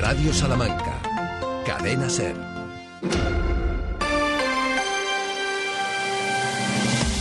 [0.00, 0.98] Radio Salamanca.
[1.66, 2.34] Cadena Ser.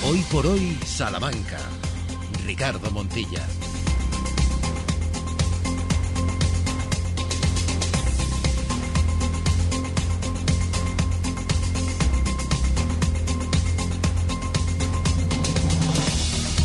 [0.05, 1.57] Hoy por hoy, Salamanca.
[2.45, 3.45] Ricardo Montilla.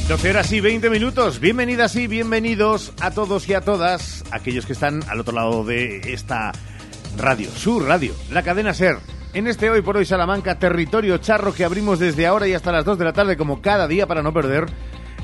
[0.09, 1.41] Doce horas y 20 minutos.
[1.41, 6.12] Bienvenidas y bienvenidos a todos y a todas aquellos que están al otro lado de
[6.12, 6.52] esta
[7.16, 8.98] radio, su radio, la cadena Ser.
[9.33, 12.84] En este Hoy por Hoy Salamanca, territorio charro que abrimos desde ahora y hasta las
[12.84, 14.66] 2 de la tarde como cada día para no perder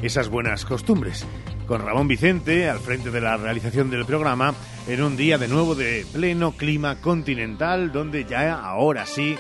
[0.03, 1.27] esas buenas costumbres.
[1.67, 4.55] Con Ramón Vicente al frente de la realización del programa
[4.89, 9.37] en un día de nuevo de pleno clima continental donde ya ahora sí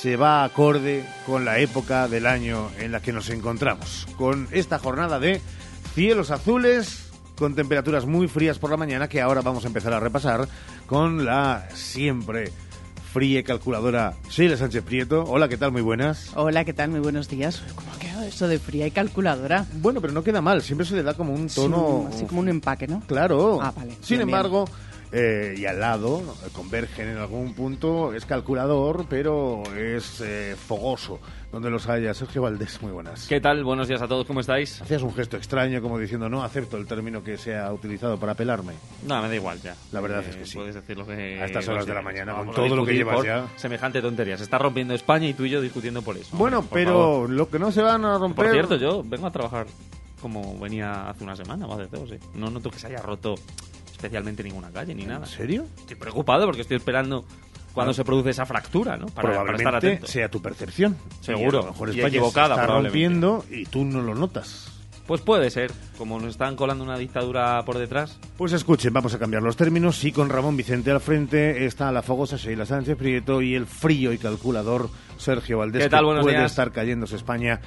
[0.00, 4.06] se va acorde con la época del año en la que nos encontramos.
[4.16, 5.40] Con esta jornada de
[5.94, 7.09] cielos azules,
[7.40, 10.46] con temperaturas muy frías por la mañana, que ahora vamos a empezar a repasar
[10.86, 12.52] con la siempre
[13.14, 15.24] fría calculadora Sheila Sánchez Prieto.
[15.24, 15.72] Hola, ¿qué tal?
[15.72, 16.32] Muy buenas.
[16.36, 16.90] Hola, ¿qué tal?
[16.90, 17.62] Muy buenos días.
[17.74, 19.64] ¿Cómo ha quedado eso de fría y calculadora?
[19.80, 22.08] Bueno, pero no queda mal, siempre se le da como un tono...
[22.10, 23.00] Sí, así como un empaque, ¿no?
[23.06, 23.58] Claro.
[23.62, 23.92] Ah, vale.
[24.02, 24.66] Sin Bien, embargo,
[25.12, 31.18] eh, y al lado, eh, convergen en algún punto, es calculador, pero es eh, fogoso,
[31.50, 32.14] donde los haya.
[32.14, 33.26] Sergio Valdés, muy buenas.
[33.26, 33.64] ¿Qué tal?
[33.64, 34.80] Buenos días a todos, ¿cómo estáis?
[34.80, 38.34] Hacías un gesto extraño como diciendo, no acepto el término que se ha utilizado para
[38.34, 38.74] pelarme.
[39.06, 39.74] No, me da igual ya.
[39.92, 40.56] La verdad Eh, es que sí.
[40.56, 41.40] Puedes decir lo que...
[41.40, 43.48] A estas horas de la mañana, con todo lo que llevas ya.
[43.56, 44.36] Semejante tontería.
[44.36, 46.36] Se está rompiendo España y tú y yo discutiendo por eso.
[46.36, 47.30] Bueno, por pero favor.
[47.30, 48.44] lo que no se van a romper...
[48.46, 49.66] Por cierto, yo vengo a trabajar
[50.22, 52.16] como venía hace una semana o hace dos, sí.
[52.34, 53.34] No noto que se haya roto
[54.00, 55.26] especialmente ninguna calle ni nada.
[55.26, 55.66] ¿En serio?
[55.78, 57.24] Estoy preocupado porque estoy esperando
[57.74, 59.06] cuando se produce esa fractura, ¿no?
[59.06, 60.96] Para, para estar Probablemente sea tu percepción.
[61.20, 61.58] Seguro.
[61.58, 62.88] Y a lo mejor Y equivocada, se está probablemente.
[63.06, 64.66] rompiendo y tú no lo notas.
[65.06, 65.70] Pues puede ser.
[65.98, 70.02] Como nos están colando una dictadura por detrás, Pues escuchen, vamos a cambiar los términos.
[70.04, 74.12] Y con Ramón Vicente al frente está la fogosa Sheila Sánchez Prieto y el frío
[74.12, 75.84] y calculador Sergio Valdés.
[75.84, 76.06] ¿Qué tal?
[76.14, 76.50] que puede días.
[76.50, 77.60] estar cayéndose España.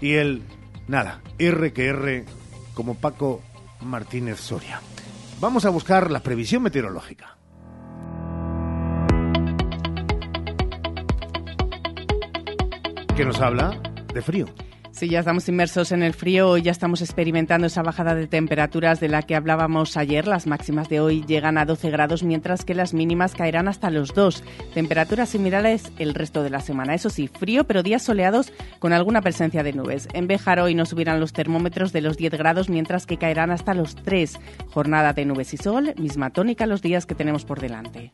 [0.00, 0.42] Y el,
[0.88, 2.24] nada, R que R,
[2.74, 3.42] como Paco
[3.82, 4.80] Martínez Soria.
[5.44, 7.36] Vamos a buscar la previsión meteorológica.
[13.14, 13.78] ¿Qué nos habla?
[14.14, 14.46] De frío.
[14.94, 16.56] Sí, ya estamos inmersos en el frío.
[16.56, 20.28] Ya estamos experimentando esa bajada de temperaturas de la que hablábamos ayer.
[20.28, 24.14] Las máximas de hoy llegan a 12 grados, mientras que las mínimas caerán hasta los
[24.14, 24.44] 2.
[24.72, 26.94] Temperaturas similares el resto de la semana.
[26.94, 30.06] Eso sí, frío, pero días soleados con alguna presencia de nubes.
[30.12, 33.74] En Béjar hoy no subirán los termómetros de los 10 grados, mientras que caerán hasta
[33.74, 34.38] los 3.
[34.70, 38.12] Jornada de nubes y sol, misma tónica los días que tenemos por delante.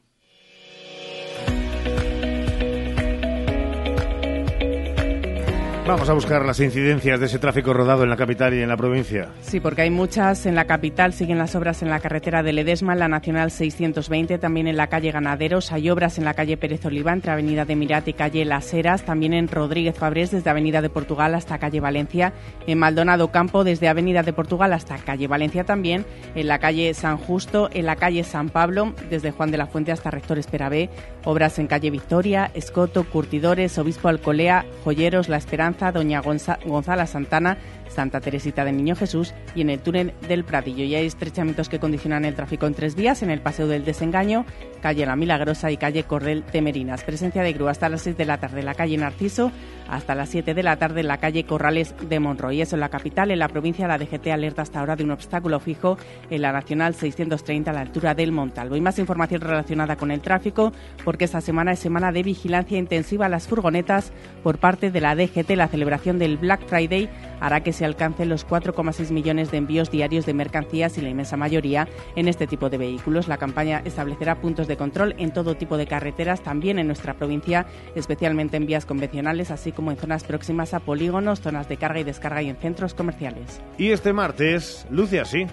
[5.87, 8.77] Vamos a buscar las incidencias de ese tráfico rodado en la capital y en la
[8.77, 9.31] provincia.
[9.41, 10.47] Sí, porque hay muchas.
[10.47, 14.39] En la capital siguen las obras en la carretera de Ledesma, en la Nacional 620,
[14.39, 15.73] también en la calle Ganaderos.
[15.73, 19.05] Hay obras en la calle Pérez Oliva, entre Avenida de Mirat y calle Las Heras.
[19.05, 22.35] También en Rodríguez Fabrés, desde Avenida de Portugal hasta calle Valencia.
[22.69, 26.05] En Maldonado Campo, desde Avenida de Portugal hasta calle Valencia también.
[26.37, 29.91] En la calle San Justo, en la calle San Pablo, desde Juan de la Fuente
[29.91, 30.89] hasta Rector Esperabé.
[31.25, 37.57] Obras en calle Victoria, Escoto, Curtidores, Obispo Alcolea, Joyeros, La Esperanza, Doña Gonza- Gonzala Santana,
[37.91, 40.85] Santa Teresita de Niño Jesús y en el túnel del Pradillo.
[40.85, 44.47] Y hay estrechamientos que condicionan el tráfico en tres vías, en el Paseo del Desengaño,
[44.81, 47.05] calle La Milagrosa y calle Cordel Temerinas.
[47.05, 49.53] Presencia de grúa hasta las 6 de la tarde en la calle Narciso,
[49.89, 52.61] hasta las 7 de la tarde en la calle Corrales de Monroy.
[52.61, 55.61] Eso en la capital, en la provincia la DGT alerta hasta ahora de un obstáculo
[55.61, 55.99] fijo
[56.31, 58.77] en la Nacional 630 a la altura del Montalvo.
[58.77, 60.73] Y más información relacionada con el tráfico,
[61.05, 64.13] porque esta semana es semana de vigilancia intensiva a las furgonetas
[64.43, 65.51] por parte de la DGT.
[65.51, 67.09] La celebración del Black Friday
[67.41, 71.37] hará que se alcancen los 4,6 millones de envíos diarios de mercancías y la inmensa
[71.37, 73.29] mayoría en este tipo de vehículos.
[73.29, 77.67] La campaña establecerá puntos de control en todo tipo de carreteras, también en nuestra provincia,
[77.95, 82.05] especialmente en vías convencionales, así como en zonas próximas a polígonos, zonas de carga y
[82.05, 83.61] descarga y en centros comerciales.
[83.79, 85.47] Y este martes luce así.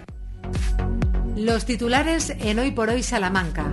[1.36, 3.72] Los titulares en Hoy por Hoy Salamanca.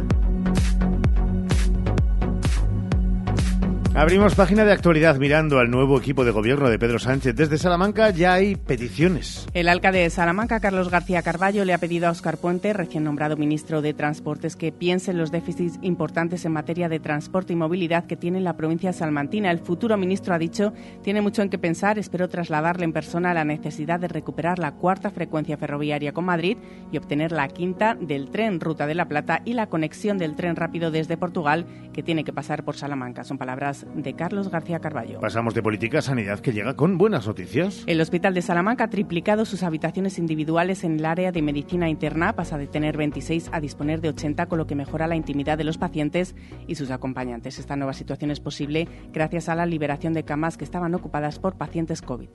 [3.97, 7.33] Abrimos página de actualidad mirando al nuevo equipo de gobierno de Pedro Sánchez.
[7.33, 9.47] Desde Salamanca ya hay peticiones.
[9.53, 13.37] El alcalde de Salamanca, Carlos García Carballo, le ha pedido a Óscar Puente, recién nombrado
[13.37, 18.05] ministro de Transportes, que piense en los déficits importantes en materia de transporte y movilidad
[18.05, 19.49] que tiene la provincia salmantina.
[19.49, 21.97] El futuro ministro ha dicho tiene mucho en qué pensar.
[21.97, 26.57] Espero trasladarle en persona la necesidad de recuperar la cuarta frecuencia ferroviaria con Madrid
[26.91, 30.57] y obtener la quinta del tren Ruta de la Plata y la conexión del tren
[30.57, 33.23] rápido desde Portugal que tiene que pasar por Salamanca.
[33.23, 35.19] Son palabras de Carlos García Carballo.
[35.19, 37.83] Pasamos de política a sanidad que llega con buenas noticias.
[37.87, 42.33] El Hospital de Salamanca ha triplicado sus habitaciones individuales en el área de medicina interna,
[42.33, 45.63] pasa de tener 26 a disponer de 80, con lo que mejora la intimidad de
[45.63, 46.35] los pacientes
[46.67, 47.59] y sus acompañantes.
[47.59, 51.57] Esta nueva situación es posible gracias a la liberación de camas que estaban ocupadas por
[51.57, 52.29] pacientes COVID.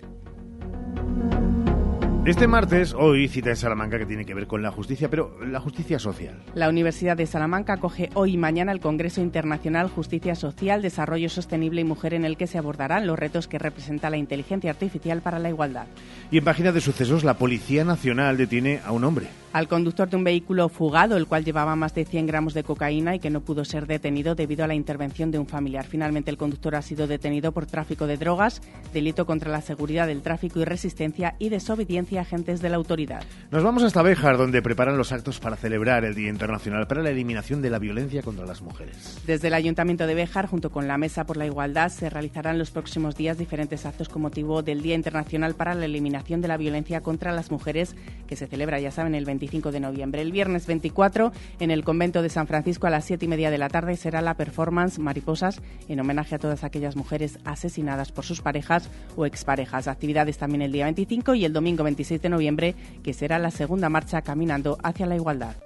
[2.27, 5.59] Este martes, hoy cita en Salamanca que tiene que ver con la justicia, pero la
[5.59, 6.43] justicia social.
[6.55, 11.81] La Universidad de Salamanca acoge hoy y mañana el Congreso Internacional Justicia Social, Desarrollo Sostenible
[11.81, 15.39] y Mujer en el que se abordarán los retos que representa la inteligencia artificial para
[15.39, 15.87] la igualdad.
[16.31, 19.29] Y en página de sucesos, la Policía Nacional detiene a un hombre.
[19.53, 23.17] Al conductor de un vehículo fugado, el cual llevaba más de 100 gramos de cocaína
[23.17, 25.87] y que no pudo ser detenido debido a la intervención de un familiar.
[25.87, 28.63] Finalmente, el conductor ha sido detenido por tráfico de drogas,
[28.93, 33.23] delito contra la seguridad del tráfico y resistencia y desobediencia a agentes de la autoridad.
[33.51, 37.11] Nos vamos hasta Béjar, donde preparan los actos para celebrar el Día Internacional para la
[37.11, 39.21] Eliminación de la Violencia contra las Mujeres.
[39.27, 42.71] Desde el Ayuntamiento de Béjar, junto con la Mesa por la Igualdad, se realizarán los
[42.71, 47.01] próximos días diferentes actos con motivo del Día Internacional para la Eliminación de la Violencia
[47.01, 47.95] contra las Mujeres,
[48.27, 50.23] que se celebra, ya saben, el 25 de noviembre.
[50.23, 53.59] El viernes 24, en el convento de San Francisco, a las 7 y media de
[53.59, 58.41] la tarde, será la performance Mariposas, en homenaje a todas aquellas mujeres asesinadas por sus
[58.41, 59.89] parejas o exparejas.
[59.89, 63.91] Actividades también el día 25 y el domingo 26 de noviembre, que será la segunda
[63.91, 65.57] marcha caminando hacia la igualdad.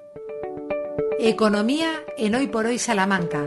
[1.20, 3.44] Economía en Hoy por Hoy Salamanca.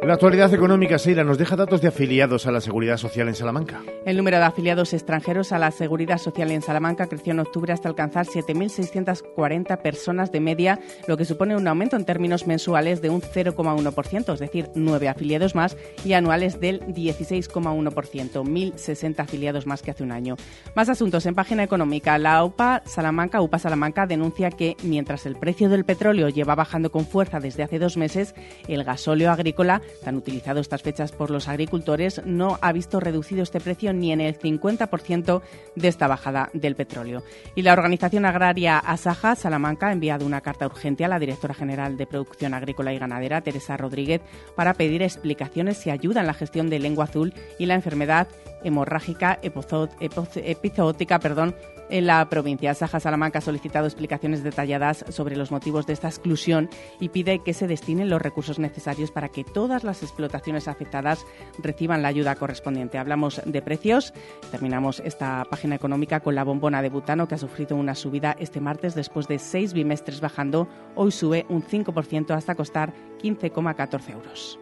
[0.00, 3.82] La actualidad económica, Seila, nos deja datos de afiliados a la Seguridad Social en Salamanca.
[4.06, 7.88] El número de afiliados extranjeros a la Seguridad Social en Salamanca creció en octubre hasta
[7.88, 10.78] alcanzar 7.640 personas de media,
[11.08, 15.56] lo que supone un aumento en términos mensuales de un 0,1%, es decir, 9 afiliados
[15.56, 20.36] más, y anuales del 16,1%, 1.060 afiliados más que hace un año.
[20.76, 22.18] Más asuntos en página económica.
[22.18, 27.04] La UPA Salamanca, UPA Salamanca denuncia que mientras el precio del petróleo lleva bajando con
[27.04, 28.36] fuerza desde hace dos meses,
[28.68, 33.60] el gasóleo agrícola tan utilizado estas fechas por los agricultores, no ha visto reducido este
[33.60, 35.42] precio ni en el 50%
[35.74, 37.22] de esta bajada del petróleo.
[37.54, 41.96] Y la organización agraria Asaja Salamanca ha enviado una carta urgente a la directora general
[41.96, 44.20] de Producción Agrícola y Ganadera, Teresa Rodríguez,
[44.56, 48.28] para pedir explicaciones y ayuda en la gestión de lengua azul y la enfermedad
[48.64, 51.54] hemorrágica epizootica perdón,
[51.90, 52.74] en la provincia.
[52.74, 56.68] Saja Salamanca ha solicitado explicaciones detalladas sobre los motivos de esta exclusión
[57.00, 61.24] y pide que se destinen los recursos necesarios para que todas las explotaciones afectadas
[61.58, 62.98] reciban la ayuda correspondiente.
[62.98, 64.12] Hablamos de precios.
[64.50, 68.60] Terminamos esta página económica con la bombona de butano que ha sufrido una subida este
[68.60, 70.68] martes después de seis bimestres bajando.
[70.94, 72.92] Hoy sube un 5% hasta costar
[73.22, 74.58] 15,14 euros.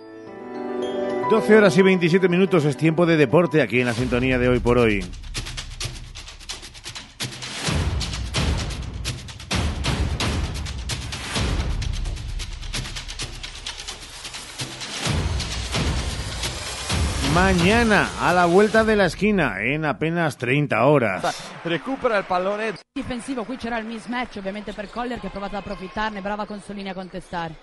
[1.31, 4.61] 12 horas y 27 minutos es tiempo de deporte aquí en la sintonía de hoy
[4.61, 5.05] por hoy.
[17.37, 21.53] Mañana, a la vuelta de la esquina, en apenas 30 horas.
[21.65, 22.73] Recupera il pallone.
[22.95, 26.89] Difensivo, qui c'era il mismatch ovviamente per Coller che ha provato ad approfittarne, brava Consolini
[26.89, 27.55] a contestare.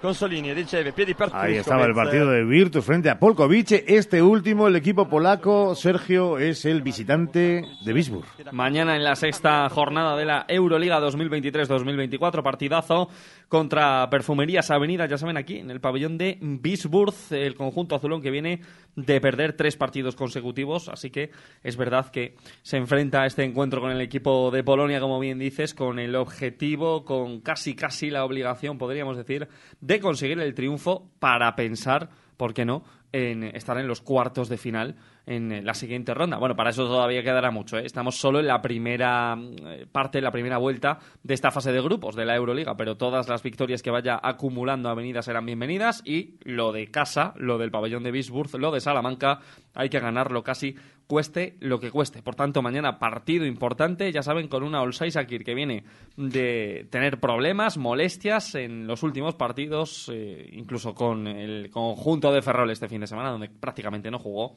[0.00, 3.84] Consolini riceve piedi per Ahí estaba el partido de Virtus frente a Polkovic.
[3.86, 8.26] Este último, el equipo polaco, Sergio, es el visitante de Bisburg.
[8.52, 13.08] Mañana en la sexta jornada de la Euroliga 2023-2024, partidazo
[13.48, 18.30] contra Perfumerías Avenida, ya saben, aquí en el pabellón de Bisburg, el conjunto azulón que
[18.30, 18.60] viene
[18.96, 21.30] de perder tres partidos consecutivos, así que
[21.62, 25.38] es verdad que se enfrenta a este encuentro con el equipo de Polonia, como bien
[25.38, 29.48] dices, con el objetivo, con casi casi la obligación, podríamos decir,
[29.80, 34.58] de conseguir el triunfo para pensar, ¿por qué no?, en estar en los cuartos de
[34.58, 34.96] final
[35.26, 36.38] en la siguiente ronda.
[36.38, 37.76] Bueno, para eso todavía quedará mucho.
[37.78, 37.82] ¿eh?
[37.84, 42.14] Estamos solo en la primera eh, parte, la primera vuelta de esta fase de grupos
[42.14, 46.70] de la Euroliga, pero todas las victorias que vaya acumulando Avenida serán bienvenidas y lo
[46.72, 49.40] de casa, lo del pabellón de Bisburg, lo de Salamanca,
[49.74, 50.76] hay que ganarlo casi
[51.08, 52.22] cueste lo que cueste.
[52.22, 55.84] Por tanto, mañana partido importante, ya saben, con una Olsay Sakir que viene
[56.16, 62.70] de tener problemas, molestias en los últimos partidos, eh, incluso con el conjunto de Ferrol
[62.70, 64.56] este fin de semana, donde prácticamente no jugó.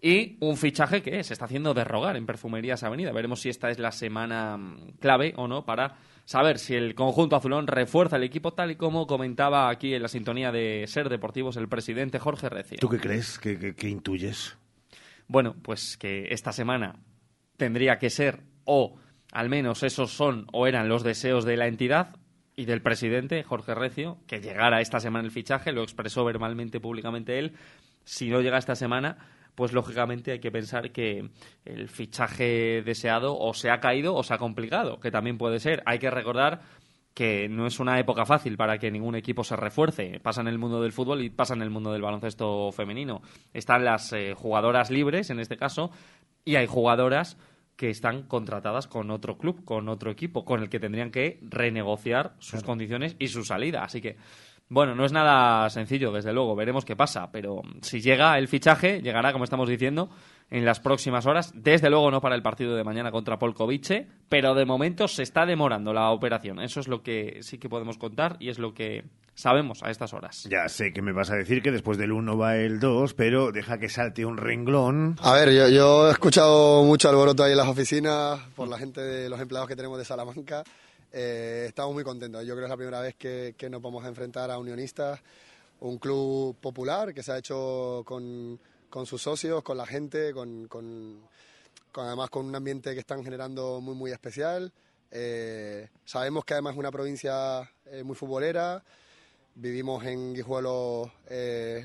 [0.00, 3.12] Y un fichaje que se está haciendo derrogar en Perfumerías Avenida.
[3.12, 7.36] Veremos si esta es la semana mm, clave o no para saber si el conjunto
[7.36, 11.56] azulón refuerza el equipo tal y como comentaba aquí en la sintonía de Ser Deportivos
[11.56, 12.78] el presidente Jorge Recio.
[12.78, 13.38] ¿Tú qué crees?
[13.38, 14.56] ¿Qué, qué intuyes?
[15.26, 16.96] Bueno, pues que esta semana
[17.56, 18.96] tendría que ser o
[19.32, 22.16] al menos esos son o eran los deseos de la entidad
[22.56, 27.38] y del presidente Jorge Recio, que llegara esta semana el fichaje, lo expresó verbalmente, públicamente
[27.38, 27.52] él.
[28.04, 29.16] Si no llega esta semana,
[29.58, 31.30] pues lógicamente hay que pensar que
[31.64, 35.82] el fichaje deseado o se ha caído o se ha complicado, que también puede ser.
[35.84, 36.60] Hay que recordar
[37.12, 40.20] que no es una época fácil para que ningún equipo se refuerce.
[40.20, 43.20] Pasa en el mundo del fútbol y pasa en el mundo del baloncesto femenino.
[43.52, 45.90] Están las eh, jugadoras libres, en este caso,
[46.44, 47.36] y hay jugadoras
[47.74, 52.36] que están contratadas con otro club, con otro equipo, con el que tendrían que renegociar
[52.38, 53.82] sus condiciones y su salida.
[53.82, 54.18] Así que,
[54.68, 59.00] bueno, no es nada sencillo, desde luego, veremos qué pasa, pero si llega el fichaje,
[59.00, 60.10] llegará, como estamos diciendo,
[60.50, 61.52] en las próximas horas.
[61.54, 65.46] Desde luego no para el partido de mañana contra Polkovice, pero de momento se está
[65.46, 66.60] demorando la operación.
[66.60, 70.12] Eso es lo que sí que podemos contar y es lo que sabemos a estas
[70.12, 70.46] horas.
[70.50, 73.52] Ya sé que me vas a decir que después del 1 va el 2, pero
[73.52, 75.16] deja que salte un renglón.
[75.22, 79.00] A ver, yo, yo he escuchado mucho alboroto ahí en las oficinas por la gente
[79.00, 80.64] de los empleados que tenemos de Salamanca.
[81.12, 82.44] Eh, estamos muy contentos.
[82.44, 85.20] Yo creo que es la primera vez que, que nos vamos a enfrentar a Unionistas,
[85.80, 88.58] un club popular que se ha hecho con,
[88.90, 91.20] con sus socios, con la gente, con, con-
[91.94, 94.72] además con un ambiente que están generando muy muy especial.
[95.10, 98.84] Eh, sabemos que además es una provincia eh, muy futbolera.
[99.54, 101.10] Vivimos en Guijuelo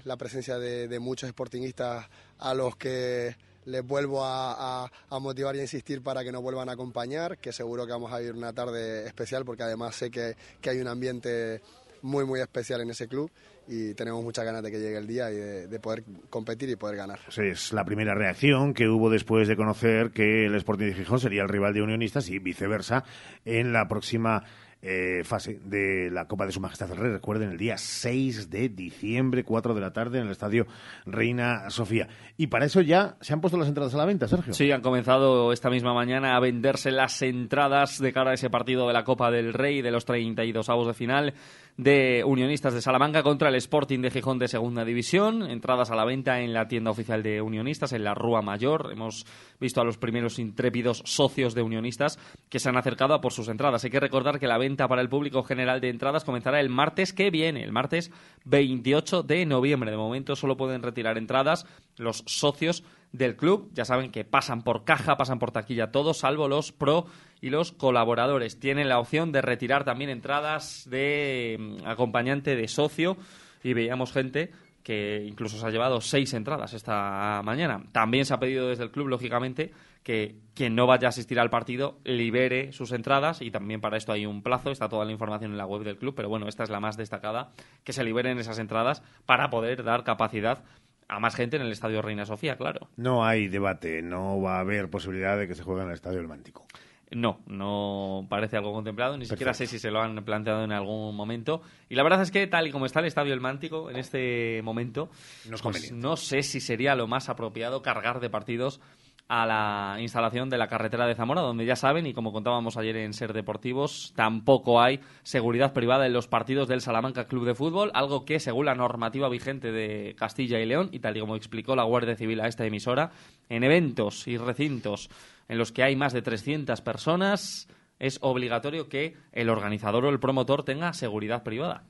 [0.04, 5.56] la presencia de, de muchos sportingistas a los que les vuelvo a, a- a motivar
[5.56, 8.34] y a insistir para que nos vuelvan a acompañar, que seguro que vamos a vivir
[8.36, 11.62] una tarde especial porque además sé que, que hay un ambiente
[12.02, 13.32] muy muy especial en ese club
[13.66, 16.76] y tenemos muchas ganas de que llegue el día y de, de poder competir y
[16.76, 17.20] poder ganar.
[17.24, 21.22] Pues es la primera reacción que hubo después de conocer que el Sporting de Gijón
[21.22, 23.06] sería el rival de Unionistas y viceversa
[23.46, 24.44] en la próxima
[24.86, 27.12] eh, fase de la Copa de Su Majestad el Rey.
[27.12, 30.68] Recuerden, el día 6 de diciembre, 4 de la tarde, en el Estadio
[31.06, 32.10] Reina Sofía.
[32.36, 34.54] Y para eso ya se han puesto las entradas a la venta, Sergio.
[34.54, 38.86] Sí, han comenzado esta misma mañana a venderse las entradas de cara a ese partido
[38.86, 41.34] de la Copa del Rey de los 32 avos de final
[41.78, 45.50] de Unionistas de Salamanca contra el Sporting de Gijón de Segunda División.
[45.50, 48.90] Entradas a la venta en la tienda oficial de Unionistas, en la Rúa Mayor.
[48.92, 49.26] Hemos
[49.60, 53.48] visto a los primeros intrépidos socios de Unionistas que se han acercado a por sus
[53.48, 53.84] entradas.
[53.84, 57.12] Hay que recordar que la venta para el público general de entradas comenzará el martes
[57.12, 58.12] que viene, el martes
[58.46, 59.92] 28 de noviembre.
[59.92, 61.66] De momento solo pueden retirar entradas
[61.98, 63.70] los socios del club.
[63.74, 67.06] Ya saben que pasan por caja, pasan por taquilla todos, salvo los pro
[67.40, 68.60] y los colaboradores.
[68.60, 73.16] Tienen la opción de retirar también entradas de mm, acompañante de socio
[73.64, 74.52] y veíamos gente
[74.84, 77.84] que incluso se ha llevado seis entradas esta mañana.
[77.94, 79.72] También se ha pedido desde el club, lógicamente,
[80.04, 84.12] que quien no vaya a asistir al partido libere sus entradas y también para esto
[84.12, 86.64] hay un plazo, está toda la información en la web del club, pero bueno, esta
[86.64, 87.52] es la más destacada,
[87.86, 90.64] que se liberen esas entradas para poder dar capacidad
[91.08, 92.90] a más gente en el Estadio Reina Sofía, claro.
[92.98, 96.18] No hay debate, no va a haber posibilidad de que se juegue en el Estadio
[96.18, 96.66] del Mántico.
[97.12, 101.16] No, no parece algo contemplado, ni siquiera sé si se lo han planteado en algún
[101.16, 101.62] momento.
[101.90, 104.62] Y la verdad es que tal y como está el Estadio El Mántico en este
[104.64, 105.10] momento,
[105.48, 108.82] No es pues no sé si sería lo más apropiado cargar de partidos
[109.28, 112.98] a la instalación de la carretera de Zamora, donde ya saben, y como contábamos ayer
[112.98, 117.92] en Ser Deportivos, tampoco hay seguridad privada en los partidos del Salamanca Club de Fútbol,
[117.94, 121.76] algo que, según la normativa vigente de Castilla y León, y tal y como explicó
[121.76, 123.12] la Guardia Civil a esta emisora,
[123.50, 125.10] en eventos y recintos
[125.48, 127.68] en los que hay más de 300 personas,
[128.00, 131.84] es obligatorio que el organizador o el promotor tenga seguridad privada.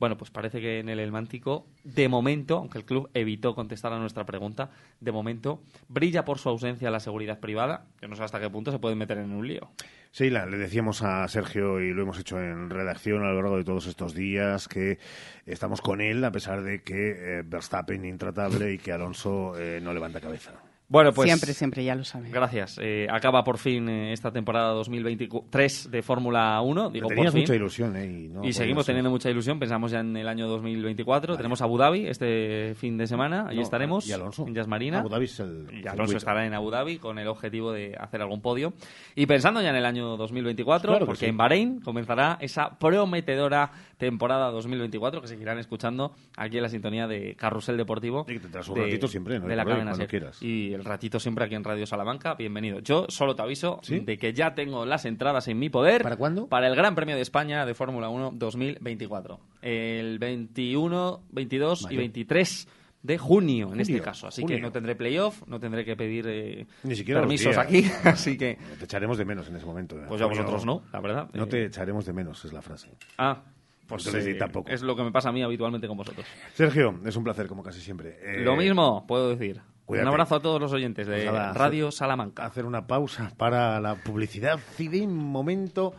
[0.00, 3.98] Bueno, pues parece que en el Elmántico, de momento, aunque el club evitó contestar a
[3.98, 7.84] nuestra pregunta, de momento brilla por su ausencia la seguridad privada.
[8.00, 9.70] Yo no sé hasta qué punto se pueden meter en un lío.
[10.14, 13.64] Sheila, le decíamos a Sergio y lo hemos hecho en redacción a lo largo de
[13.64, 14.98] todos estos días que
[15.44, 19.92] estamos con él a pesar de que eh, Verstappen intratable y que Alonso eh, no
[19.92, 20.69] levanta cabeza.
[20.90, 22.32] Bueno, pues siempre, siempre, ya lo saben.
[22.32, 22.76] Gracias.
[22.82, 26.90] Eh, acaba por fin eh, esta temporada 2023 de Fórmula 1.
[26.90, 27.40] Digo, Tenías por fin.
[27.42, 28.06] mucha ilusión, ¿eh?
[28.06, 29.60] Y, no y seguimos teniendo mucha ilusión.
[29.60, 31.36] Pensamos ya en el año 2024.
[31.36, 33.46] Tenemos Abu Dhabi este fin de semana.
[33.46, 34.04] Allí No, estaremos.
[34.08, 34.46] ¿y Alonso?
[34.48, 34.98] En Jazz Marina.
[34.98, 36.16] Abu Dhabi es el Y Alonso circuito.
[36.18, 38.72] estará en Abu Dhabi con el objetivo de hacer algún podio.
[39.14, 41.30] Y pensando ya en el año 2024, Claro que porque sí.
[41.30, 47.36] en Bahrein comenzará esa prometedora temporada 2024 que seguirán escuchando aquí en la sintonía de
[47.36, 48.24] Carrusel Deportivo.
[48.28, 49.46] Y que tendrás un ratito siempre, ¿no?
[49.46, 50.42] De la cadena quieras.
[50.42, 52.34] Y el ratito siempre aquí en Radio Salamanca.
[52.34, 52.80] Bienvenido.
[52.80, 54.00] Yo solo te aviso ¿Sí?
[54.00, 56.02] de que ya tengo las entradas en mi poder.
[56.02, 56.48] ¿Para cuándo?
[56.48, 59.38] Para el Gran Premio de España de Fórmula 1 2024.
[59.60, 61.96] El 21, 22 y Vale.
[61.98, 62.68] 23
[63.02, 64.26] de junio, en Junio, este caso.
[64.26, 64.62] Así que junio.
[64.62, 67.84] no tendré playoff, no tendré que pedir eh, Ni siquiera permisos aquí.
[68.04, 69.96] Así que, Te echaremos de menos en ese momento.
[69.98, 70.04] ¿eh?
[70.08, 71.28] pues ya vosotros no, la verdad.
[71.34, 72.90] No Eh, te echaremos de menos, es la frase.
[73.18, 73.42] Ah,
[73.90, 74.70] pues Entonces, eh, tampoco.
[74.70, 76.26] es lo que me pasa a mí habitualmente con vosotros.
[76.54, 78.18] Sergio, es un placer, como casi siempre.
[78.22, 79.60] Eh, lo mismo, puedo decir.
[79.84, 80.06] cuídate.
[80.06, 82.44] Un abrazo a todos los oyentes de Pues nada, Radio Salamanca.
[82.46, 85.92] hacer una pausa para la publicidad y de momento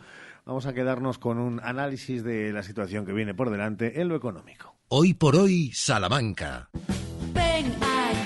[0.44, 4.16] vamos a quedarnos con un análisis de la situación que viene por delante en lo
[4.16, 4.74] económico.
[4.88, 6.68] Hoy por hoy, Salamanca.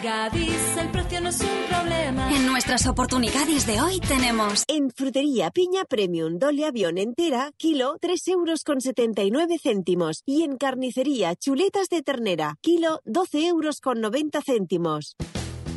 [0.07, 2.33] Gadis, el precio no es un problema.
[2.33, 4.63] En nuestras oportunidades de hoy tenemos...
[4.69, 10.23] En frutería piña premium dole avión entera, kilo, 3 euros con 79 céntimos.
[10.25, 15.17] Y en carnicería chuletas de ternera, kilo, 12 euros con 90 céntimos.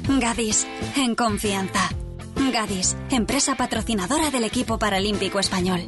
[0.08, 1.90] Gadis, en confianza.
[2.54, 5.88] Gadis, empresa patrocinadora del equipo paralímpico español.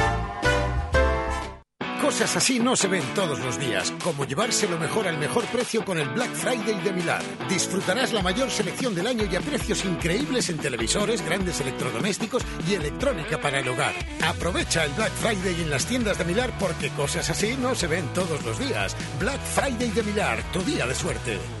[2.21, 5.83] Cosas así no se ven todos los días, como llevarse lo mejor al mejor precio
[5.83, 7.23] con el Black Friday de Milán.
[7.49, 12.75] Disfrutarás la mayor selección del año y a precios increíbles en televisores, grandes electrodomésticos y
[12.75, 13.95] electrónica para el hogar.
[14.23, 18.05] Aprovecha el Black Friday en las tiendas de Milán porque cosas así no se ven
[18.13, 18.95] todos los días.
[19.19, 21.60] Black Friday de Milán, tu día de suerte.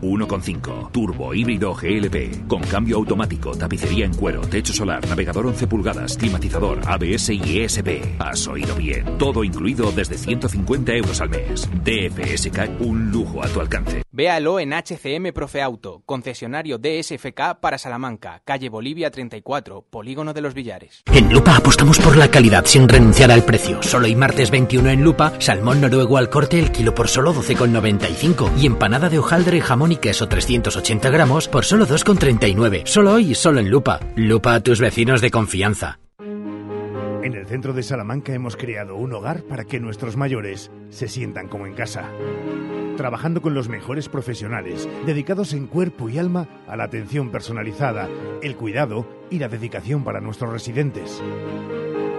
[0.00, 6.16] 1.5 Turbo híbrido GLP con cambio automático, tapicería en cuero, techo solar, navegador 11 pulgadas,
[6.16, 8.20] climatizador, ABS y ESP.
[8.20, 9.18] Has oído bien.
[9.18, 11.68] Todo incluido desde 150 euros al mes.
[11.84, 14.02] DFSK un lujo a tu alcance.
[14.12, 20.54] Véalo en HCM Profe Auto, concesionario DSFK para Salamanca, calle Bolivia 34, Polígono de los
[20.54, 21.02] Villares.
[21.12, 23.82] En Lupa apostamos por la calidad sin renunciar al precio.
[23.82, 28.58] Solo hoy martes 21 en Lupa, salmón noruego al corte el kilo por solo 12,95
[28.58, 32.82] y empanada de hojaldre, jamón queso 380 gramos por solo 2,39.
[32.86, 34.00] Solo hoy solo en Lupa.
[34.16, 35.98] Lupa a tus vecinos de confianza.
[37.22, 41.48] En el centro de Salamanca hemos creado un hogar para que nuestros mayores se sientan
[41.48, 42.10] como en casa.
[42.96, 48.08] Trabajando con los mejores profesionales, dedicados en cuerpo y alma a la atención personalizada,
[48.42, 51.22] el cuidado y la dedicación para nuestros residentes.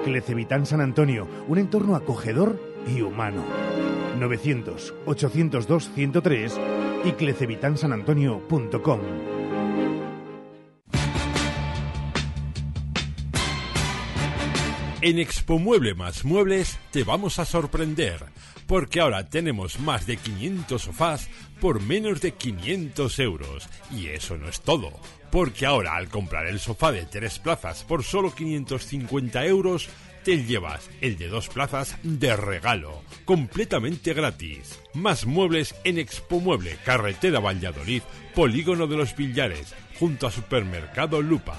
[0.03, 3.43] Clecevitán San Antonio, un entorno acogedor y humano.
[4.21, 6.51] 900-802-103
[7.05, 8.99] y clecevitansanantonio.com.
[15.03, 18.23] En Expo Mueble más Muebles te vamos a sorprender,
[18.67, 21.27] porque ahora tenemos más de 500 sofás
[21.59, 23.67] por menos de 500 euros.
[23.89, 24.91] Y eso no es todo,
[25.31, 29.89] porque ahora al comprar el sofá de tres plazas por solo 550 euros,
[30.23, 34.79] te llevas el de dos plazas de regalo, completamente gratis.
[34.93, 38.03] Más muebles en Expo Mueble, carretera Valladolid,
[38.35, 41.57] Polígono de los Villares, junto a Supermercado Lupa.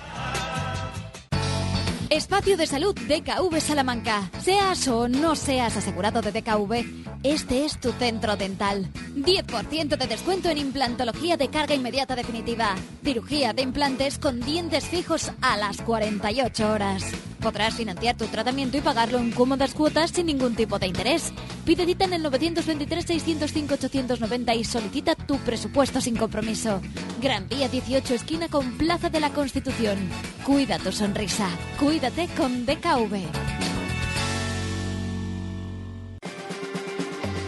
[2.12, 4.30] Espacio de Salud DKV Salamanca.
[4.42, 6.84] Seas o no seas asegurado de DKV,
[7.22, 8.86] este es tu centro dental.
[9.14, 12.74] 10% de descuento en implantología de carga inmediata definitiva.
[13.02, 17.31] Cirugía de implantes con dientes fijos a las 48 horas.
[17.42, 21.32] Podrás financiar tu tratamiento y pagarlo en cómodas cuotas sin ningún tipo de interés.
[21.64, 26.80] Pide cita en el 923-605-890 y solicita tu presupuesto sin compromiso.
[27.20, 29.98] Gran Vía 18, esquina con Plaza de la Constitución.
[30.46, 31.48] Cuida tu sonrisa.
[31.78, 33.81] Cuídate con DKV.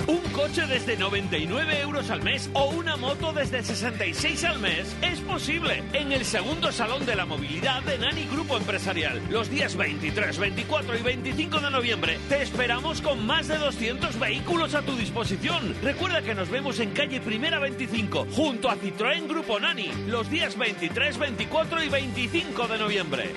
[0.07, 5.21] Un coche desde 99 euros al mes o una moto desde 66 al mes es
[5.21, 9.23] posible en el segundo Salón de la Movilidad de Nani Grupo Empresarial.
[9.31, 14.75] Los días 23, 24 y 25 de noviembre te esperamos con más de 200 vehículos
[14.75, 15.75] a tu disposición.
[15.83, 20.59] Recuerda que nos vemos en calle Primera 25 junto a Citroën Grupo Nani los días
[20.59, 23.31] 23, 24 y 25 de noviembre.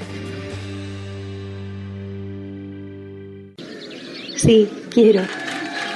[4.35, 5.23] Sí, quiero.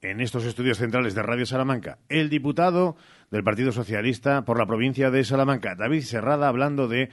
[0.00, 2.96] en estos estudios centrales de Radio Salamanca el diputado
[3.30, 7.10] del Partido Socialista por la provincia de Salamanca, David Serrada, hablando de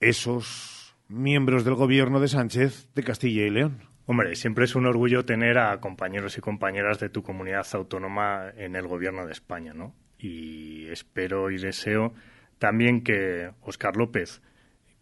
[0.00, 3.82] esos miembros del gobierno de Sánchez de Castilla y León.
[4.06, 8.74] Hombre, siempre es un orgullo tener a compañeros y compañeras de tu comunidad autónoma en
[8.74, 9.94] el gobierno de España, ¿no?
[10.18, 12.14] Y espero y deseo
[12.58, 14.42] también que Óscar López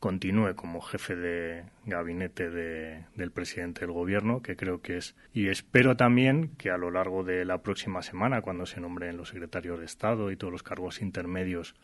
[0.07, 5.17] continúe como jefe de gabinete del presidente del gobierno, que creo que es.
[5.35, 9.31] Y espero también que a lo largo de la próxima semana, cuando se nombren los
[9.31, 11.75] secretarios de Estado y todos los cargos intermedios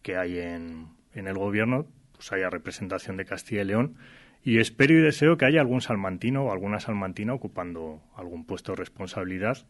[0.00, 3.96] que hay en, en el gobierno, pues haya representación de Castilla y León.
[4.42, 8.76] Y espero y deseo que haya algún salmantino o alguna salmantina ocupando algún puesto de
[8.76, 9.66] responsabilidad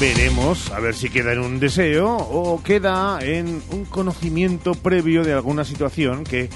[0.00, 5.32] Veremos a ver si queda en un deseo o queda en un conocimiento previo de
[5.32, 6.48] alguna situación que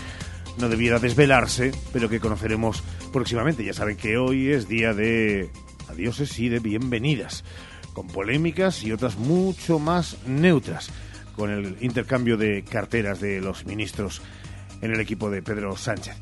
[0.59, 3.65] no debiera desvelarse, pero que conoceremos próximamente.
[3.65, 5.51] Ya saben que hoy es día de
[5.89, 7.43] adioses y de bienvenidas,
[7.95, 10.93] con polémicas y otras mucho más neutras,
[11.35, 14.23] con el intercambio de carteras de los ministros
[14.83, 16.15] en el equipo de Pedro Sánchez.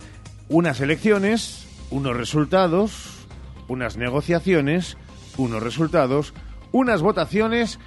[0.49, 3.27] Unas elecciones, unos resultados,
[3.69, 4.97] unas negociaciones,
[5.37, 6.33] unos resultados,
[6.73, 7.79] unas votaciones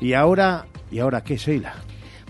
[0.00, 1.74] y ahora, ¿y ahora qué, Sheila?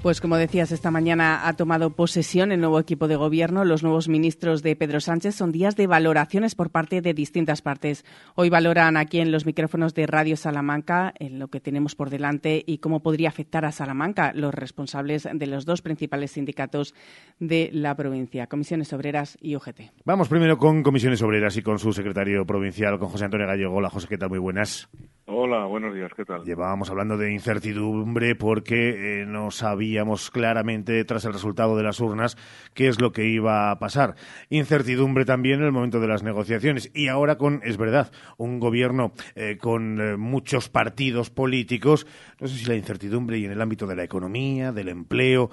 [0.05, 3.65] Pues como decías, esta mañana ha tomado posesión el nuevo equipo de gobierno.
[3.65, 8.05] Los nuevos ministros de Pedro Sánchez son días de valoraciones por parte de distintas partes.
[8.35, 12.63] Hoy valoran aquí en los micrófonos de Radio Salamanca en lo que tenemos por delante
[12.67, 16.95] y cómo podría afectar a Salamanca los responsables de los dos principales sindicatos
[17.41, 19.91] de la provincia, Comisiones Obreras y UGT.
[20.05, 23.77] Vamos primero con Comisiones Obreras y con su secretario provincial, con José Antonio Gallego.
[23.77, 24.29] Hola, José, ¿qué tal?
[24.29, 24.91] Muy buenas.
[25.27, 26.45] Hola, buenos días, ¿qué tal?
[26.45, 32.37] Llevábamos hablando de incertidumbre porque eh, no sabíamos claramente, tras el resultado de las urnas,
[32.75, 34.17] qué es lo que iba a pasar.
[34.51, 36.91] Incertidumbre también en el momento de las negociaciones.
[36.93, 42.07] Y ahora con, es verdad, un gobierno eh, con eh, muchos partidos políticos,
[42.39, 45.51] no sé si la incertidumbre y en el ámbito de la economía, del empleo,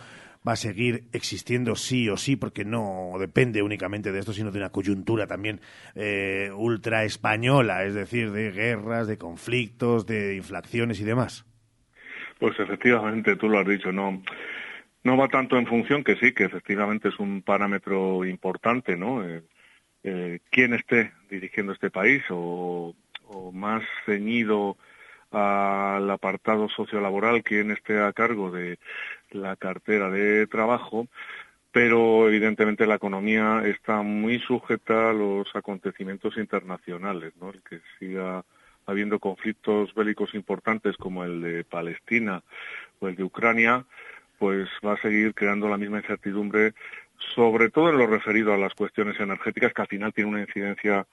[0.47, 4.59] va a seguir existiendo sí o sí, porque no depende únicamente de esto, sino de
[4.59, 5.61] una coyuntura también
[5.95, 11.45] eh, ultra española, es decir, de guerras, de conflictos, de inflaciones y demás.
[12.39, 14.23] Pues efectivamente, tú lo has dicho, no,
[15.03, 19.23] no va tanto en función que sí, que efectivamente es un parámetro importante, ¿no?
[19.23, 19.43] Eh,
[20.03, 22.95] eh, quién esté dirigiendo este país o,
[23.27, 24.77] o más ceñido
[25.31, 28.79] al apartado sociolaboral, quien esté a cargo de
[29.31, 31.07] la cartera de trabajo,
[31.71, 37.49] pero evidentemente la economía está muy sujeta a los acontecimientos internacionales, ¿no?
[37.49, 38.43] El que siga
[38.85, 42.43] habiendo conflictos bélicos importantes como el de Palestina
[42.99, 43.85] o el de Ucrania,
[44.37, 46.73] pues va a seguir creando la misma incertidumbre,
[47.35, 51.05] sobre todo en lo referido a las cuestiones energéticas, que al final tiene una incidencia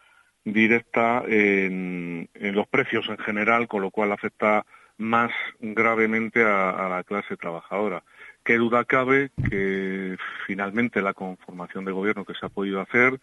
[0.44, 4.64] directa en, los precios en general, con lo cual afecta
[4.96, 8.02] más gravemente a, la clase trabajadora.
[8.44, 13.20] Qué duda cabe que finalmente la conformación de gobierno que se ha podido hacer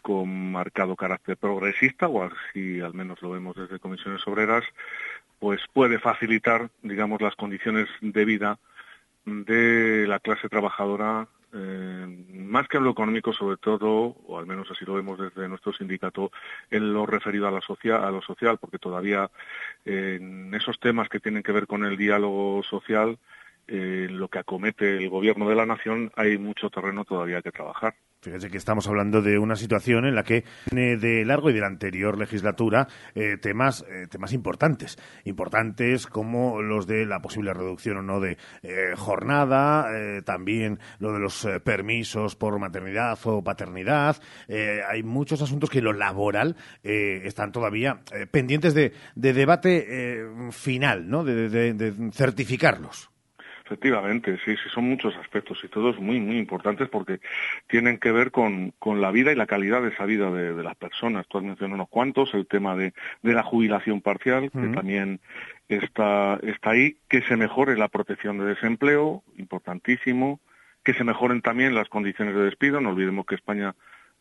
[0.00, 4.64] con marcado carácter progresista, o así al menos lo vemos desde comisiones obreras,
[5.38, 8.58] pues puede facilitar, digamos, las condiciones de vida
[9.24, 14.70] de la clase trabajadora eh, más que en lo económico, sobre todo, o al menos
[14.70, 16.30] así lo vemos desde nuestro sindicato,
[16.70, 19.30] en lo referido a, la a lo social, porque todavía
[19.84, 23.18] en esos temas que tienen que ver con el diálogo social,
[23.66, 27.94] en lo que acomete el gobierno de la nación, hay mucho terreno todavía que trabajar.
[28.22, 31.66] Fíjense que estamos hablando de una situación en la que de largo y de la
[31.66, 38.02] anterior legislatura eh, temas eh, temas importantes, importantes como los de la posible reducción o
[38.02, 39.88] no de eh, jornada,
[40.24, 44.16] también lo de los permisos por maternidad o paternidad.
[44.48, 51.24] hay muchos asuntos que en lo laboral están todavía pendientes de, debate final, ¿no?
[51.24, 53.11] de certificarlos.
[53.64, 57.20] Efectivamente, sí, sí, son muchos aspectos y todos muy, muy importantes porque
[57.68, 60.76] tienen que ver con, con la vida y la calidad de esa vida de, las
[60.76, 61.26] personas.
[61.28, 65.20] Tú has mencionado unos cuantos, el tema de, de la jubilación parcial, que también
[65.68, 70.40] está, está ahí, que se mejore la protección de desempleo, importantísimo,
[70.84, 72.80] que se mejoren también las condiciones de despido.
[72.80, 73.74] No olvidemos que España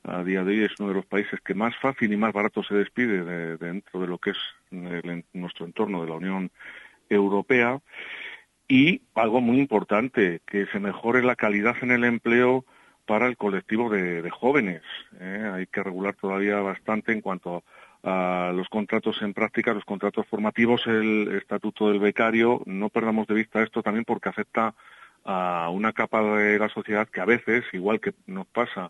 [0.03, 2.63] a día de hoy es uno de los países que más fácil y más barato
[2.63, 4.37] se despide dentro de lo que es
[5.33, 6.51] nuestro entorno de la Unión
[7.09, 7.79] Europea
[8.71, 12.63] y algo muy importante, que se mejore la calidad en el empleo
[13.05, 14.81] para el colectivo de, jóvenes.
[15.19, 15.51] ¿eh?
[15.53, 17.65] Hay que regular todavía bastante en cuanto
[18.01, 22.61] a los contratos en práctica, los contratos formativos, el estatuto del becario.
[22.65, 24.73] No perdamos de vista esto también porque afecta
[25.25, 28.89] a una capa de la sociedad que a veces, igual que nos pasa,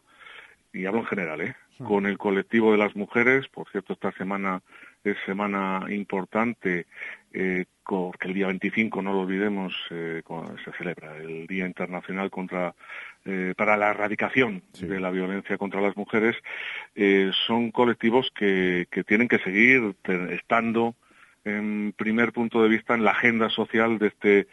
[0.73, 1.55] y hablo en general, ¿eh?
[1.83, 4.61] con el colectivo de las mujeres, por cierto, esta semana
[5.03, 6.85] es semana importante
[7.33, 10.21] eh, 25, que el día 25, no lo olvidemos, eh,
[10.63, 12.73] se celebra el Día Internacional contra
[13.25, 16.35] eh, para la erradicación de la violencia contra las mujeres,
[16.95, 19.95] eh, son colectivos que, que tienen que seguir
[20.29, 20.95] estando
[21.43, 24.47] en primer punto de vista en la agenda social de este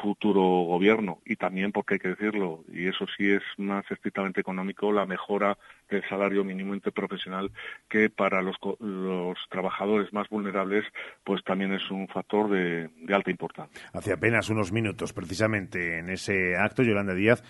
[0.00, 4.92] futuro gobierno y también porque hay que decirlo y eso sí es más estrictamente económico
[4.92, 5.56] la mejora
[5.88, 7.50] del salario mínimo interprofesional
[7.88, 10.84] que para los, los trabajadores más vulnerables
[11.24, 13.82] pues también es un factor de, de alta importancia.
[13.92, 17.42] Hace apenas unos minutos precisamente en ese acto Yolanda Díaz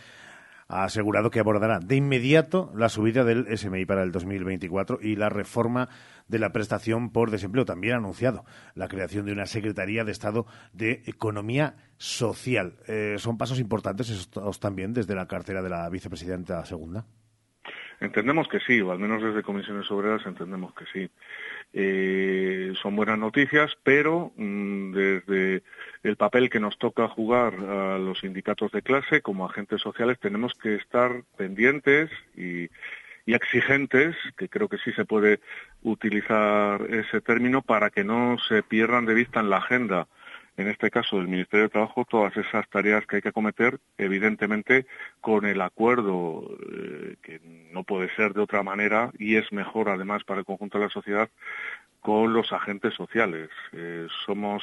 [0.75, 5.29] ha asegurado que abordará de inmediato la subida del SMI para el 2024 y la
[5.29, 5.89] reforma
[6.27, 7.65] de la prestación por desempleo.
[7.65, 12.75] También ha anunciado la creación de una Secretaría de Estado de Economía Social.
[12.89, 17.05] Eh, ¿Son pasos importantes estos también desde la cartera de la vicepresidenta segunda?
[18.01, 21.09] Entendemos que sí, o al menos desde Comisiones Obreras entendemos que sí.
[21.77, 25.65] Eh, son buenas noticias, pero mm, desde
[26.05, 30.55] el papel que nos toca jugar a los sindicatos de clase como agentes sociales tenemos
[30.55, 32.69] que estar pendientes y,
[33.27, 35.41] y exigentes, que creo que sí se puede
[35.83, 40.07] utilizar ese término, para que no se pierdan de vista en la agenda
[40.57, 44.87] en este caso del Ministerio de Trabajo, todas esas tareas que hay que acometer, evidentemente
[45.21, 47.41] con el acuerdo, eh, que
[47.73, 50.91] no puede ser de otra manera y es mejor además para el conjunto de la
[50.91, 51.29] sociedad,
[52.01, 53.49] con los agentes sociales.
[53.73, 54.63] Eh, somos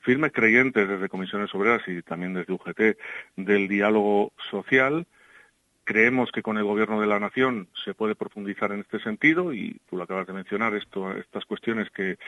[0.00, 2.96] firmes creyentes desde Comisiones Obreras y también desde UGT
[3.36, 5.06] del diálogo social
[5.86, 9.80] Creemos que con el Gobierno de la Nación se puede profundizar en este sentido y
[9.88, 12.18] tú lo acabas de mencionar, esto, estas cuestiones que,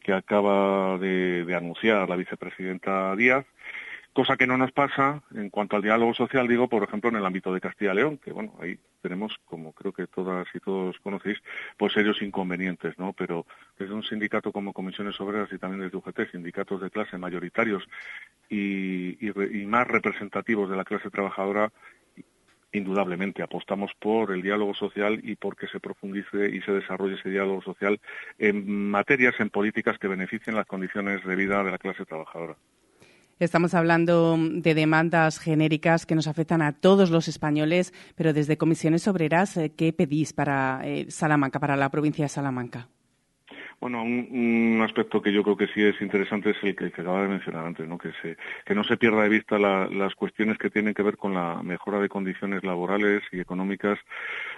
[0.00, 3.46] que acaba de, anunciar la vicepresidenta Díaz,
[4.12, 7.24] cosa que no nos pasa en cuanto al diálogo social, digo, por ejemplo, en el
[7.24, 10.98] ámbito de Castilla y León, que bueno, ahí tenemos, como creo que todas y todos
[10.98, 11.38] conocéis,
[11.78, 13.14] pues serios inconvenientes, ¿no?
[13.14, 13.46] Pero
[13.78, 17.84] desde un sindicato como Comisiones Obreras y también desde UGT, sindicatos de clase mayoritarios
[18.50, 21.72] y, y más representativos de la clase trabajadora,
[22.72, 27.30] indudablemente apostamos por el diálogo social y por que se profundice y se desarrolle ese
[27.30, 28.00] diálogo social
[28.38, 32.56] en materias, en políticas que beneficien las condiciones de vida de la clase trabajadora.
[33.38, 39.06] Estamos hablando de demandas genéricas que nos afectan a todos los españoles, pero desde comisiones
[39.06, 42.88] obreras, eh, ¿qué pedís para eh, Salamanca, para la provincia de Salamanca?
[43.80, 47.28] Bueno, un, aspecto que yo creo que sí es interesante es el que, acaba de
[47.28, 47.96] mencionar antes, ¿no?
[47.96, 51.32] Que, se, que no se pierda de vista las cuestiones que tienen que ver con
[51.34, 53.98] la mejora de condiciones laborales y económicas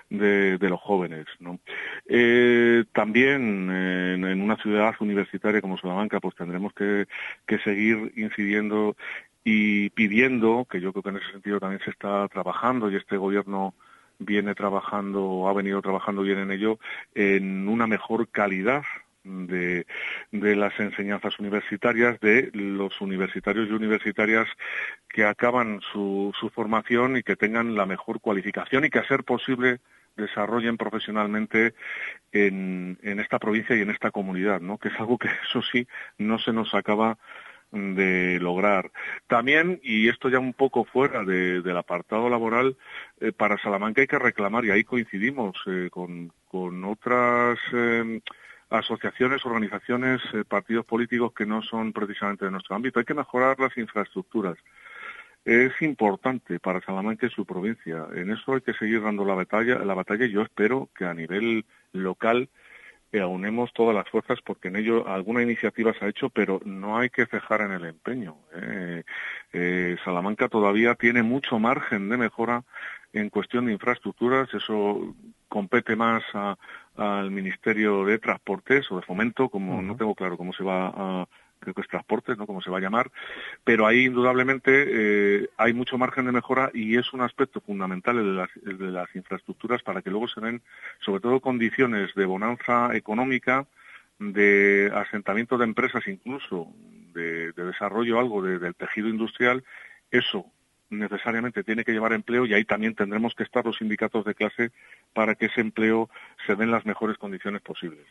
[0.09, 1.59] de, los jóvenes, ¿no?
[2.06, 7.06] Eh, también en, una ciudad universitaria como Salamanca, pues tendremos que,
[7.46, 8.96] que seguir incidiendo
[9.44, 13.18] y pidiendo, que yo creo que en ese sentido también se está trabajando y este
[13.18, 13.74] gobierno
[14.18, 16.78] viene trabajando, ha venido trabajando bien en ello,
[17.14, 18.83] en una mejor calidad
[19.24, 19.85] de,
[20.33, 24.48] las enseñanzas universitarias, de los universitarios y universitarias
[25.09, 29.24] que acaban su, su formación y que tengan la mejor cualificación y que a ser
[29.24, 29.80] posible
[30.16, 31.74] desarrollen profesionalmente
[32.33, 34.78] en, esta provincia y en esta comunidad, ¿no?
[34.78, 35.87] que es algo que eso sí
[36.18, 37.18] no se nos acaba
[37.72, 38.90] de lograr.
[39.28, 42.76] También, y esto ya un poco fuera del apartado laboral,
[43.20, 46.33] eh, para Salamanca hay que reclamar, y ahí coincidimos eh, con,
[46.85, 48.20] otras eh,
[48.70, 52.98] asociaciones, organizaciones, eh, partidos políticos que no son precisamente de nuestro ámbito.
[53.00, 54.56] Hay que mejorar las infraestructuras.
[55.44, 58.06] Es importante para Salamanca y su provincia.
[58.14, 61.64] En eso hay que seguir dando la batalla, la batalla yo espero que a nivel
[61.92, 62.48] local
[63.12, 66.96] eh, aunemos todas las fuerzas porque en ello alguna iniciativa se ha hecho, pero no
[66.98, 68.37] hay que cejar en el empeño.
[69.52, 72.62] Eh, Salamanca todavía tiene mucho margen de mejora
[73.12, 74.52] en cuestión de infraestructuras.
[74.54, 75.16] Eso
[75.48, 76.22] compete más
[76.96, 81.29] al Ministerio de Transportes o de Fomento, como no tengo claro cómo se va a
[81.61, 82.46] creo que es transportes, ¿no?
[82.46, 83.12] Como se va a llamar,
[83.62, 88.79] pero ahí indudablemente eh, hay mucho margen de mejora y es un aspecto fundamental el
[88.79, 90.62] de, las, infraestructuras para que luego se den,
[91.00, 93.66] sobre todo, condiciones de bonanza económica,
[94.18, 96.68] de asentamiento de empresas incluso,
[97.12, 99.62] de, desarrollo algo del tejido industrial,
[100.11, 100.46] eso
[100.90, 104.72] necesariamente tiene que llevar empleo y ahí también tendremos que estar los sindicatos de clase
[105.14, 106.11] para que ese empleo
[106.46, 108.07] se den las mejores condiciones posibles.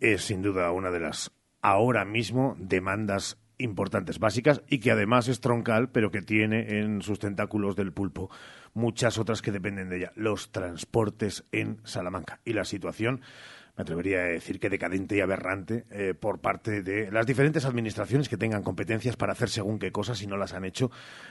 [0.00, 5.40] Es sin duda una de las ahora mismo demandas importantes, básicas y que además es
[5.40, 8.30] troncal, pero que tiene en sus tentáculos del pulpo
[8.74, 10.12] muchas otras que dependen de ella.
[10.14, 13.20] Los transportes en Salamanca y la situación
[13.78, 18.28] me atrevería a decir que decadente y aberrante eh, por parte de las diferentes administraciones
[18.28, 20.90] que tengan competencias para hacer según qué cosas y no las han hecho,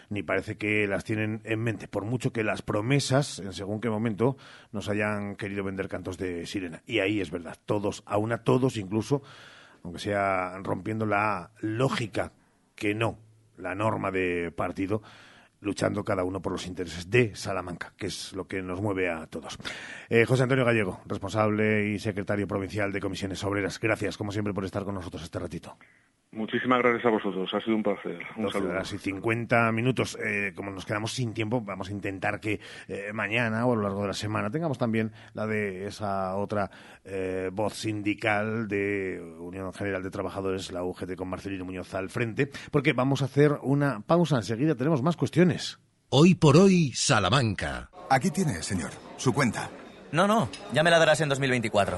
[0.09, 3.89] ni parece que las tienen en mente, por mucho que las promesas, en según qué
[3.89, 4.37] momento,
[4.71, 6.81] nos hayan querido vender cantos de sirena.
[6.87, 9.21] Y ahí es verdad, todos, a todos incluso,
[9.83, 12.31] aunque sea rompiendo la lógica
[12.75, 13.17] que no
[13.57, 15.01] la norma de partido
[15.59, 19.27] luchando cada uno por los intereses de Salamanca, que es lo que nos mueve a
[19.27, 19.57] todos.
[20.09, 24.65] Eh, José Antonio Gallego, responsable y secretario provincial de Comisiones Obreras, gracias como siempre por
[24.65, 25.77] estar con nosotros este ratito.
[26.37, 28.19] Muchísimas gracias a vosotros, ha sido un placer.
[28.35, 28.71] Un 12 saludo.
[28.73, 30.15] horas y 50 minutos.
[30.23, 33.81] Eh, como nos quedamos sin tiempo, vamos a intentar que eh, mañana o a lo
[33.81, 36.69] largo de la semana tengamos también la de esa otra
[37.03, 42.51] eh, voz sindical de Unión General de Trabajadores, la UGT, con Marcelino Muñoz al frente,
[42.69, 44.35] porque vamos a hacer una pausa.
[44.35, 45.79] Enseguida tenemos más cuestiones.
[46.09, 47.89] Hoy por hoy, Salamanca.
[48.11, 49.71] Aquí tiene, señor, su cuenta.
[50.11, 51.97] No, no, ya me la darás en 2024.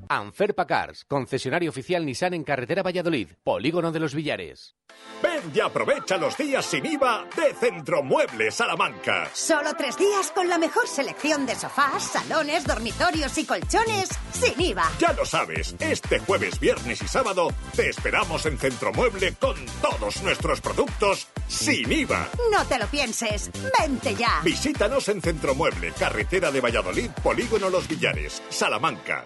[0.17, 4.75] Anferpa Cars, concesionario oficial Nissan en carretera Valladolid, Polígono de los Villares.
[5.23, 9.29] Ven y aprovecha los días sin IVA de Centromuebles Salamanca.
[9.33, 14.91] Solo tres días con la mejor selección de sofás, salones, dormitorios y colchones sin IVA.
[14.99, 20.59] Ya lo sabes, este jueves, viernes y sábado te esperamos en Centromueble con todos nuestros
[20.59, 22.27] productos sin IVA.
[22.51, 24.41] No te lo pienses, vente ya.
[24.43, 29.25] Visítanos en Centromueble, carretera de Valladolid, Polígono Los Villares, Salamanca.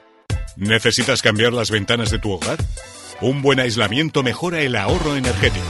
[0.57, 2.57] ¿Necesitas cambiar las ventanas de tu hogar?
[3.21, 5.65] Un buen aislamiento mejora el ahorro energético.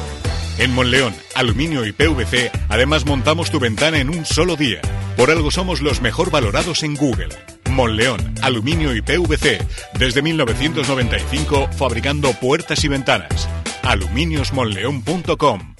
[0.57, 4.81] En Monleón, Aluminio y PVC, además montamos tu ventana en un solo día.
[5.17, 7.29] Por algo somos los mejor valorados en Google.
[7.69, 9.59] Monleón, Aluminio y PVC,
[9.99, 13.49] desde 1995 fabricando puertas y ventanas.
[13.83, 15.74] aluminiosmonleón.com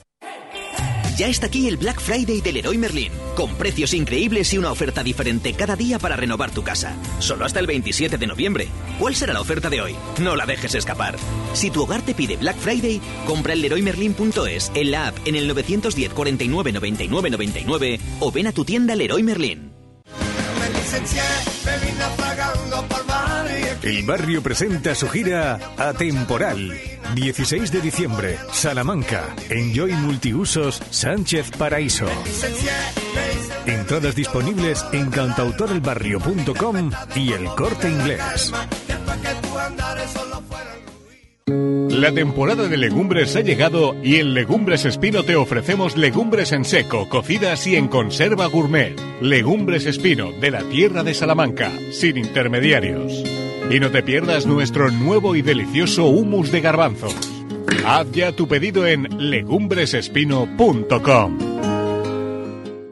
[1.17, 5.01] Ya está aquí el Black Friday del Leroy Merlin, con precios increíbles y una oferta
[5.01, 6.97] diferente cada día para renovar tu casa.
[7.19, 8.67] Solo hasta el 27 de noviembre.
[8.99, 9.95] ¿Cuál será la oferta de hoy?
[10.19, 11.15] No la dejes escapar.
[11.53, 15.47] Si tu hogar te pide Black Friday, compra en leroymerlin.es, en la app, en el
[15.47, 19.71] 910 49 99 99 o ven a tu tienda Leroy Merlin.
[23.85, 26.73] El barrio presenta su gira Atemporal.
[27.13, 29.35] 16 de diciembre, Salamanca.
[29.47, 32.07] Enjoy Multiusos Sánchez Paraíso.
[33.67, 38.51] Entradas disponibles en cantautorelbarrio.com y el corte inglés.
[41.45, 47.07] La temporada de legumbres ha llegado y en Legumbres Espino te ofrecemos legumbres en seco,
[47.07, 48.99] cocidas y en conserva gourmet.
[49.21, 53.44] Legumbres Espino, de la tierra de Salamanca, sin intermediarios.
[53.71, 57.15] Y no te pierdas nuestro nuevo y delicioso humus de garbanzos.
[57.85, 61.54] Haz ya tu pedido en legumbresespino.com.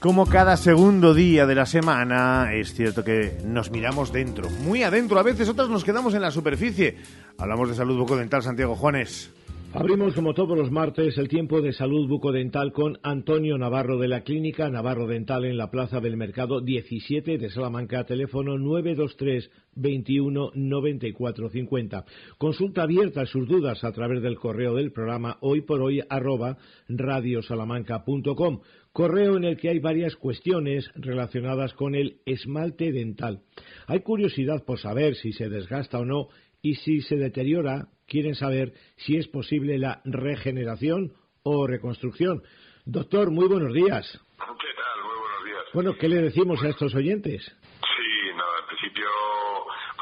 [0.00, 5.18] Como cada segundo día de la semana, es cierto que nos miramos dentro, muy adentro,
[5.18, 6.96] a veces otras nos quedamos en la superficie.
[7.36, 9.30] Hablamos de salud bucodental, Santiago Juanes.
[9.72, 14.22] Abrimos como todos los martes el tiempo de salud bucodental con Antonio Navarro de la
[14.22, 21.50] Clínica Navarro Dental en la Plaza del Mercado 17 de Salamanca, teléfono 923 21 94
[21.50, 22.04] 50.
[22.36, 26.56] Consulta abierta sus dudas a través del correo del programa hoy por hoy arroba
[26.88, 28.62] radiosalamanca.com.
[28.92, 33.42] Correo en el que hay varias cuestiones relacionadas con el esmalte dental.
[33.86, 36.28] Hay curiosidad por saber si se desgasta o no
[36.60, 41.12] y si se deteriora, quieren saber si es posible la regeneración
[41.44, 42.42] o reconstrucción.
[42.84, 44.10] Doctor, muy buenos días.
[44.10, 45.04] ¿Qué tal?
[45.04, 45.64] Muy buenos días.
[45.72, 47.44] Bueno, ¿qué le decimos a estos oyentes?
[47.44, 49.06] Sí, nada, en principio,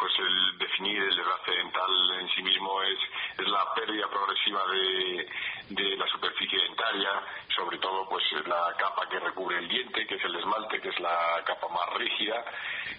[0.01, 1.91] pues el definir el desgaste dental
[2.23, 5.27] en sí mismo es, es la pérdida progresiva de,
[5.75, 7.11] de la superficie dentaria,
[7.59, 11.01] sobre todo pues la capa que recubre el diente, que es el esmalte, que es
[11.01, 12.45] la capa más rígida,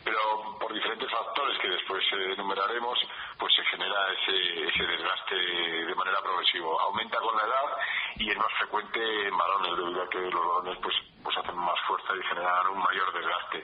[0.03, 2.99] pero por diferentes factores que después eh, enumeraremos,
[3.37, 6.67] pues se genera ese, desgaste de manera progresiva.
[6.81, 7.77] Aumenta con la edad
[8.17, 11.79] y es más frecuente en varones, debido a que los varones pues, pues hacen más
[11.87, 13.63] fuerza y generan un mayor desgaste.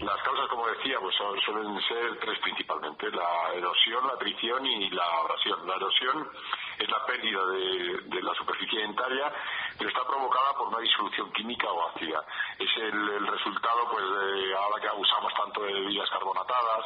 [0.00, 5.04] Las causas, como decía, pues suelen ser tres principalmente, la erosión, la tricción y la
[5.04, 5.66] abrasión.
[5.66, 6.30] La erosión
[6.78, 9.32] es la pérdida de, de la superficie dentaria,
[9.78, 12.24] pero está provocada por una disolución química o ácida.
[12.58, 16.84] Es el, el resultado, pues, de, ahora que abusamos tanto de bebidas carbonatadas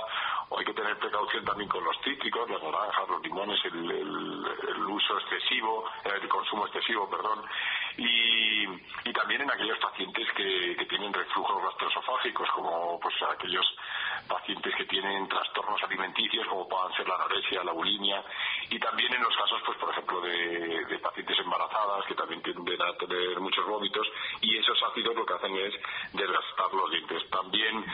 [0.56, 5.84] hay que tener precaución también con los cítricos, las naranjas, los limones, el, uso excesivo,
[6.04, 7.44] el consumo excesivo, perdón,
[7.98, 8.64] y,
[9.04, 13.66] y también en aquellos pacientes que, que tienen reflujos gastroesofágicos, como pues aquellos
[14.26, 18.24] pacientes que tienen trastornos alimenticios, como puedan ser la anorexia, la bulimia,
[18.70, 22.80] y también en los casos, pues por ejemplo, de, de pacientes embarazadas que también tienden
[22.80, 24.06] a tener muchos vómitos,
[24.40, 25.74] y esos ácidos lo que hacen es
[26.12, 27.28] desgastar los dientes.
[27.30, 27.84] También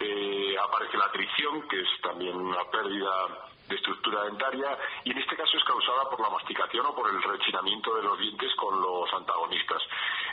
[0.00, 5.36] eh, aparece la atrición, que es también una pérdida de estructura dentaria y en este
[5.36, 9.12] caso es causada por la masticación o por el rechinamiento de los dientes con los
[9.14, 9.80] antagonistas.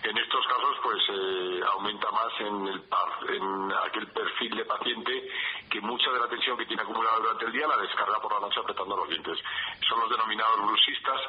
[0.04, 2.82] En estos casos pues eh, aumenta más en, el
[3.30, 5.30] en aquel perfil de paciente
[5.70, 8.40] que mucha de la tensión que tiene acumulada durante el día la descarga por la
[8.40, 9.38] noche apretando los dientes.
[9.88, 11.22] Son los denominados bruxistas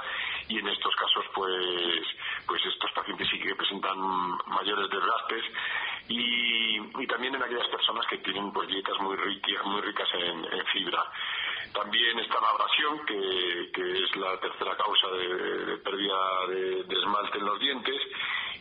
[0.48, 2.06] y en estos casos pues
[2.46, 3.98] pues estos pacientes sí que presentan
[4.46, 5.44] mayores desgastes
[6.08, 10.46] y, y también en aquellas personas que tienen pues dietas muy ricas, muy ricas en
[10.72, 11.04] fibra.
[11.72, 17.38] También está la abrasión, que, que es la tercera causa de, pérdida de, de, esmalte
[17.38, 18.02] en los dientes,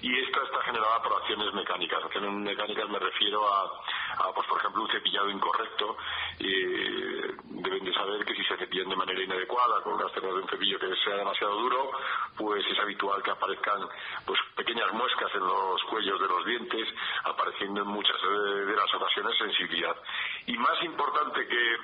[0.01, 2.03] y esta está generada por acciones mecánicas.
[2.03, 5.97] Acciones mecánicas me refiero a, pues por ejemplo, un cepillado incorrecto.
[6.39, 10.41] Eh, deben de saber que si se cepillan de manera inadecuada, con las cerdas de
[10.41, 11.91] un cepillo que sea demasiado duro,
[12.37, 13.81] pues es habitual que aparezcan
[14.25, 16.87] pues pequeñas muescas en los cuellos de los dientes,
[17.23, 19.95] apareciendo en muchas de las ocasiones sensibilidad.
[20.45, 21.77] Y más importante que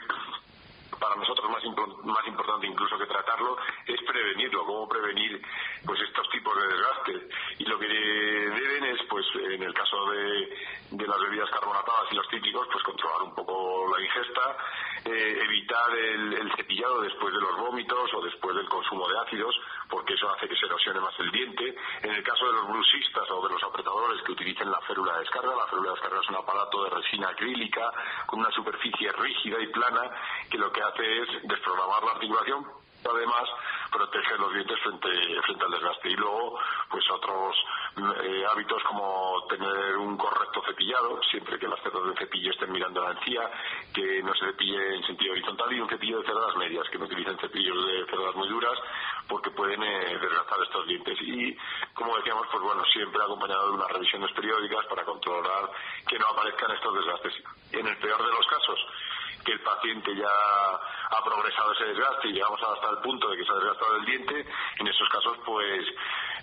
[1.04, 1.62] para nosotros más,
[2.06, 5.42] más importante incluso que tratarlo es prevenirlo, cómo prevenir
[5.86, 7.28] pues estos tipos de desgaste.
[7.60, 10.58] Y lo que deben es, pues en el caso de,
[10.92, 14.58] de las bebidas carbonatadas y los cítricos, pues controlar un poco la ingesta,
[15.06, 19.56] eh, evitar el, cepillado después de los vómitos o después del consumo de ácidos,
[19.94, 21.76] porque eso hace que se erosione más el diente.
[22.02, 25.20] En el caso de los bruxistas o de los apretadores que utilicen la férula de
[25.20, 27.94] descarga, la férula de descarga es un aparato de resina acrílica
[28.26, 30.10] con una superficie rígida y plana
[30.50, 32.66] que lo que hace es desprogramar la articulación,
[33.10, 33.50] además
[33.92, 35.10] proteger los dientes frente,
[35.42, 36.10] frente al desgaste.
[36.10, 37.56] Y luego, pues otros
[38.24, 43.02] eh, hábitos como tener un correcto cepillado, siempre que las cerdas del cepillo estén mirando
[43.02, 43.50] la encía,
[43.94, 47.06] que no se cepille en sentido horizontal y un cepillo de cerdas medias, que no
[47.06, 48.78] utilicen cepillos de cerdas muy duras
[49.28, 51.18] porque pueden eh, desgastar estos dientes.
[51.22, 51.56] Y,
[51.94, 55.70] como decíamos, pues bueno, siempre acompañado de unas revisiones periódicas para controlar
[56.08, 57.34] que no aparezcan estos desgastes.
[57.72, 58.80] En el peor de los casos,
[59.44, 63.46] que el paciente ya ha progresado ese desgaste y llegamos hasta el punto de que
[63.46, 64.46] se ha desgastado el diente,
[64.80, 65.86] en esos casos pues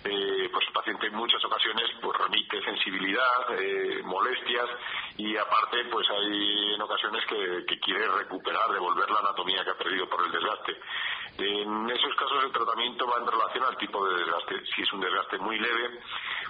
[0.04, 4.68] eh, pues el paciente en muchas ocasiones pues remite sensibilidad, eh, molestias
[5.16, 9.78] y aparte pues hay en ocasiones que, que quiere recuperar, devolver la anatomía que ha
[9.78, 10.80] perdido por el desgaste.
[11.38, 14.62] En esos casos el tratamiento va en relación al tipo de desgaste.
[14.74, 16.00] Si es un desgaste muy leve,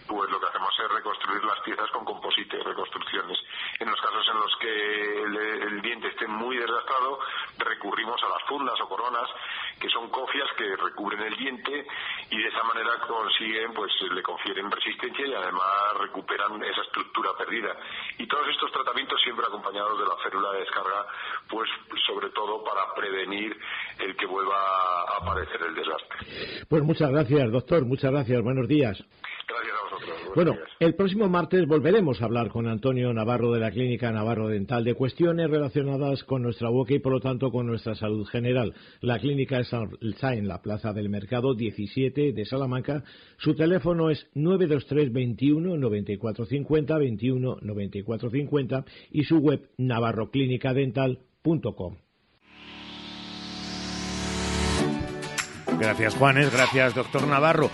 [0.07, 3.39] pues lo que hacemos reconstruir las piezas con composite, reconstrucciones.
[3.79, 7.19] En los casos en los que el, diente esté muy desgastado,
[7.59, 9.29] recurrimos a las fundas o coronas,
[9.81, 11.87] que son cofias que recubren el diente
[12.31, 17.77] y de esa manera consiguen, pues le confieren resistencia y además recuperan esa estructura perdida.
[18.19, 21.07] Y todos estos tratamientos siempre acompañados de la férula de descarga,
[21.49, 21.69] pues
[22.07, 23.59] sobre todo para prevenir
[23.99, 26.65] el que vuelva a aparecer el desastre.
[26.69, 27.85] Pues muchas gracias, doctor.
[27.85, 28.43] Muchas gracias.
[28.43, 29.03] Buenos días.
[30.35, 34.85] Bueno, el próximo martes volveremos a hablar con Antonio Navarro de la Clínica Navarro Dental
[34.85, 38.75] de cuestiones relacionadas con nuestra boca y por lo tanto con nuestra salud general.
[39.01, 43.05] La clínica está en la Plaza del Mercado 17 de Salamanca.
[43.39, 51.97] Su teléfono es 923 21 9450 21 9450 y su web navarroclinicadental.com.
[55.81, 57.71] Gracias Juanes, gracias doctor Navarro.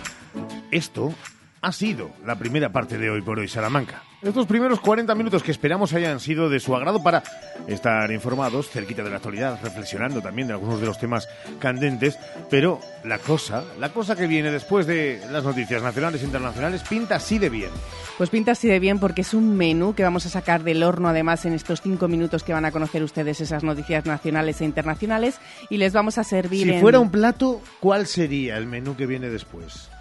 [0.71, 1.13] Esto
[1.61, 4.03] ha sido la primera parte de Hoy por Hoy Salamanca.
[4.21, 7.21] Estos primeros 40 minutos que esperamos hayan sido de su agrado para
[7.67, 11.27] estar informados, cerquita de la actualidad, reflexionando también de algunos de los temas
[11.59, 12.17] candentes,
[12.49, 17.15] pero la cosa, la cosa que viene después de las noticias nacionales e internacionales pinta
[17.15, 17.69] así de bien.
[18.17, 21.09] Pues pinta así de bien porque es un menú que vamos a sacar del horno
[21.09, 25.39] además en estos cinco minutos que van a conocer ustedes esas noticias nacionales e internacionales
[25.69, 26.81] y les vamos a servir Si en...
[26.81, 29.91] fuera un plato, ¿cuál sería el menú que viene después?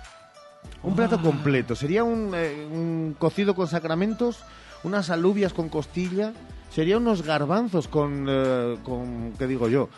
[0.86, 1.74] Un plato completo.
[1.74, 4.44] ¿Sería un, eh, un, cocido con sacramentos?
[4.84, 6.32] ¿Unas alubias con costilla?
[6.70, 9.88] ¿Sería unos garbanzos con, eh, con qué digo yo?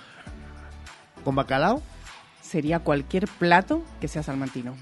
[1.25, 1.83] ¿Con bacalao?
[2.41, 4.77] Sería cualquier plato que sea salmantino.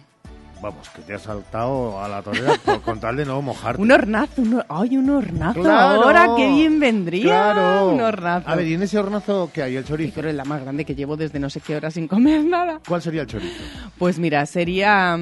[0.63, 3.81] Vamos, que te has saltado a la torera por, con tal de no mojarte.
[3.81, 5.61] un hornazo, un, ¡ay, un hornazo!
[5.61, 7.25] Claro, ahora qué bien vendría.
[7.53, 7.91] Claro.
[7.91, 8.49] Un hornazo.
[8.49, 9.77] A ver, ¿y en ese hornazo qué hay?
[9.77, 10.09] ¿El chorizo?
[10.09, 12.45] Sí, pero es la más grande que llevo desde no sé qué hora sin comer
[12.47, 12.81] nada.
[12.89, 13.63] ¿Cuál sería el chorizo?
[13.99, 15.19] Pues mira, sería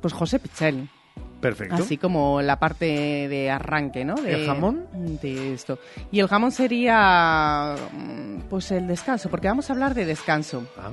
[0.00, 0.88] pues José Pichel.
[1.40, 1.76] Perfecto.
[1.76, 4.14] Así como la parte de arranque, ¿no?
[4.16, 4.86] De, ¿El jamón?
[5.22, 5.78] De esto.
[6.10, 7.76] Y el jamón sería
[8.50, 10.66] Pues el descanso, porque vamos a hablar de descanso.
[10.76, 10.90] Ah.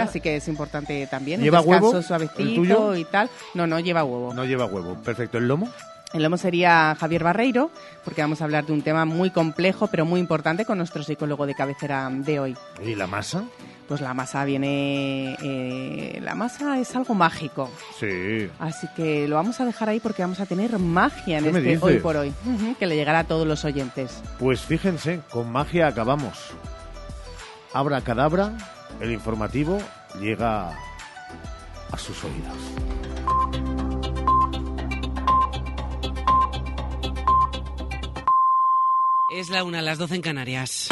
[0.00, 1.40] Así que es importante también.
[1.40, 1.98] ¿Lleva un descanso huevo?
[1.98, 3.30] ¿El suavecito y tal.
[3.54, 4.34] No, no lleva huevo.
[4.34, 4.96] No lleva huevo.
[5.02, 5.38] Perfecto.
[5.38, 5.68] ¿El lomo?
[6.12, 7.70] El lomo sería Javier Barreiro,
[8.04, 11.46] porque vamos a hablar de un tema muy complejo, pero muy importante con nuestro psicólogo
[11.46, 12.56] de cabecera de hoy.
[12.84, 13.44] ¿Y la masa?
[13.90, 15.36] Pues la masa viene...
[15.42, 17.68] eh, la masa es algo mágico.
[17.98, 18.48] Sí.
[18.60, 21.58] Así que lo vamos a dejar ahí porque vamos a tener magia en ¿Qué me
[21.72, 22.32] este hoy por hoy,
[22.78, 24.22] que le llegará a todos los oyentes.
[24.38, 26.52] Pues fíjense, con magia acabamos.
[27.72, 28.52] Abra cadabra,
[29.00, 29.76] el informativo
[30.20, 30.68] llega
[31.90, 32.56] a sus oídos.
[39.32, 40.88] Es la una, las 12 en Canarias.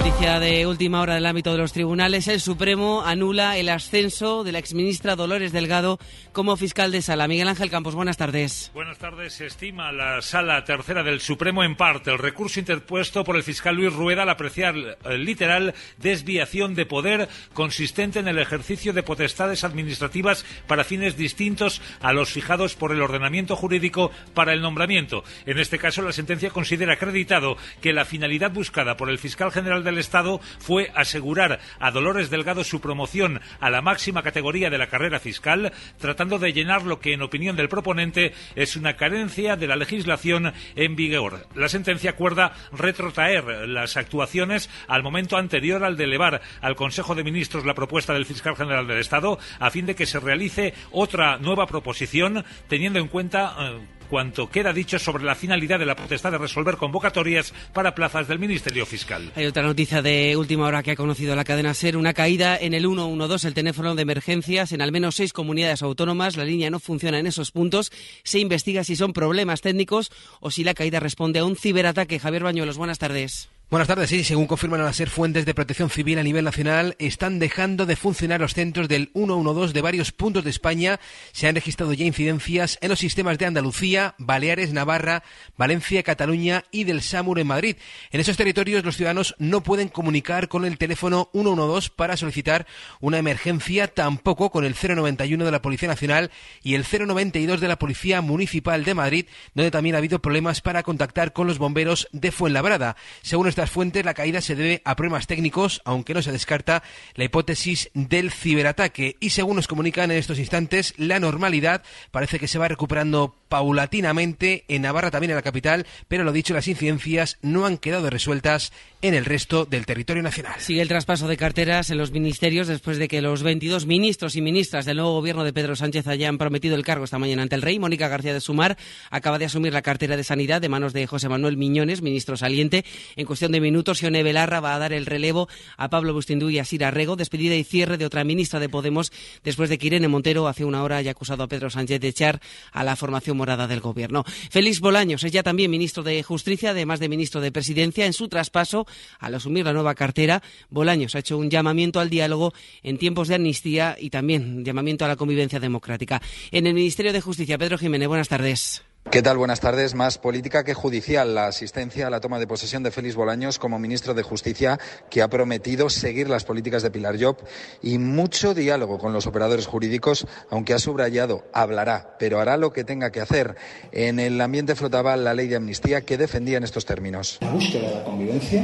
[0.00, 2.26] Noticia de última hora del ámbito de los tribunales.
[2.26, 5.98] El Supremo anula el ascenso de la exministra Dolores Delgado
[6.32, 7.28] como fiscal de sala.
[7.28, 8.70] Miguel Ángel Campos, buenas tardes.
[8.72, 9.34] Buenas tardes.
[9.34, 13.76] Se estima la sala tercera del Supremo en parte el recurso interpuesto por el fiscal
[13.76, 19.64] Luis Rueda al apreciar eh, literal desviación de poder consistente en el ejercicio de potestades
[19.64, 25.24] administrativas para fines distintos a los fijados por el ordenamiento jurídico para el nombramiento.
[25.44, 29.84] En este caso, la sentencia considera acreditado que la finalidad buscada por el fiscal general
[29.90, 34.88] del Estado fue asegurar a Dolores Delgado su promoción a la máxima categoría de la
[34.88, 39.66] carrera fiscal, tratando de llenar lo que, en opinión del proponente, es una carencia de
[39.66, 41.46] la legislación en vigor.
[41.54, 47.24] La sentencia acuerda retrotraer las actuaciones al momento anterior al de elevar al Consejo de
[47.24, 51.38] Ministros la propuesta del fiscal general del Estado, a fin de que se realice otra
[51.38, 53.56] nueva proposición, teniendo en cuenta.
[53.58, 58.26] eh, cuanto queda dicho sobre la finalidad de la potestad de resolver convocatorias para plazas
[58.26, 59.30] del Ministerio Fiscal.
[59.36, 62.74] Hay otra noticia de última hora que ha conocido la cadena SER, una caída en
[62.74, 66.36] el 112, el teléfono de emergencias, en al menos seis comunidades autónomas.
[66.36, 67.92] La línea no funciona en esos puntos.
[68.24, 72.18] Se investiga si son problemas técnicos o si la caída responde a un ciberataque.
[72.18, 73.48] Javier Bañuelos, buenas tardes.
[73.70, 74.10] Buenas tardes.
[74.10, 77.94] Sí, según confirman a SER fuentes de protección civil a nivel nacional, están dejando de
[77.94, 80.98] funcionar los centros del 112 de varios puntos de España.
[81.30, 85.22] Se han registrado ya incidencias en los sistemas de Andalucía, Baleares, Navarra,
[85.56, 87.76] Valencia, Cataluña y del SAMUR en Madrid.
[88.10, 92.66] En esos territorios los ciudadanos no pueden comunicar con el teléfono 112 para solicitar
[92.98, 96.32] una emergencia, tampoco con el 091 de la Policía Nacional
[96.64, 100.82] y el 092 de la Policía Municipal de Madrid, donde también ha habido problemas para
[100.82, 102.96] contactar con los bomberos de Fuenlabrada.
[103.22, 106.82] Según estas fuentes, la caída se debe a problemas técnicos, aunque no se descarta
[107.14, 109.16] la hipótesis del ciberataque.
[109.20, 114.64] Y según nos comunican en estos instantes, la normalidad parece que se va recuperando paulatinamente
[114.68, 118.72] en Navarra, también en la capital, pero lo dicho, las incidencias no han quedado resueltas
[119.02, 120.54] en el resto del territorio nacional.
[120.58, 124.42] Sigue el traspaso de carteras en los ministerios después de que los 22 ministros y
[124.42, 127.62] ministras del nuevo gobierno de Pedro Sánchez hayan prometido el cargo esta mañana ante el
[127.62, 127.78] rey.
[127.78, 128.76] Mónica García de Sumar
[129.10, 132.84] acaba de asumir la cartera de Sanidad de manos de José Manuel Miñones, ministro saliente.
[133.16, 135.48] En cuestión de minutos, Sione Belarra va a dar el relevo
[135.78, 139.12] a Pablo Bustindu y a Sira Rego, despedida y cierre de otra ministra de Podemos
[139.42, 142.40] después de que Irene Montero hace una hora haya acusado a Pedro Sánchez de echar
[142.72, 144.24] a la formación morada del gobierno.
[144.50, 148.04] Félix Bolaños es ya también ministro de Justicia, además de ministro de Presidencia.
[148.04, 148.86] En su traspaso,
[149.18, 153.36] al asumir la nueva cartera, Bolaños ha hecho un llamamiento al diálogo en tiempos de
[153.36, 156.20] amnistía y también llamamiento a la convivencia democrática.
[156.50, 158.89] En el Ministerio de Justicia, Pedro Jiménez, buenas tardes.
[159.08, 159.38] ¿Qué tal?
[159.38, 159.96] Buenas tardes.
[159.96, 161.34] Más política que judicial.
[161.34, 164.78] La asistencia a la toma de posesión de Félix Bolaños como ministro de Justicia,
[165.08, 167.36] que ha prometido seguir las políticas de Pilar Job
[167.82, 172.84] y mucho diálogo con los operadores jurídicos, aunque ha subrayado, hablará, pero hará lo que
[172.84, 173.56] tenga que hacer.
[173.90, 177.38] En el ambiente flotaba la ley de amnistía que defendía en estos términos.
[177.40, 178.62] La búsqueda de la convivencia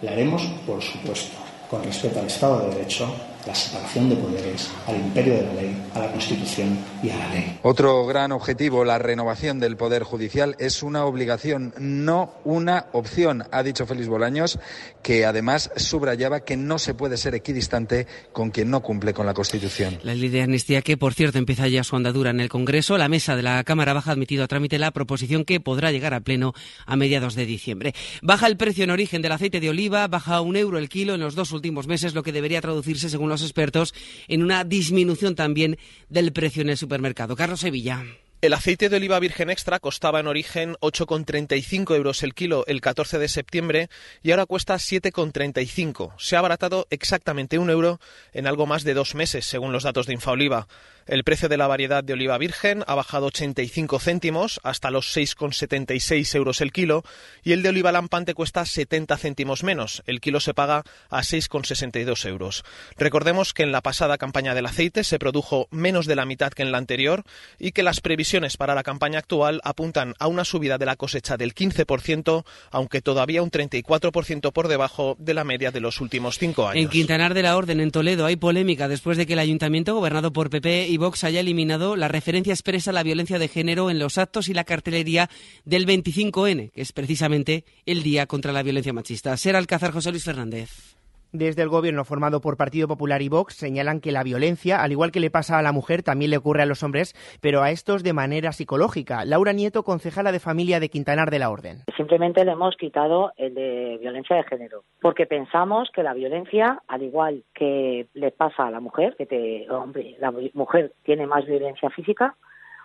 [0.00, 1.36] la haremos, por supuesto,
[1.68, 3.14] con respeto al Estado de Derecho,
[3.46, 7.34] la separación de poderes, al imperio de la ley, a la Constitución y a la
[7.34, 7.58] ley.
[7.62, 13.62] Otro gran objetivo, la renovación del Poder Judicial, es una obligación, no una opción, ha
[13.62, 14.58] dicho Félix Bolaños,
[15.02, 19.34] que además subrayaba que no se puede ser equidistante con quien no cumple con la
[19.34, 19.98] Constitución.
[20.02, 22.96] La ley de amnistía que, por cierto, empieza ya su andadura en el Congreso.
[22.96, 26.14] La mesa de la Cámara Baja ha admitido a trámite la proposición que podrá llegar
[26.14, 26.54] a pleno
[26.86, 27.94] a mediados de diciembre.
[28.22, 31.20] Baja el precio en origen del aceite de oliva, baja un euro el kilo en
[31.20, 33.94] los dos últimos meses, lo que debería traducirse, según los expertos,
[34.28, 35.78] en una disminución también
[36.08, 37.36] del precio en el supermercado.
[37.36, 38.04] Carlos Sevilla.
[38.42, 43.20] El aceite de oliva virgen extra costaba en origen 8,35 euros el kilo el 14
[43.20, 43.88] de septiembre
[44.20, 46.14] y ahora cuesta 7,35.
[46.18, 48.00] Se ha abaratado exactamente un euro
[48.32, 50.66] en algo más de dos meses, según los datos de Infaoliva.
[51.06, 56.34] El precio de la variedad de oliva virgen ha bajado 85 céntimos hasta los 6,76
[56.36, 57.04] euros el kilo
[57.42, 60.02] y el de oliva lampante cuesta 70 céntimos menos.
[60.06, 62.64] El kilo se paga a 6,62 euros.
[62.96, 66.62] Recordemos que en la pasada campaña del aceite se produjo menos de la mitad que
[66.62, 67.24] en la anterior
[67.58, 71.36] y que las previsiones para la campaña actual apuntan a una subida de la cosecha
[71.36, 76.68] del 15%, aunque todavía un 34% por debajo de la media de los últimos cinco
[76.68, 76.82] años.
[76.82, 80.32] En Quintanar de la Orden, en Toledo, hay polémica después de que el ayuntamiento, gobernado
[80.32, 83.98] por PP y Vox, haya eliminado la referencia expresa a la violencia de género en
[83.98, 85.30] los actos y la cartelería
[85.64, 89.36] del 25N, que es precisamente el Día contra la Violencia Machista.
[89.36, 91.01] Ser Alcázar José Luis Fernández.
[91.32, 95.12] Desde el gobierno formado por Partido Popular y Vox señalan que la violencia, al igual
[95.12, 98.02] que le pasa a la mujer, también le ocurre a los hombres, pero a estos
[98.02, 99.24] de manera psicológica.
[99.24, 101.84] Laura Nieto, concejala de familia de Quintanar de la Orden.
[101.96, 107.02] Simplemente le hemos quitado el de violencia de género, porque pensamos que la violencia, al
[107.02, 111.88] igual que le pasa a la mujer, que te, hombre, la mujer tiene más violencia
[111.88, 112.36] física,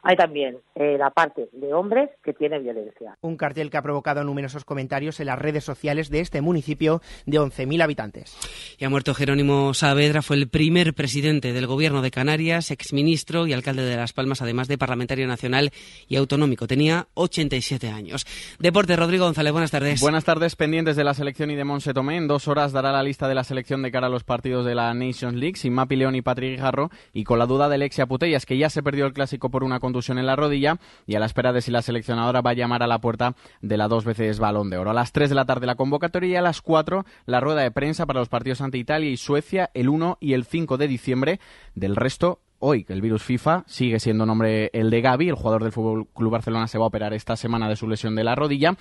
[0.03, 3.17] hay también eh, la parte de hombres que tiene violencia.
[3.21, 7.39] Un cartel que ha provocado numerosos comentarios en las redes sociales de este municipio de
[7.39, 8.37] 11.000 habitantes.
[8.77, 13.53] Y ha muerto Jerónimo Saavedra, fue el primer presidente del gobierno de Canarias, exministro y
[13.53, 15.71] alcalde de Las Palmas, además de parlamentario nacional
[16.07, 16.67] y autonómico.
[16.67, 18.25] Tenía 87 años.
[18.59, 20.01] Deporte, Rodrigo González, buenas tardes.
[20.01, 22.17] Buenas tardes, pendientes de la selección y de Monse Tomé.
[22.17, 24.75] En dos horas dará la lista de la selección de cara a los partidos de
[24.75, 28.05] la Nations League, sin Mapi León y Patrick Guijarro, y con la duda de Alexia
[28.05, 31.19] Putellas, que ya se perdió el clásico por una conducción en la rodilla y a
[31.19, 34.03] la espera de si la seleccionadora va a llamar a la puerta de la dos
[34.03, 34.91] veces balón de oro.
[34.91, 37.71] A las 3 de la tarde la convocatoria y a las 4 la rueda de
[37.71, 41.39] prensa para los partidos ante Italia y Suecia el 1 y el 5 de diciembre.
[41.73, 45.71] Del resto, hoy el virus FIFA sigue siendo nombre el de Gaby, el jugador del
[45.71, 48.75] Fútbol Club Barcelona se va a operar esta semana de su lesión de la rodilla.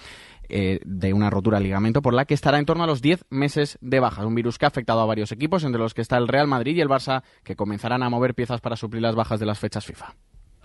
[0.49, 3.25] Eh, de una rotura de ligamento por la que estará en torno a los 10
[3.31, 4.25] meses de baja.
[4.25, 6.77] Un virus que ha afectado a varios equipos, entre los que está el Real Madrid
[6.77, 9.85] y el Barça, que comenzarán a mover piezas para suplir las bajas de las fechas
[9.85, 10.15] FIFA.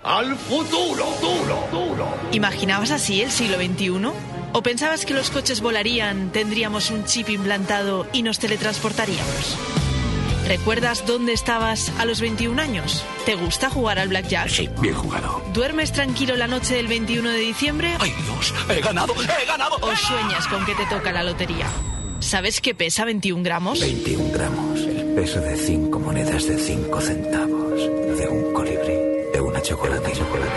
[0.03, 1.05] ¡Al futuro!
[1.21, 2.07] ¡Duro, duro!
[2.31, 4.09] ¿Imaginabas así el siglo XXI?
[4.53, 9.57] ¿O pensabas que los coches volarían, tendríamos un chip implantado y nos teletransportaríamos?
[10.47, 13.05] ¿Recuerdas dónde estabas a los 21 años?
[13.27, 14.49] ¿Te gusta jugar al blackjack?
[14.49, 15.39] Sí, bien jugado.
[15.53, 17.95] ¿Duermes tranquilo la noche del 21 de diciembre?
[17.99, 18.53] ¡Ay Dios!
[18.69, 19.13] ¡He ganado!
[19.13, 19.75] ¡He ganado!
[19.81, 21.67] ¿O sueñas con que te toca la lotería?
[22.19, 23.79] ¿Sabes qué pesa 21 gramos?
[23.79, 24.79] 21 gramos.
[24.79, 27.79] El peso de 5 monedas de 5 centavos.
[28.17, 29.00] De un colibrí.
[29.61, 30.11] Una chocolate.
[30.13, 30.51] chocolate.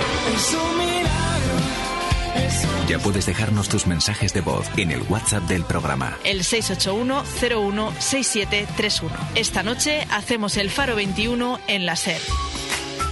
[2.89, 6.17] Ya puedes dejarnos tus mensajes de voz en el WhatsApp del programa.
[6.25, 9.11] El 681-016731.
[9.35, 12.21] Esta noche hacemos el Faro 21 en la SER.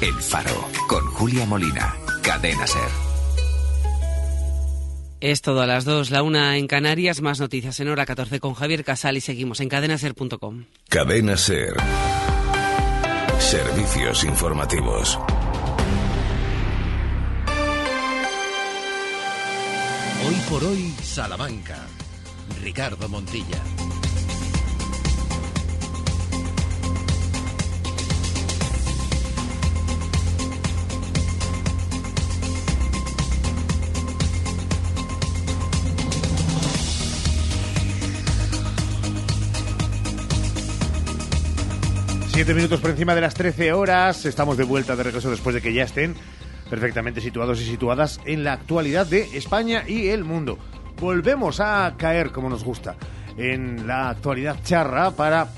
[0.00, 1.94] El Faro, con Julia Molina.
[2.22, 2.88] Cadena SER.
[5.20, 8.54] Es todo a las 2, la una en Canarias, más noticias en hora 14 con
[8.54, 10.64] Javier Casal y seguimos en cadenaser.com.
[10.88, 11.74] Cadena SER.
[13.38, 15.18] Servicios informativos.
[20.24, 21.76] Hoy por hoy, Salamanca.
[22.62, 23.60] Ricardo Montilla.
[42.32, 44.24] Siete minutos por encima de las 13 horas.
[44.24, 46.14] Estamos de vuelta de regreso después de que ya estén
[46.72, 50.58] perfectamente situados y situadas en la actualidad de España y el mundo.
[50.98, 52.96] Volvemos a caer, como nos gusta,
[53.36, 55.48] en la actualidad charra para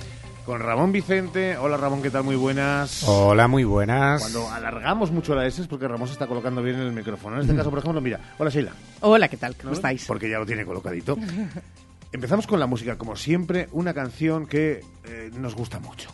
[0.44, 1.56] con Ramón Vicente.
[1.56, 2.24] Hola Ramón, ¿qué tal?
[2.24, 3.04] Muy buenas.
[3.06, 4.22] Hola, muy buenas.
[4.22, 7.36] Cuando alargamos mucho la S es porque Ramón se está colocando bien en el micrófono.
[7.36, 8.18] En este caso, por ejemplo, mira.
[8.36, 8.72] Hola Sheila.
[9.00, 9.54] Hola, ¿qué tal?
[9.54, 9.76] ¿Cómo ¿No?
[9.76, 10.04] estáis?
[10.06, 11.16] Porque ya lo tiene colocadito.
[12.12, 16.10] Empezamos con la música, como siempre, una canción que eh, nos gusta mucho.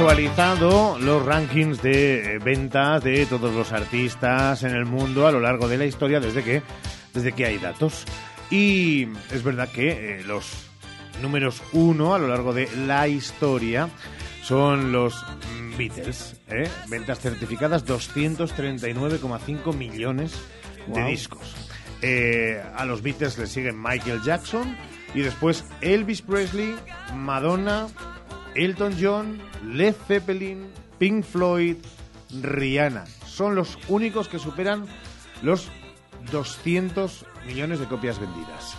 [0.00, 5.40] Actualizado los rankings de eh, ventas de todos los artistas en el mundo a lo
[5.40, 6.62] largo de la historia desde que,
[7.12, 8.04] desde que hay datos.
[8.50, 10.46] Y es verdad que eh, los
[11.20, 13.90] números uno a lo largo de la historia
[14.42, 15.22] son los
[15.60, 16.36] mm, Beatles.
[16.48, 16.66] ¿eh?
[16.88, 20.32] Ventas certificadas 239,5 millones
[20.86, 21.10] de Wow.
[21.10, 21.54] discos.
[22.00, 24.74] Eh, a los Beatles le siguen Michael Jackson
[25.14, 26.74] y después Elvis Presley,
[27.14, 27.88] Madonna,
[28.54, 30.66] Elton John, Led Zeppelin,
[30.98, 31.76] Pink Floyd,
[32.42, 33.06] Rihanna.
[33.26, 34.86] Son los únicos que superan
[35.42, 35.68] los
[36.30, 38.76] 200 millones de copias vendidas.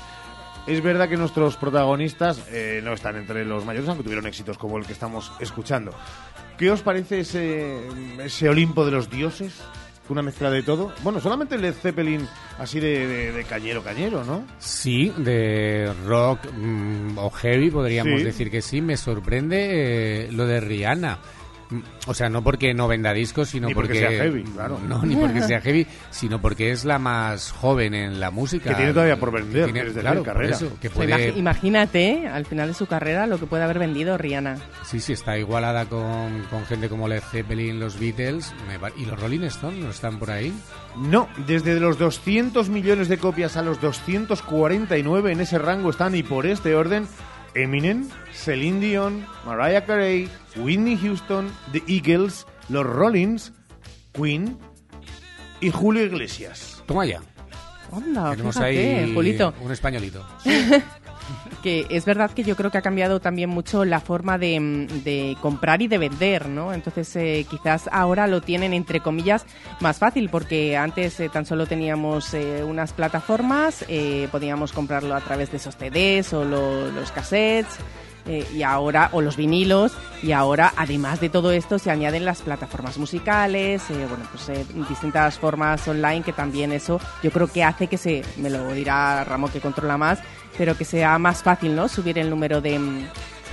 [0.68, 4.78] Es verdad que nuestros protagonistas eh, no están entre los mayores, aunque tuvieron éxitos como
[4.78, 5.92] el que estamos escuchando.
[6.58, 7.80] ¿Qué os parece ese,
[8.24, 9.64] ese Olimpo de los dioses?
[10.12, 10.92] Una mezcla de todo.
[11.04, 12.28] Bueno, solamente Led Zeppelin
[12.60, 14.44] así de, de- de cañero, cañero, ¿no?
[14.60, 18.26] Sí, de rock mm, o heavy podríamos Sí.
[18.26, 18.82] decir que sí.
[18.82, 21.18] Me sorprende eh, lo de Rihanna.
[22.08, 24.80] O sea, no porque no venda discos, sino Ni porque sea heavy, claro.
[24.88, 28.70] No, ni porque sea heavy, sino porque es la más joven en la música.
[28.72, 30.56] Que tiene todavía por vender, Que tiene- decir, claro, carrera.
[30.56, 34.18] eso, que sea, puede, imagínate, al final de su carrera, lo que puede haber vendido
[34.18, 34.58] Rihanna.
[34.84, 38.54] Sí, sí, está igualada con, con gente como Led Zeppelin, los Beatles
[38.98, 40.54] y los Rolling Stones no están por ahí.
[40.98, 46.24] No, desde los 200 millones de copias a los 249 en ese rango están y
[46.24, 47.08] por este orden
[47.56, 53.52] Eminem, Celine Dion, Mariah Carey, Whitney Houston, The Eagles, los Rollins,
[54.14, 54.58] Queen
[55.60, 56.84] y Julio Iglesias.
[56.86, 57.22] Toma ya.
[57.92, 59.54] Onda, Tenemos fíjate, ahí Julito.
[59.60, 60.26] un españolito.
[61.64, 64.88] que es verdad que yo creo que ha cambiado también mucho la forma de, mm,
[65.04, 66.74] de comprar y de vender, ¿no?
[66.74, 69.46] Entonces eh, quizás ahora lo tienen entre comillas
[69.80, 75.22] más fácil porque antes eh, tan solo teníamos eh, unas plataformas, eh, podíamos comprarlo a
[75.22, 77.78] través de esos CDs o lo- los cassettes.
[78.28, 82.44] eh, y ahora, o los vinilos, y ahora, además de todo esto, se añaden las
[82.44, 87.64] plataformas musicales, eh, bueno, pues eh, distintas formas online que también eso yo creo que
[87.64, 90.20] hace que se, me lo dirá Ramón que controla más,
[90.58, 91.88] pero que sea más fácil, ¿no?
[91.88, 93.08] Subir el número de, mm,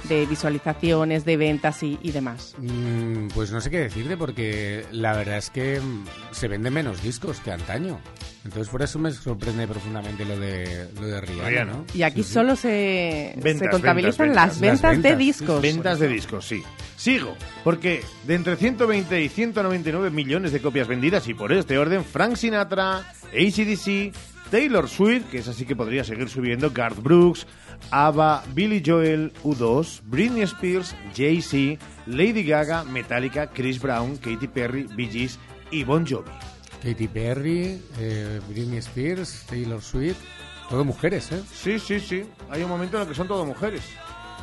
[0.09, 2.55] de visualizaciones, de ventas y, y demás.
[2.59, 7.03] Mm, Pues no sé qué decirte porque la verdad es que mm, se venden menos
[7.03, 7.99] discos que antaño.
[8.45, 11.73] Entonces por eso me sorprende profundamente lo de lo de Rihanna, Rihanna.
[11.73, 11.85] ¿no?
[11.93, 12.35] Y aquí Sí, sí.
[12.35, 14.91] solo se, Ventas, se contabilizan ventas, las ventas.
[14.93, 15.61] ventas, de discos.
[15.63, 16.63] Ventas de discos, sí.
[16.97, 22.05] Sigo, porque de entre 120 y 199 millones de copias vendidas, y por este orden,
[22.05, 24.13] Frank Sinatra, ACDC,
[24.51, 27.47] Taylor Swift, que es así que podría seguir subiendo, Garth Brooks,
[27.91, 35.09] ABBA, Billy Joel, U2, Britney Spears, Jay-Z, Lady Gaga, Metallica, Chris Brown, Katy Perry, Bee
[35.09, 35.39] Gees
[35.71, 36.31] y Bon Jovi.
[36.83, 40.19] Katy Perry, eh, Britney Spears, Taylor Swift,
[40.71, 41.43] todo mujeres, ¿eh?
[41.53, 42.25] Sí, sí, sí.
[42.51, 43.83] Hay un momento en el que son todo mujeres.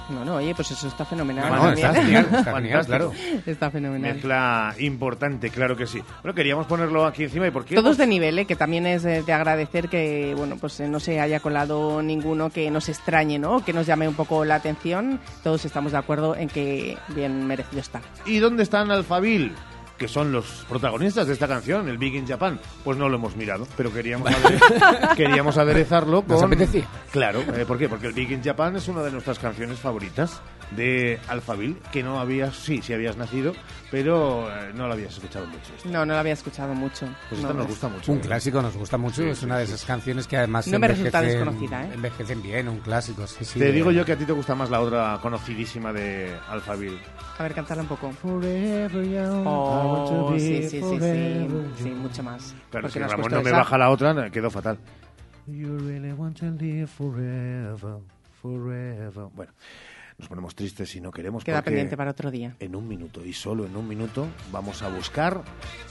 [0.10, 1.52] No, no, oye, pues eso está fenomenal.
[1.52, 3.12] No, no, está genial, está genial, claro.
[3.46, 4.14] Está fenomenal.
[4.14, 6.02] Mezcla importante, claro que sí.
[6.22, 7.76] Bueno, queríamos ponerlo aquí encima y por qué.
[7.76, 8.46] Todos de nivel, ¿eh?
[8.46, 12.50] que también es eh, de agradecer que bueno pues eh, no se haya colado ninguno
[12.50, 13.64] que nos extrañe, ¿no?
[13.64, 15.20] Que nos llame un poco la atención.
[15.44, 18.02] Todos estamos de acuerdo en que bien merecido está.
[18.26, 19.54] ¿Y dónde están Alfabil?
[19.98, 22.60] Que son los protagonistas de esta canción, el Big in Japan.
[22.84, 24.30] Pues no lo hemos mirado, pero queríamos,
[25.16, 26.36] queríamos aderezarlo con...
[26.36, 26.86] ¿Nos apetecía?
[27.12, 27.88] Claro, eh, ¿por qué?
[27.88, 30.42] Porque el Big in Japan es una de nuestras canciones favoritas
[30.72, 33.54] de Alfabil, que no habías, sí, sí habías nacido,
[33.92, 35.72] pero eh, no la habías escuchado mucho.
[35.86, 37.08] No, no lo había escuchado mucho.
[37.30, 37.70] Pues esta No, nos no.
[37.70, 38.12] gusta mucho.
[38.12, 40.68] Un clásico nos gusta mucho, Sí, es sí, una de sí, esas canciones que además
[40.68, 41.90] No me resulta desconocida, ¿eh?
[41.94, 43.60] envejecen bien, un clásico, sí, sí.
[43.60, 47.00] Te digo yo que a ti te gusta más la otra conocidísima de Alfabil.
[47.38, 48.12] A ver, cantarla un poco.
[48.12, 51.48] Forever young, Oh, sí, sí, sí, sí,
[51.84, 52.56] sí, mucho más.
[52.72, 53.58] Claro, Porque si Ramón no me esa.
[53.60, 54.78] baja la otra, quedó fatal.
[55.48, 57.98] You really want to live forever,
[58.42, 59.28] forever.
[59.36, 59.52] Bueno,
[60.18, 61.44] nos ponemos tristes si no queremos.
[61.44, 62.56] Queda porque pendiente para otro día.
[62.60, 65.44] En un minuto, y solo en un minuto, vamos a buscar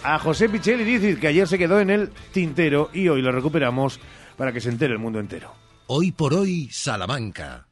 [0.03, 4.01] a José Pichelli Dizit, que ayer se quedó en el tintero y hoy lo recuperamos
[4.37, 5.53] para que se entere el mundo entero.
[5.87, 7.69] Hoy por hoy, Salamanca.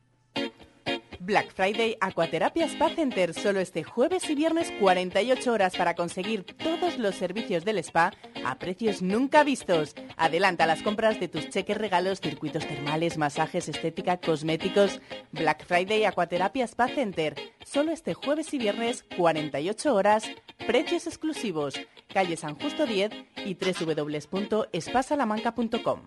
[1.25, 6.99] Black Friday Aquaterapia Spa Center solo este jueves y viernes 48 horas para conseguir todos
[6.99, 8.13] los servicios del spa
[8.45, 9.95] a precios nunca vistos.
[10.17, 15.01] Adelanta las compras de tus cheques regalos, circuitos termales, masajes, estética, cosméticos.
[15.31, 20.25] Black Friday Aquaterapia Spa Center solo este jueves y viernes 48 horas,
[20.67, 21.75] precios exclusivos.
[22.13, 23.13] Calle San Justo 10
[23.47, 26.01] y www.spasalamanca.com.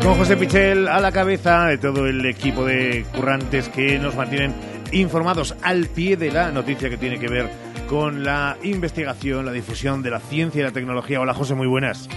[0.04, 4.54] Con José Pichel a la cabeza de todo el equipo de currantes que nos mantienen
[4.92, 7.50] informados al pie de la noticia que tiene que ver
[7.88, 11.20] con la investigación, la difusión de la ciencia y la tecnología.
[11.20, 12.08] Hola José, muy buenas.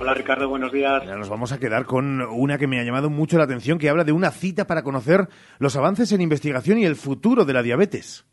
[0.00, 1.04] Hola Ricardo, buenos días.
[1.04, 4.04] nos vamos a quedar con una que me ha llamado mucho la atención, que habla
[4.04, 5.28] de una cita para conocer
[5.58, 8.24] los avances en investigación y el futuro de la diabetes.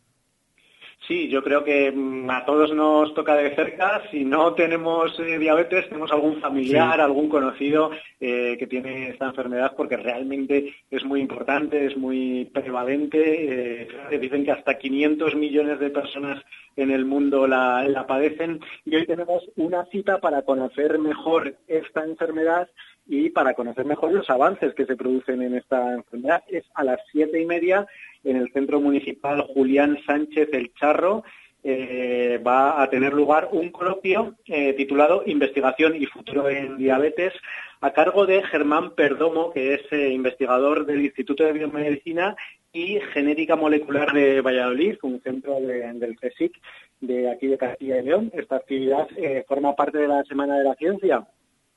[1.09, 4.03] Sí, yo creo que mm, a todos nos toca de cerca.
[4.11, 7.89] Si no tenemos eh, diabetes, tenemos algún familiar, algún conocido
[8.21, 13.81] eh, que tiene esta enfermedad porque realmente es muy importante, es muy prevalente.
[14.11, 16.43] Eh, dicen que hasta 500 millones de personas
[16.75, 18.59] en el mundo la, la padecen.
[18.85, 22.69] Y hoy tenemos una cita para conocer mejor esta enfermedad
[23.09, 26.43] y para conocer mejor los avances que se producen en esta enfermedad.
[26.47, 27.87] Es a las siete y media
[28.23, 31.23] en el Centro Municipal Julián Sánchez El Charro.
[31.63, 37.33] Eh, va a tener lugar un coloquio eh, titulado Investigación y Futuro en Diabetes
[37.81, 42.35] a cargo de Germán Perdomo, que es eh, investigador del Instituto de Biomedicina
[42.71, 46.55] y Genética Molecular de Valladolid, un centro del CSIC
[47.01, 48.31] de aquí de Castilla y León.
[48.35, 49.07] Esta actividad
[49.47, 51.25] forma parte de la Semana de la Ciencia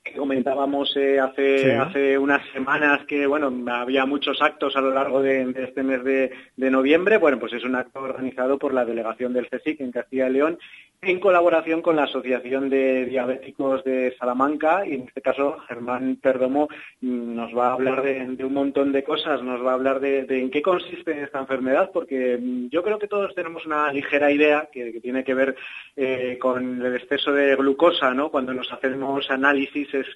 [0.02, 5.22] que comentábamos eh, hace, hace unas semanas que bueno había muchos actos a lo largo
[5.22, 7.18] de, este mes de, de, noviembre.
[7.18, 10.58] Bueno, pues es un acto organizado por la delegación del CSIC en Castilla y León
[11.04, 16.68] en colaboración con la Asociación de Diabéticos de Salamanca y en este caso Germán Perdomo
[17.00, 20.20] mm, nos va a hablar de, un montón de cosas, nos va a hablar de,
[20.28, 24.68] en qué consiste esta enfermedad, porque mm, yo creo que todos tenemos una ligera idea
[24.72, 25.56] que, tiene que ver
[25.96, 28.30] eh, con el exceso de glucosa, ¿no?
[28.30, 30.06] Cuando nos hacemos análisis es,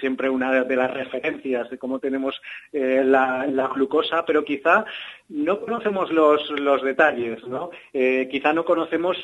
[0.00, 4.84] siempre una de las referencias de cómo tenemos eh, la, glucosa, pero quizá
[5.28, 7.70] no conocemos los, detalles, ¿no?
[7.92, 9.16] Eh, quizá no conocemos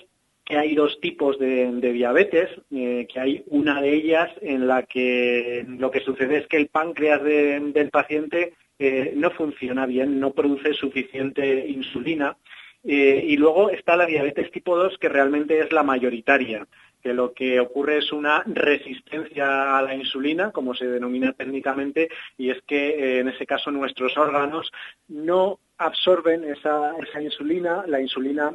[0.49, 5.67] que hay dos tipos de, diabetes, eh, que hay una de ellas en la que
[5.69, 10.73] lo que sucede es que el páncreas del paciente eh, no funciona bien, no produce
[10.73, 12.39] suficiente insulina.
[12.83, 16.67] Eh, y luego está la diabetes tipo 2, que realmente es la mayoritaria,
[17.03, 22.49] que lo que ocurre es una resistencia a la insulina, como se denomina técnicamente, y
[22.49, 24.73] es que en ese caso nuestros órganos
[25.09, 28.53] no absorben esa, esa insulina, la insulina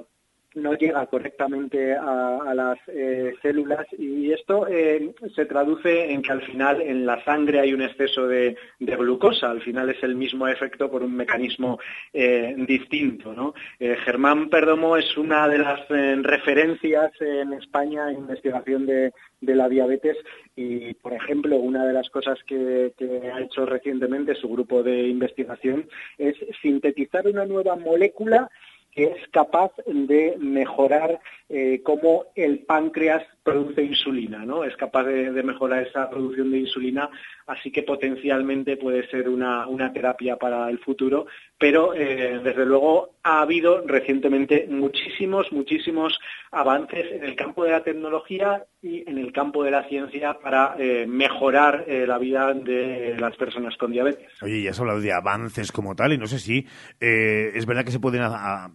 [0.55, 6.41] no llega correctamente a, las eh, células y esto eh, se traduce en que al
[6.43, 10.89] final en la sangre hay un exceso de, glucosa, al final es el mismo efecto
[10.89, 11.79] por un mecanismo
[12.13, 13.53] eh, distinto.
[13.79, 20.17] Germán Perdomo es una de las referencias en España en investigación de, la diabetes
[20.55, 22.93] y, por ejemplo, una de las cosas que
[23.33, 25.87] ha hecho recientemente su grupo de investigación
[26.17, 28.49] es sintetizar una nueva molécula
[28.95, 31.19] que es capaz de mejorar
[31.49, 34.63] eh, cómo el páncreas produce insulina, ¿no?
[34.63, 37.09] Es capaz de, mejorar esa producción de insulina,
[37.47, 41.27] así que potencialmente puede ser una, terapia para el futuro,
[41.57, 46.17] pero eh, desde luego ha habido recientemente muchísimos, muchísimos
[46.51, 50.75] avances en el campo de la tecnología y en el campo de la ciencia para
[50.77, 54.29] eh, mejorar la vida de las personas con diabetes.
[54.41, 56.65] Oye, ya has hablado de avances como tal y no sé si
[56.99, 58.23] es verdad que se pueden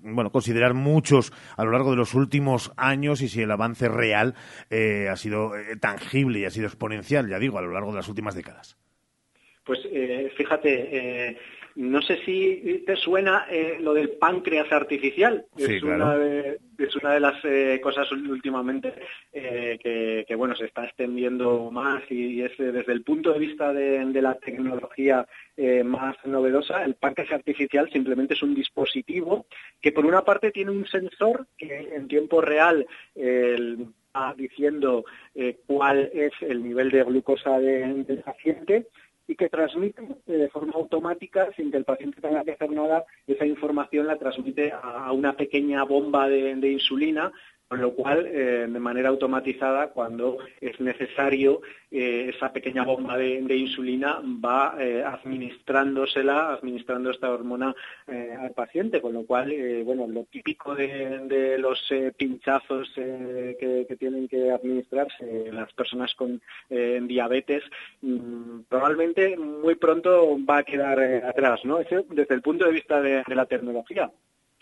[0.03, 4.35] bueno, considerar muchos a lo largo de los últimos años y si el avance real
[4.71, 7.97] eh, ha sido eh, tangible y ha sido exponencial, ya digo, a lo largo de
[7.97, 8.77] las últimas décadas.
[9.65, 11.37] Pues eh, fíjate,
[11.79, 15.47] No sé si te suena eh, lo del páncreas artificial.
[15.57, 15.95] Sí, es, claro.
[16.07, 18.95] una de, es una de las eh, cosas últimamente
[19.33, 23.39] eh, que, que, bueno, se está extendiendo más y, es eh, desde el punto de
[23.39, 25.25] vista de, de la tecnología
[25.57, 29.47] eh, más novedosa, el páncreas artificial simplemente es un dispositivo
[29.81, 33.77] que por una parte tiene un sensor que en tiempo real eh,
[34.37, 35.05] diciendo
[35.35, 38.87] eh, cuál es el nivel de glucosa de- del paciente
[39.27, 43.05] y que transmite eh, de forma automática, sin que el paciente tenga que hacer nada,
[43.27, 47.31] esa información la transmite a una pequeña bomba de insulina,
[47.69, 51.61] con lo cual, eh, de manera automatizada, cuando es necesario,
[51.91, 57.75] eh, esa pequeña bomba de, insulina va eh, administrándosela, administrando esta hormona
[58.07, 59.53] al paciente, con lo cual,
[59.85, 61.79] bueno, lo típico de, los
[62.17, 66.41] pinchazos que, tienen que administrarse las personas con
[66.71, 67.63] diabetes,
[68.01, 71.81] mm, probablemente muy pronto va a quedar atrás, ¿no?
[71.81, 74.11] Eso desde el punto de vista de la tecnología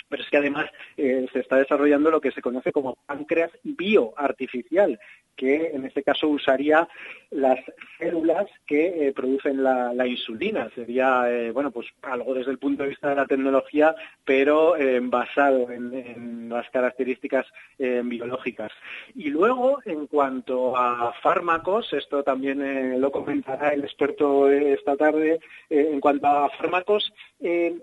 [0.09, 4.99] pero es que además eh, se está desarrollando lo que se conoce como páncreas bioartificial,
[5.35, 6.89] que en este caso usaría
[7.31, 7.59] las
[7.99, 10.71] células que eh, producen la, insulina.
[10.75, 13.95] Sería, eh, bueno, pues algo desde el punto de vista de la tecnología,
[14.25, 17.47] pero basado en, las características
[17.79, 18.73] biológicas.
[19.15, 26.01] Y luego, en cuanto a fármacos, esto también lo comentará el experto esta tarde, en
[26.01, 27.13] cuanto a fármacos,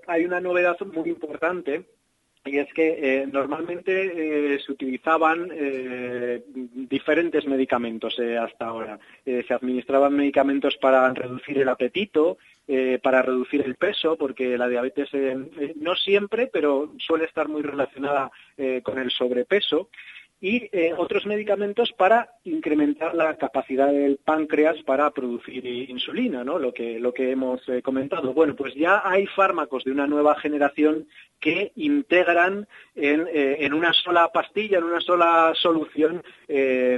[0.07, 1.86] hay una novedad muy importante
[2.46, 9.00] y es que eh, normalmente eh, se utilizaban eh, diferentes medicamentos hasta ahora.
[9.26, 12.38] Se administraban medicamentos para reducir el apetito,
[13.02, 15.10] para reducir el peso, porque la diabetes
[15.76, 18.32] no siempre, pero suele estar muy relacionada
[18.84, 19.89] con el sobrepeso
[20.44, 26.60] y eh, otros medicamentos para incrementar la capacidad del páncreas para producir insulina, ¿no?
[26.60, 28.34] Lo que lo que hemos eh, comentado.
[28.34, 31.08] Bueno, pues ya hay fármacos de una nueva generación
[31.39, 36.22] que integran en, eh, en una sola pastilla, en una sola solución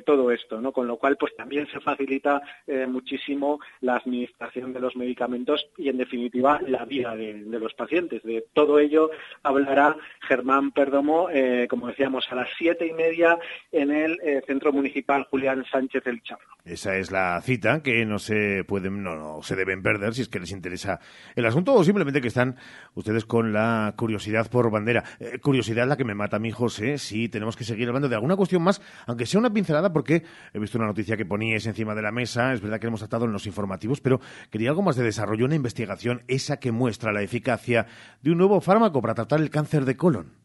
[0.06, 0.74] todo esto, ¿no?
[0.74, 2.41] Con lo cual, pues también se facilita
[2.89, 8.22] muchísimo la administración de los medicamentos y, en definitiva, la vida de, los pacientes.
[8.24, 9.12] De todo ello
[9.43, 9.96] hablará
[10.28, 11.30] Germán Perdomo,
[11.70, 13.35] como decíamos, a las siete y media
[13.72, 16.56] en el eh, Centro Municipal Julián Sánchez El Charro.
[16.64, 20.30] Esa es la cita que no se pueden, no, no se deben perder si es
[20.30, 21.00] que les interesa
[21.36, 22.56] el asunto o simplemente que están
[22.96, 25.04] ustedes con la curiosidad por bandera.
[25.20, 28.16] Eh, curiosidad la que me mata a mí, José, si tenemos que seguir hablando de
[28.16, 30.24] alguna cuestión más, aunque sea una pincelada, porque
[30.54, 33.26] he visto una noticia que poníais encima de la mesa, es verdad que hemos tratado
[33.26, 34.20] en los informativos, pero
[34.50, 37.86] quería algo más de desarrollo, una investigación, esa que muestra la eficacia
[38.22, 40.45] de un nuevo fármaco para tratar el cáncer de colon.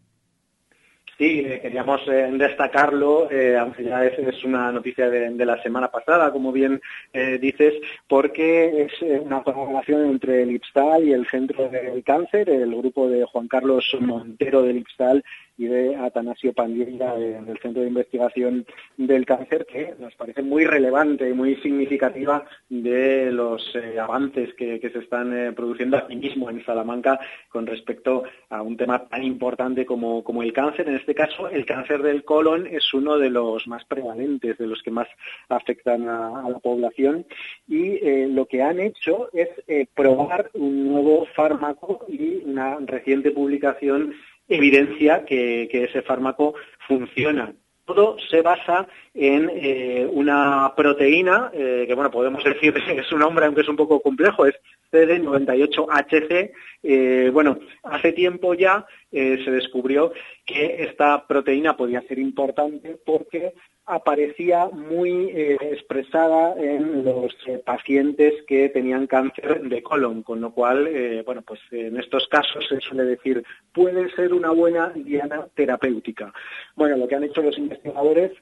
[1.20, 6.32] Sí, eh, queríamos eh, destacarlo, eh, aunque ya es, una noticia de, la semana pasada,
[6.32, 6.80] como bien
[7.12, 7.74] dices,
[8.08, 13.26] porque es una colaboración entre el IPSTAL y el Centro del Cáncer, el grupo de
[13.26, 15.22] Juan Carlos Montero del IPSTAL
[15.66, 21.28] de Atanasio Pandilla de- del Centro de Investigación del Cáncer, que nos parece muy relevante
[21.28, 26.64] y muy significativa de los eh, avances que, se están eh, produciendo aquí mismo en
[26.64, 30.88] Salamanca con respecto a un tema tan importante como, como el cáncer.
[30.88, 34.82] En este caso, el cáncer del colon es uno de los más prevalentes, de los
[34.82, 35.08] que más
[35.48, 37.24] afectan a, a la población.
[37.68, 43.30] Y eh, lo que han hecho es eh, probar un nuevo fármaco y una reciente
[43.30, 44.14] publicación
[44.50, 46.54] evidencia que, que ese fármaco
[46.86, 47.54] funciona.
[47.86, 53.46] Todo se basa en eh, una proteína, eh, que bueno, podemos decir es su nombre,
[53.46, 54.54] aunque es un poco complejo, es
[54.92, 56.52] CD98HC.
[56.82, 60.12] Eh, bueno, hace tiempo ya se descubrió
[60.46, 63.54] que esta proteína podía ser importante porque
[63.86, 70.52] aparecía muy eh, expresada en los eh, pacientes que tenían cáncer de colon, con lo
[70.52, 75.46] cual, eh, bueno, pues en estos casos se suele decir puede ser una buena diana
[75.54, 76.32] terapéutica.
[76.76, 78.32] Bueno, lo que han hecho los investigadores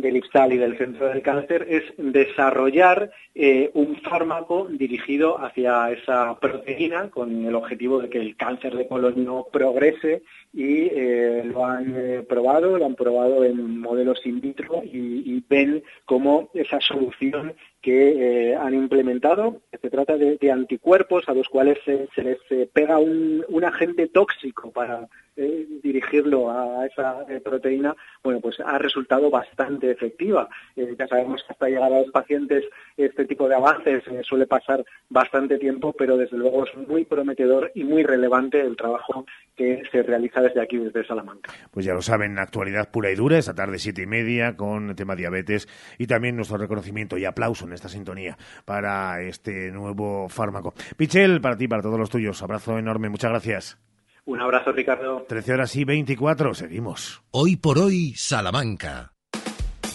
[0.00, 6.38] del IPSAL y del Centro del Cáncer es desarrollar eh, un fármaco dirigido hacia esa
[6.38, 10.22] proteína con el objetivo de que el cáncer de colon no progrese
[10.52, 15.82] y eh, lo han eh, probado, lo han probado en modelos in vitro y, ven
[16.04, 22.38] cómo esa solución que han implementado, se trata de, anticuerpos a los cuales se, les
[22.72, 25.08] pega un agente tóxico para
[25.40, 30.48] eh, dirigirlo a esa eh, proteína, bueno, pues ha resultado bastante efectiva.
[30.76, 32.64] Eh, ya sabemos que hasta llegar a los pacientes
[32.98, 37.84] este tipo de avances suele pasar bastante tiempo, pero desde luego es muy prometedor y
[37.84, 39.24] muy relevante el trabajo
[39.56, 41.50] que se realiza desde aquí, desde Salamanca.
[41.70, 44.96] Pues ya lo saben, actualidad pura y dura, esta tarde siete y media, con el
[44.96, 45.68] tema diabetes
[45.98, 48.36] y también nuestro reconocimiento y aplauso en esta sintonía
[48.66, 50.74] para este nuevo fármaco.
[50.98, 53.89] Pichel, para ti, para todos los tuyos, abrazo enorme, muchas gracias.
[54.30, 55.24] Un abrazo, Ricardo.
[55.28, 57.20] 13 horas y 24, seguimos.
[57.32, 59.12] Hoy por hoy, Salamanca.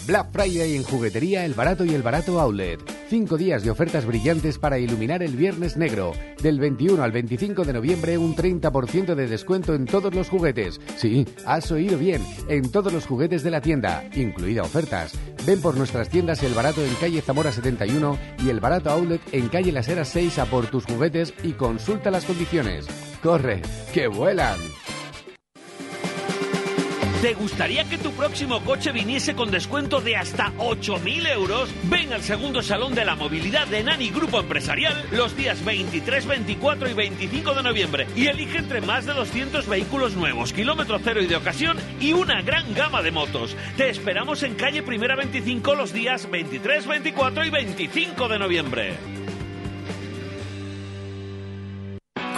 [0.06, 2.80] Black Friday en Juguetería El Barato y El Barato Outlet.
[3.10, 6.14] Cinco días de ofertas brillantes para iluminar el Viernes Negro.
[6.44, 10.80] Del 21 al 25 de noviembre un 30% de descuento en todos los juguetes.
[10.96, 15.14] Sí, has oído bien, en todos los juguetes de la tienda, incluida ofertas.
[15.44, 19.50] Ven por nuestras tiendas El Barato en calle Zamora 71 y El Barato Outlet en
[19.50, 22.86] calle Las Heras 6 a por tus juguetes y consulta las condiciones.
[23.24, 24.60] ¡Corre, que vuelan!
[27.26, 31.72] ¿Te gustaría que tu próximo coche viniese con descuento de hasta 8.000 euros?
[31.86, 36.88] Ven al segundo Salón de la Movilidad de Nani Grupo Empresarial los días 23, 24
[36.88, 41.26] y 25 de noviembre y elige entre más de 200 vehículos nuevos, kilómetro cero y
[41.26, 43.58] de ocasión y una gran gama de motos.
[43.76, 49.25] Te esperamos en calle Primera 25 los días 23, 24 y 25 de noviembre.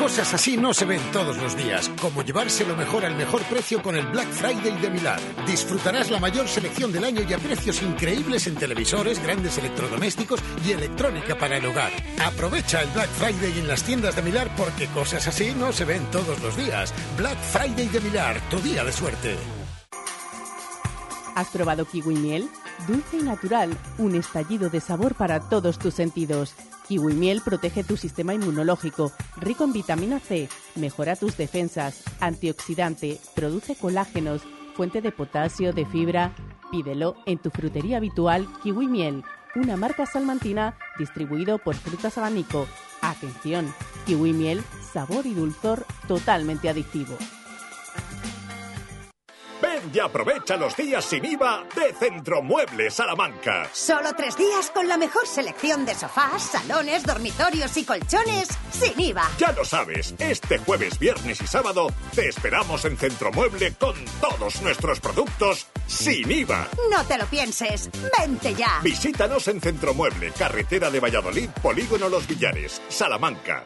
[0.08, 3.82] Cosas así no se ven todos los días, como llevarse lo mejor al mejor precio
[3.82, 5.20] con el Black Friday de Milán.
[5.46, 10.72] Disfrutarás la mayor selección del año y a precios increíbles en televisores, grandes electrodomésticos y
[10.72, 11.92] electrónica para el hogar.
[12.26, 16.10] Aprovecha el Black Friday en las tiendas de Milán porque cosas así no se ven
[16.10, 16.94] todos los días.
[17.18, 19.36] Black Friday de Milán, tu día de suerte.
[21.36, 22.50] ¿Has probado kiwi miel?
[22.88, 26.54] Dulce y natural, un estallido de sabor para todos tus sentidos.
[26.88, 33.76] Kiwi miel protege tu sistema inmunológico, rico en vitamina C, mejora tus defensas, antioxidante, produce
[33.76, 34.42] colágenos,
[34.74, 36.34] fuente de potasio, de fibra.
[36.72, 39.24] Pídelo en tu frutería habitual Kiwi Miel,
[39.56, 42.68] una marca salmantina distribuido por Frutas Abanico.
[43.02, 43.74] Atención,
[44.06, 44.64] Kiwi Miel,
[44.94, 47.18] sabor y dulzor totalmente adictivo.
[49.62, 53.68] Ven y aprovecha los días sin IVA de Centromueble Salamanca.
[53.74, 59.30] Solo tres días con la mejor selección de sofás, salones, dormitorios y colchones sin IVA.
[59.38, 65.00] Ya lo sabes, este jueves, viernes y sábado te esperamos en Centromueble con todos nuestros
[65.00, 66.68] productos sin IVA.
[66.92, 68.80] No te lo pienses, vente ya.
[68.84, 73.66] Visítanos en Centromueble, carretera de Valladolid, Polígono Los Villares, Salamanca.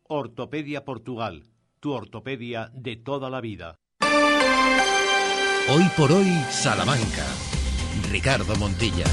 [0.13, 1.43] Ortopedia Portugal,
[1.79, 3.77] tu ortopedia de toda la vida.
[5.69, 7.25] Hoy por hoy, Salamanca.
[8.11, 9.05] Ricardo Montilla.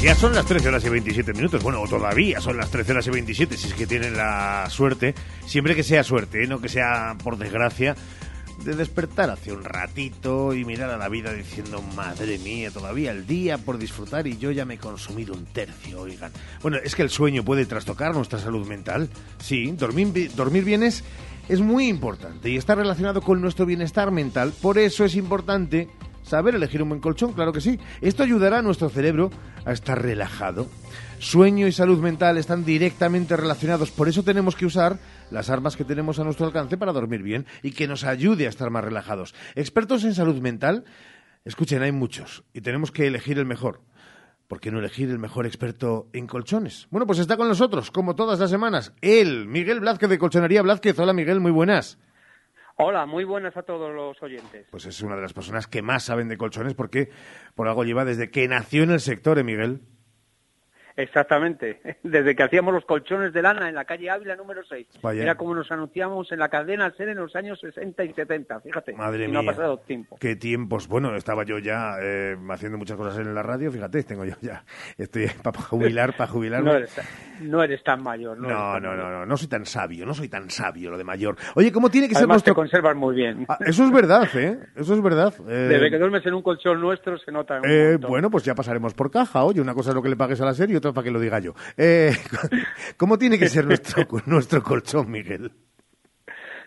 [0.00, 1.60] Ya son las 13 horas y 27 minutos.
[1.60, 5.16] Bueno, todavía son las 13 horas y 27, si es que tienen la suerte.
[5.44, 6.46] Siempre que sea suerte, ¿eh?
[6.46, 7.96] no que sea por desgracia
[8.64, 13.26] de despertar hace un ratito y mirar a la vida diciendo, madre mía, todavía el
[13.26, 16.30] día por disfrutar y yo ya me he consumido un tercio, oigan.
[16.62, 19.08] Bueno, es que el sueño puede trastocar nuestra salud mental.
[19.38, 21.04] Sí, dormir, dormir bien es,
[21.48, 24.52] es muy importante y está relacionado con nuestro bienestar mental.
[24.60, 25.88] Por eso es importante
[26.22, 27.78] saber elegir un buen colchón, claro que sí.
[28.00, 29.30] Esto ayudará a nuestro cerebro
[29.64, 30.68] a estar relajado.
[31.18, 34.98] Sueño y salud mental están directamente relacionados, por eso tenemos que usar
[35.30, 38.48] las armas que tenemos a nuestro alcance para dormir bien y que nos ayude a
[38.48, 39.34] estar más relajados.
[39.54, 40.84] Expertos en salud mental,
[41.44, 43.80] escuchen, hay muchos y tenemos que elegir el mejor.
[44.48, 46.88] ¿Por qué no elegir el mejor experto en colchones?
[46.90, 50.98] Bueno, pues está con nosotros, como todas las semanas, él, Miguel Blázquez de Colchonería Blázquez.
[50.98, 51.98] Hola Miguel, muy buenas.
[52.82, 54.66] Hola, muy buenas a todos los oyentes.
[54.70, 57.10] Pues es una de las personas que más saben de colchones porque
[57.54, 59.82] por algo lleva desde que nació en el sector, ¿eh, Miguel?
[61.02, 64.86] Exactamente, desde que hacíamos los colchones de lana en la calle Ávila número 6.
[65.14, 68.92] Era como nos anunciamos en la cadena ser en los años 60 y 70, fíjate.
[68.94, 70.16] Madre y no ha pasado tiempo.
[70.20, 70.88] Qué tiempos.
[70.88, 74.64] Bueno, estaba yo ya eh, haciendo muchas cosas en la radio, fíjate, tengo yo ya,
[74.96, 76.62] estoy para jubilar, para jubilar.
[76.62, 77.00] No eres,
[77.40, 78.38] no eres tan mayor.
[78.38, 81.04] No, no, no, no, no, no soy tan sabio, no soy tan sabio lo de
[81.04, 81.36] mayor.
[81.54, 82.54] Oye, ¿cómo tiene que Además, ser nuestro...
[82.54, 83.46] te conservas muy bien.
[83.48, 84.58] Ah, eso es verdad, ¿eh?
[84.76, 85.34] Eso es verdad.
[85.48, 88.94] Eh, Desde que duermes en un colchón nuestro se nota eh, bueno, pues ya pasaremos
[88.94, 89.44] por caja.
[89.44, 91.10] Oye, una cosa es lo que le pagues a la serie y otra para que
[91.10, 91.54] lo diga yo.
[91.76, 92.12] Eh,
[92.96, 95.52] ¿Cómo tiene que ser nuestro, nuestro colchón, Miguel?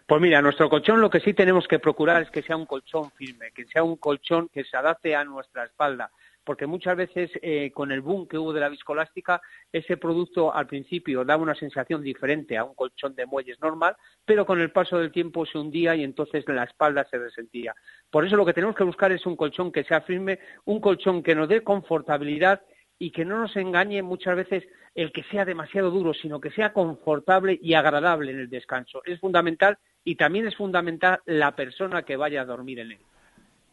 [0.06, 3.10] Pues mira, nuestro colchón lo que sí tenemos que procurar es que sea un colchón
[3.12, 6.12] firme, que sea un colchón que se adapte a nuestra espalda,
[6.44, 9.42] porque muchas veces eh, con el boom que hubo de la viscolástica,
[9.72, 13.96] ese producto al principio daba una sensación diferente a un colchón de muelles normal,
[14.26, 17.74] pero con el paso del tiempo se hundía y entonces la espalda se resentía.
[18.12, 21.24] Por eso lo que tenemos que buscar es un colchón que sea firme, un colchón
[21.24, 22.62] que nos dé confortabilidad
[23.00, 24.64] y que no nos engañe muchas veces
[24.96, 29.02] el que sea demasiado duro, sino que sea confortable y agradable en el descanso.
[29.06, 33.00] Es fundamental y también es fundamental la persona que vaya a dormir en él.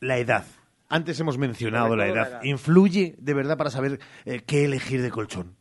[0.00, 0.44] La edad.
[0.88, 2.42] Antes hemos mencionado la edad.
[2.42, 5.56] ¿Influye de verdad para saber eh, qué elegir de colchón?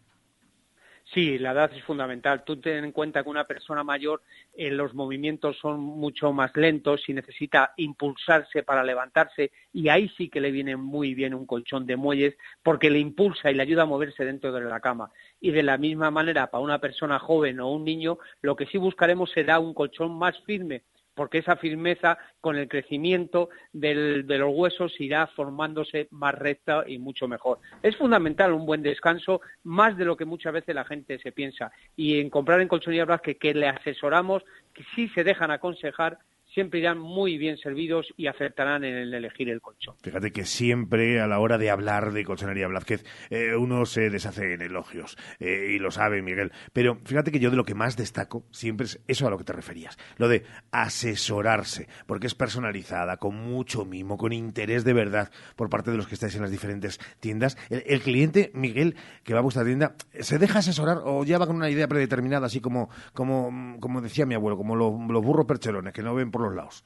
[1.11, 2.44] Sí, la edad es fundamental.
[2.44, 4.22] Tú ten en cuenta que una persona mayor
[4.53, 10.30] eh, los movimientos son mucho más lentos y necesita impulsarse para levantarse y ahí sí
[10.30, 13.84] que le viene muy bien un colchón de muelles porque le impulsa y le ayuda
[13.84, 15.11] a moverse dentro de la cama.
[15.41, 18.77] Y de la misma manera, para una persona joven o un niño, lo que sí
[18.77, 20.84] buscaremos será un colchón más firme
[21.14, 27.27] porque esa firmeza con el crecimiento de los huesos irá formándose más recta y mucho
[27.27, 27.60] mejor.
[27.84, 31.72] Es fundamental un buen descanso, más de lo que muchas veces la gente se piensa.
[31.95, 36.19] Y en comprar en Colchonería Blas que le asesoramos, que sí se dejan aconsejar
[36.54, 39.96] siempre irán muy bien servidos y acertarán en el elegir el colchón.
[40.02, 44.54] Fíjate que siempre a la hora de hablar de Colchonería Blázquez eh, uno se deshace
[44.54, 46.52] en elogios eh, y lo sabe Miguel.
[46.74, 49.44] Pero fíjate que yo de lo que más destaco siempre es eso a lo que
[49.44, 55.32] te referías, lo de asesorarse, porque es personalizada, con mucho mimo, con interés de verdad
[55.56, 57.58] por parte de los que estáis en las diferentes tiendas.
[57.70, 61.56] El, cliente, Miguel, que va a vuestra tienda, ¿se deja asesorar o ya va con
[61.56, 66.02] una idea predeterminada, así como, como, como decía mi abuelo, como los, burros perchelones, que
[66.02, 66.84] no ven por los lados?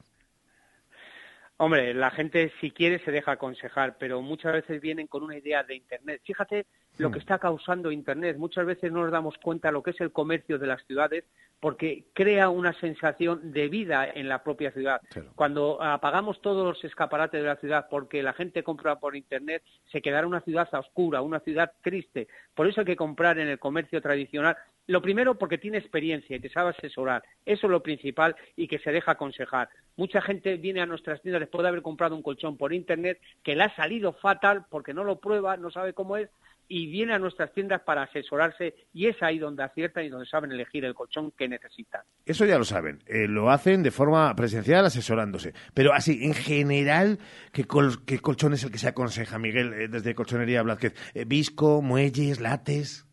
[1.58, 5.64] Hombre, la gente si quiere se deja aconsejar, pero muchas veces vienen con una idea
[5.64, 6.22] de Internet.
[6.26, 6.66] Fíjate
[6.98, 7.22] lo que hmm.
[7.22, 8.38] está causando Internet.
[8.38, 11.24] Muchas veces no nos damos cuenta de lo que es el comercio de las ciudades
[11.60, 15.00] porque crea una sensación de vida en la propia ciudad.
[15.36, 20.02] Cuando apagamos todos los escaparates de la ciudad porque la gente compra por Internet, se
[20.02, 22.28] quedará una ciudad oscura, una ciudad triste.
[22.54, 24.58] Por eso hay que comprar en el comercio tradicional.
[24.88, 27.24] Lo primero porque tiene experiencia y te sabe asesorar.
[27.46, 29.70] Eso es lo principal y que se deja aconsejar.
[29.96, 33.56] Mucha gente viene a nuestras tiendas después de haber comprado un colchón por Internet que
[33.56, 36.30] le ha salido fatal porque no lo prueba, no sabe cómo es
[36.68, 40.52] y viene a nuestras tiendas para asesorarse y es ahí donde aciertan y donde saben
[40.52, 42.02] elegir el colchón que necesitan.
[42.26, 45.54] Eso ya lo saben, eh, lo hacen de forma presencial asesorándose.
[45.74, 47.20] Pero así, en general,
[47.52, 50.94] ¿qué, colchón es el que se aconseja, Miguel, eh, desde Colchonería Blázquez?
[51.14, 53.06] Eh, ¿Visco, muelles, lates?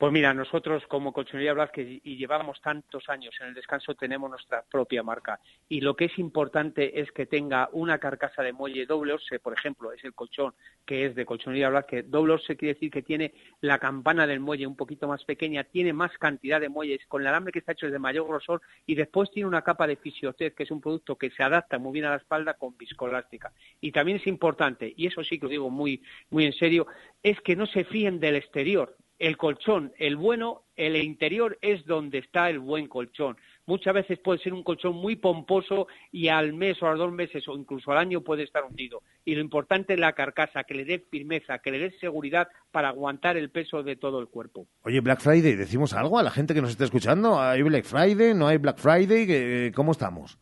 [0.00, 4.62] Pues mira, nosotros como Colchonería Blasque y llevamos tantos años en el descanso tenemos nuestra
[4.62, 9.12] propia marca y lo que es importante es que tenga una carcasa de muelle doble
[9.12, 10.54] orse, por ejemplo, es el colchón
[10.86, 12.02] que es de Colchonería Blasque.
[12.02, 15.92] Doble orse quiere decir que tiene la campana del muelle un poquito más pequeña, tiene
[15.92, 18.94] más cantidad de muelles, con el alambre que está hecho es de mayor grosor y
[18.94, 22.06] después tiene una capa de fisiotec, que es un producto que se adapta muy bien
[22.06, 23.52] a la espalda con viscoelástica.
[23.82, 26.86] Y también es importante, y eso sí que lo digo muy, muy en serio,
[27.22, 32.18] es que no se fíen del exterior el colchón, el bueno, el interior es donde
[32.18, 33.36] está el buen colchón.
[33.66, 37.46] Muchas veces puede ser un colchón muy pomposo y al mes o a dos meses
[37.46, 39.02] o incluso al año puede estar hundido.
[39.26, 42.88] Y lo importante es la carcasa, que le dé firmeza, que le dé seguridad para
[42.88, 44.66] aguantar el peso de todo el cuerpo.
[44.82, 47.38] Oye, Black Friday, ¿decimos algo a la gente que nos está escuchando?
[47.38, 48.32] ¿Hay Black Friday?
[48.34, 49.70] ¿No hay Black Friday?
[49.72, 50.38] ¿Cómo estamos?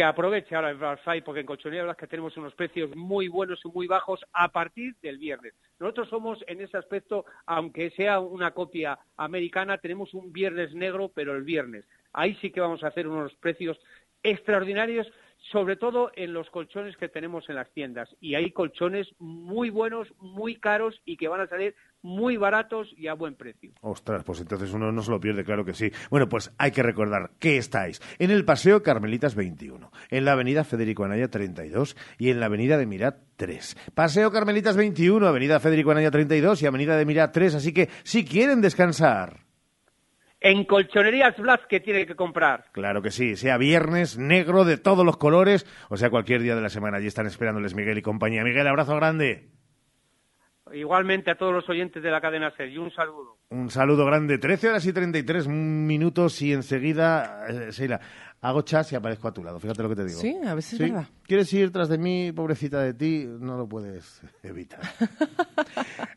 [0.00, 3.60] Que aproveche ahora el Black Friday, porque en Colchonería que tenemos unos precios muy buenos
[3.66, 5.52] y muy bajos a partir del viernes.
[5.78, 11.36] Nosotros somos en ese aspecto, aunque sea una copia americana, tenemos un viernes negro, pero
[11.36, 11.84] el viernes.
[12.14, 13.78] Ahí sí que vamos a hacer unos precios
[14.22, 15.06] extraordinarios,
[15.52, 18.08] sobre todo en los colchones que tenemos en las tiendas.
[18.20, 23.08] Y hay colchones muy buenos, muy caros y que van a salir muy baratos y
[23.08, 23.72] a buen precio.
[23.82, 25.90] Ostras, pues entonces uno no se lo pierde, claro que sí.
[26.10, 30.64] Bueno, pues hay que recordar que estáis en el Paseo Carmelitas 21, en la Avenida
[30.64, 33.92] Federico Anaya 32 y en la Avenida de Mirat 3.
[33.94, 38.24] Paseo Carmelitas 21, Avenida Federico Anaya 32 y Avenida de Mirat 3, así que si
[38.24, 39.49] quieren descansar
[40.40, 42.66] en Colchonerías Blas que tiene que comprar.
[42.72, 46.62] Claro que sí, sea viernes, negro, de todos los colores, o sea cualquier día de
[46.62, 46.96] la semana.
[46.96, 48.42] Allí están esperándoles Miguel y compañía.
[48.42, 49.50] Miguel, abrazo grande.
[50.72, 53.38] Igualmente a todos los oyentes de la cadena SER y un saludo.
[53.48, 54.38] Un saludo grande.
[54.38, 58.00] 13 horas y 33 minutos y enseguida, eh, Sheila,
[58.40, 59.58] hago chas y aparezco a tu lado.
[59.60, 60.20] Fíjate lo que te digo.
[60.20, 61.06] Sí, a veces es verdad.
[61.22, 63.26] ¿Quieres ir tras de mí, pobrecita de ti?
[63.26, 64.80] No lo puedes evitar.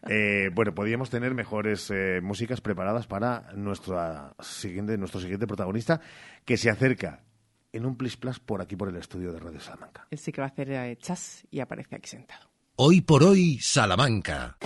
[0.10, 6.02] Eh, bueno, podríamos tener mejores eh, músicas preparadas para nuestro siguiente, nuestro siguiente protagonista
[6.44, 7.24] que se acerca
[7.72, 10.08] en un plis plas por aquí por el estudio de Radio Salamanca.
[10.12, 12.50] Él sí que va a hacer chas y aparece aquí sentado.
[12.76, 14.58] Hoy por hoy, Salamanca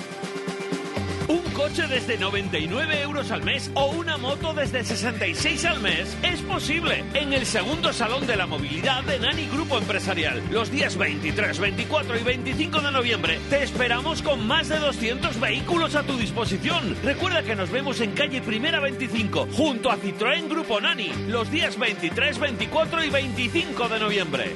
[1.77, 6.17] coche desde 99 euros al mes o una moto desde 66 al mes?
[6.23, 10.41] Es posible en el segundo Salón de la Movilidad de Nani Grupo Empresarial.
[10.49, 15.93] Los días 23, 24 y 25 de noviembre te esperamos con más de 200 vehículos
[15.95, 16.95] a tu disposición.
[17.03, 21.77] Recuerda que nos vemos en calle Primera 25 junto a Citroën Grupo Nani los días
[21.77, 24.55] 23, 24 y 25 de noviembre.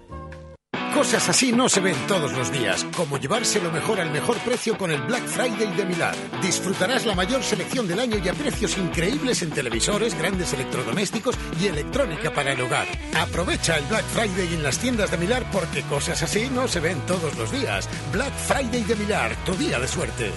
[0.93, 4.77] Cosas así no se ven todos los días, como llevarse lo mejor al mejor precio
[4.77, 6.15] con el Black Friday de Milán.
[6.41, 11.67] Disfrutarás la mayor selección del año y a precios increíbles en televisores, grandes electrodomésticos y
[11.67, 12.87] electrónica para el hogar.
[13.15, 16.99] Aprovecha el Black Friday en las tiendas de Milán porque cosas así no se ven
[17.07, 17.89] todos los días.
[18.11, 20.31] Black Friday de Milán, tu día de suerte.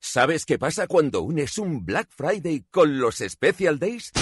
[0.00, 4.12] ¿Sabes qué pasa cuando unes un Black Friday con los Special Days?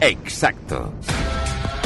[0.00, 0.94] Exacto.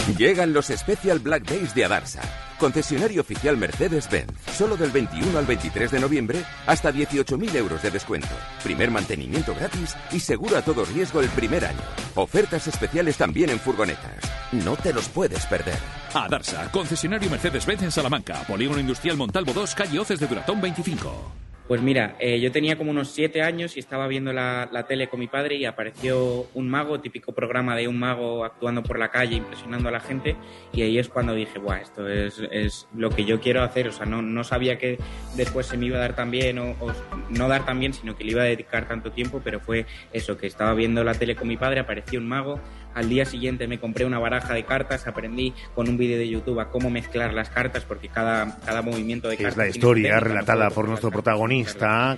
[0.08, 2.22] Llegan los Special Black Days de Adarsa,
[2.58, 4.32] concesionario oficial Mercedes-Benz.
[4.52, 8.34] Solo del 21 al 23 de noviembre, hasta 18.000 euros de descuento.
[8.64, 11.80] Primer mantenimiento gratis y seguro a todo riesgo el primer año.
[12.16, 14.18] Ofertas especiales también en furgonetas.
[14.50, 15.78] No te los puedes perder.
[16.12, 21.41] Adarsa, concesionario Mercedes-Benz en Salamanca, Polígono Industrial Montalvo 2, calle Oces de Duratón 25.
[21.72, 25.08] Pues mira, eh, yo tenía como unos siete años y estaba viendo la, la, tele
[25.08, 29.08] con mi padre y apareció un mago, típico programa de un mago actuando por la
[29.08, 30.36] calle, impresionando a la gente.
[30.74, 33.88] Y ahí es cuando dije, Buah, esto es, es lo que yo quiero hacer.
[33.88, 34.98] O sea, no, no sabía que
[35.34, 36.92] después se me iba a dar tan bien o, o,
[37.30, 39.40] no dar tan bien, sino que le iba a dedicar tanto tiempo.
[39.42, 42.60] Pero fue eso, que estaba viendo la tele con mi padre, apareció un mago.
[42.94, 46.60] Al día siguiente me compré una baraja de cartas, aprendí con un vídeo de YouTube
[46.60, 49.52] a cómo mezclar las cartas, porque cada, cada movimiento de cartas.
[49.52, 51.61] Es la historia relatada por nuestro protagonista,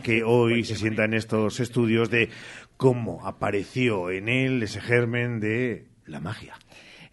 [0.03, 2.31] que hoy se sienta en estos estudios de
[2.77, 6.55] cómo apareció en él ese germen de la magia.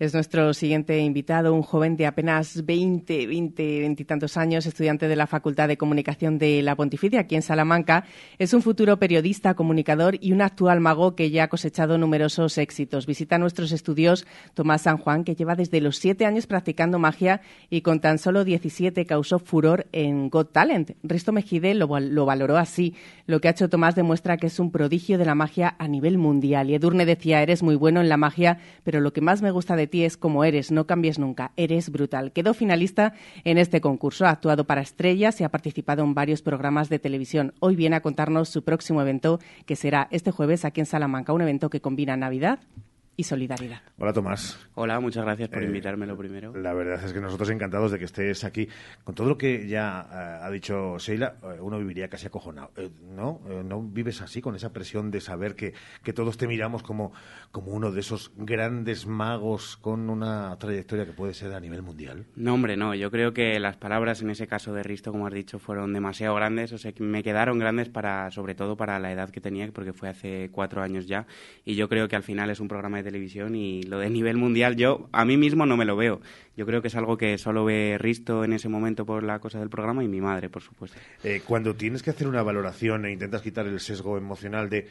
[0.02, 5.08] Es nuestro siguiente invitado, un joven de apenas 20, 20, 20 y tantos años, estudiante
[5.08, 8.06] de la Facultad de Comunicación de la Pontificia, aquí en Salamanca.
[8.40, 13.06] Es un futuro periodista, comunicador y un actual mago que ya ha cosechado numerosos éxitos.
[13.06, 14.26] Visita nuestros estudios
[14.56, 18.44] Tomás San Juan, que lleva desde los siete años practicando magia y con tan solo
[18.44, 20.94] 17 causó furor en Got Talent.
[21.04, 22.96] Risto Mejide lo, lo valoró así.
[23.28, 26.18] Lo que ha hecho Tomás demuestra que es un prodigio de la magia a nivel
[26.18, 26.72] mundial.
[26.72, 29.76] Y Edurne decía, eres muy bueno en la magia, pero lo que más me gusta
[29.76, 32.32] de es como eres, no cambies nunca, eres brutal.
[32.32, 33.14] Quedó finalista
[33.44, 37.54] en este concurso, ha actuado para estrellas y ha participado en varios programas de televisión.
[37.60, 41.42] Hoy viene a contarnos su próximo evento, que será este jueves aquí en Salamanca, un
[41.42, 42.60] evento que combina Navidad
[43.22, 43.82] y solidaridad.
[44.00, 44.58] Hola Tomás.
[44.74, 46.56] Hola, muchas gracias por eh, invitarme lo primero.
[46.58, 48.68] La verdad es que nosotros encantados de que estés aquí.
[49.04, 52.72] Con todo lo que ya uh, ha dicho Sheila, uh, uno viviría casi acojonado.
[52.78, 53.40] Uh, ¿No?
[53.64, 55.74] ¿No vives así, con esa presión de saber que,
[56.04, 57.14] que todos te miramos como,
[57.52, 62.26] como uno de esos grandes magos con una trayectoria que puede ser a nivel mundial?
[62.36, 62.96] No, hombre, no.
[62.96, 66.34] Yo creo que las palabras en ese caso de Risto, como has dicho, fueron demasiado
[66.34, 66.74] grandes.
[66.74, 69.94] O sea, que me quedaron grandes para, sobre todo para la edad que tenía, porque
[69.94, 71.28] fue hace cuatro años ya.
[71.64, 74.38] Y yo creo que al final es un programa de televisión y lo de nivel
[74.38, 76.22] mundial yo a mí mismo no me lo veo.
[76.56, 79.60] Yo creo que es algo que solo ve Risto en ese momento por la cosa
[79.60, 80.98] del programa y mi madre, por supuesto.
[81.24, 84.88] Eh, cuando tienes que hacer una valoración e intentas quitar el sesgo emocional de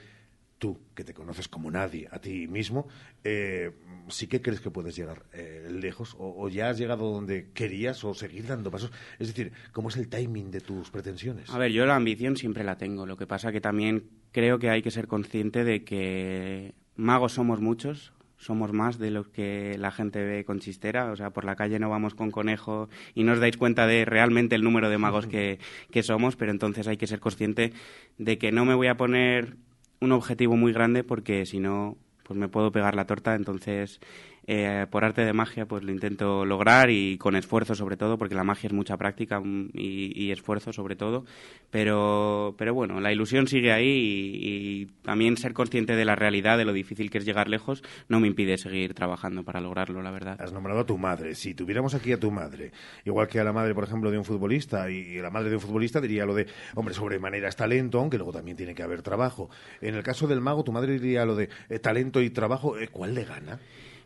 [0.59, 2.87] tú, que te conoces como nadie, a ti mismo,
[3.25, 3.71] eh,
[4.09, 6.15] ¿sí que crees que puedes llegar eh, lejos?
[6.19, 8.93] O, ¿O, ya has llegado donde querías o seguir dando pasos?
[9.19, 11.49] Es decir, ¿cómo es el timing de tus pretensiones?
[11.49, 13.07] A ver, yo la ambición siempre la tengo.
[13.07, 17.61] Lo que pasa que también creo que hay que ser consciente de que magos somos
[17.61, 21.11] muchos, somos más de los que la gente ve con chistera.
[21.11, 24.05] O sea, por la calle no vamos con conejo y no os dais cuenta de
[24.05, 25.59] realmente el número de magos que,
[25.91, 27.73] que somos, pero entonces hay que ser consciente
[28.19, 29.57] de que no me voy a poner
[30.01, 33.35] un objetivo muy grande porque si no, pues me puedo pegar la torta.
[33.35, 34.01] Entonces,
[34.47, 38.35] eh, por arte de magia, pues lo intento lograr y con esfuerzo sobre todo, porque
[38.35, 41.25] la magia es mucha práctica mm, y, esfuerzo sobre todo.
[41.71, 46.65] Pero, pero bueno, la ilusión sigue ahí y, también ser consciente de la realidad, de
[46.65, 50.41] lo difícil que es llegar lejos, no me impide seguir trabajando para lograrlo, la verdad.
[50.41, 51.35] Has nombrado a tu madre.
[51.35, 52.73] Si tuviéramos aquí a tu madre,
[53.05, 55.61] igual que a la madre, por ejemplo, de un futbolista, y la madre de un
[55.61, 59.51] futbolista diría lo de, hombre, sobremanera es talento, aunque luego también tiene que haber trabajo.
[59.81, 62.89] En el caso del mago, tu madre diría lo de eh, talento y trabajo, eh,
[62.89, 63.61] ¿cuál le gana?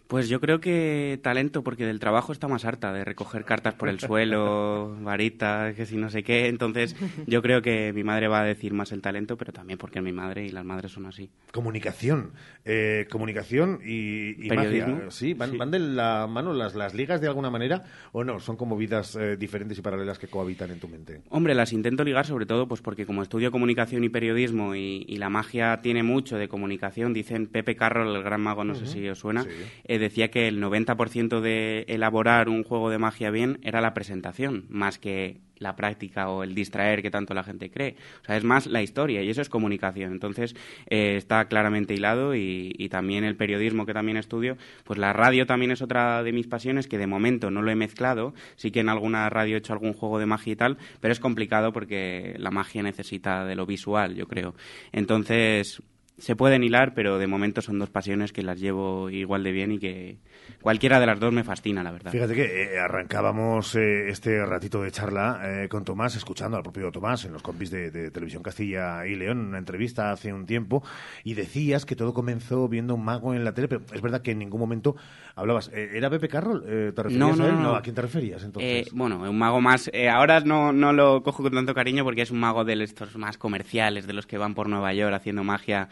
[0.07, 3.89] Pues yo creo que talento, porque del trabajo está más harta, de recoger cartas por
[3.89, 6.49] el suelo, varitas, que si no sé qué.
[6.49, 6.95] Entonces,
[7.27, 10.05] yo creo que mi madre va a decir más el talento, pero también porque es
[10.05, 11.31] mi madre y las madres son así.
[11.53, 12.33] Comunicación.
[12.65, 15.11] Eh, comunicación y, y magia.
[15.11, 15.35] ¿Sí?
[15.35, 18.41] ¿Van, de la mano las, las ligas de alguna manera o no?
[18.41, 21.23] ¿Son como vidas eh, diferentes y paralelas que cohabitan en tu mente?
[21.31, 25.31] Hombre, las intento ligar sobre todo pues porque como estudio comunicación y periodismo y, la
[25.31, 29.21] magia tiene mucho de comunicación, dicen Pepe Carroll, el gran mago, no sé si os
[29.21, 29.47] suena.
[29.95, 34.67] Eh, decía que el 90% de elaborar un juego de magia bien era la presentación,
[34.69, 37.95] más que la práctica o el distraer que tanto la gente cree.
[38.23, 40.11] O sea, es más la historia y eso es comunicación.
[40.11, 40.57] Entonces,
[40.91, 44.57] eh, está claramente hilado y, y, también el periodismo que también estudio.
[44.83, 47.77] Pues la radio también es otra de mis pasiones que de momento no lo he
[47.77, 48.35] mezclado.
[48.57, 51.21] Sí que en alguna radio he hecho algún juego de magia y tal, pero es
[51.21, 54.57] complicado porque la magia necesita de lo visual, yo creo.
[54.91, 55.81] Entonces,
[56.17, 59.73] se pueden hilar, pero de momento son dos pasiones que las llevo igual de bien
[59.73, 60.19] y que
[60.63, 62.13] cualquiera de las dos me fascina, la verdad.
[62.13, 66.93] Fíjate que eh, arrancábamos eh, este ratito de charla eh, con Tomás, escuchando al propio
[66.93, 70.85] Tomás en los compis de, Televisión Castilla y León, en una entrevista hace un tiempo,
[71.25, 74.33] y decías que todo comenzó viendo un mago en la tele, pero es verdad que
[74.33, 74.95] en ningún momento
[75.35, 75.71] hablabas.
[75.73, 76.63] ¿Era Pepe Carroll?
[76.63, 77.63] ¿Te referías a él?
[77.63, 78.93] No, ¿a quién te referías entonces?
[78.93, 79.91] bueno, un mago más.
[80.13, 83.37] ahora no, no lo cojo con tanto cariño porque es un mago de estos más
[83.37, 85.89] comerciales, de los que van por Nueva York haciendo magia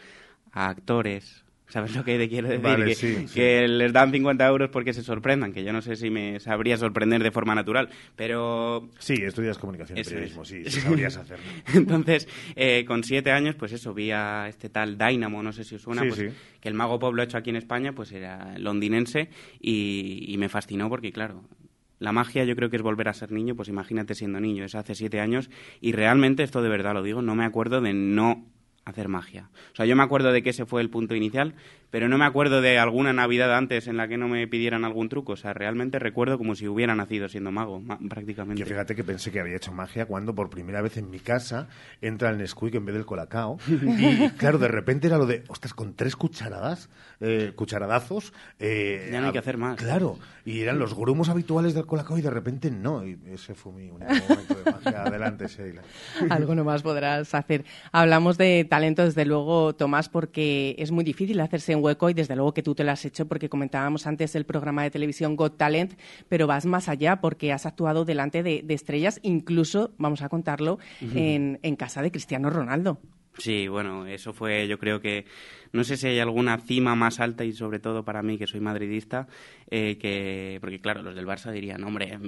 [0.53, 1.43] a actores.
[1.67, 3.25] ¿Sabes lo que te quiero decir?
[3.33, 6.77] que, les dan 50 euros porque se sorprendan, que yo no sé si me sabría
[6.77, 8.91] sorprender de forma natural, pero...
[8.99, 11.45] Sí, estudias comunicación y periodismo, sí, sabrías hacerlo.
[11.73, 15.73] Entonces, eh, con siete años, pues eso, vi a este tal Dynamo, no sé si
[15.73, 16.23] os suena, pues,
[16.59, 20.37] que el Mago Pop lo ha hecho aquí en España, pues era londinense y, y
[20.37, 21.41] me fascinó porque, claro,
[21.97, 24.77] la magia yo creo que es volver a ser niño, pues imagínate siendo niño, eso
[24.77, 25.49] hace siete años,
[25.81, 28.45] y realmente, esto de verdad lo digo, no me acuerdo de no
[28.85, 29.49] hacer magia.
[29.71, 31.55] O sea, yo me acuerdo de que ese fue el punto inicial,
[31.93, 35.09] pero no me acuerdo de alguna Navidad antes en la que no me pidieran algún
[35.09, 35.33] truco.
[35.33, 38.59] O sea, realmente recuerdo como si hubiera nacido siendo mago, prácticamente.
[38.59, 41.67] Yo fíjate que pensé que había hecho magia cuando por primera vez en mi casa
[42.01, 43.59] entra el Nesquik en vez del Colacao.
[43.67, 46.89] y claro, de repente era lo de, ostras, con tres cucharadas,
[47.19, 48.33] eh, cucharadazos.
[48.57, 49.77] Eh, ya no hay que hacer más.
[49.77, 53.05] Claro, y eran los grumos habituales del Colacao y de repente no.
[53.05, 55.03] Y ese fue mi único momento de magia.
[55.05, 55.83] Adelante, Sheila.
[56.31, 57.65] Algo nomás podrás hacer.
[57.91, 62.35] Hablamos de talento, desde luego, Tomás, porque es muy difícil hacerse un hueco y desde
[62.35, 65.57] luego que tú te lo has hecho porque comentábamos antes el programa de televisión Got
[65.57, 65.93] Talent,
[66.29, 70.79] pero vas más allá porque has actuado delante de, estrellas, incluso, vamos a contarlo,
[71.13, 72.99] en, en casa de Cristiano Ronaldo.
[73.37, 75.25] Sí, bueno, eso fue, yo creo que,
[75.71, 78.59] no sé si hay alguna cima más alta y sobre todo para mí, que soy
[78.59, 79.27] madridista,
[79.71, 82.19] eh, que, porque claro, los del Barça dirían, hombre,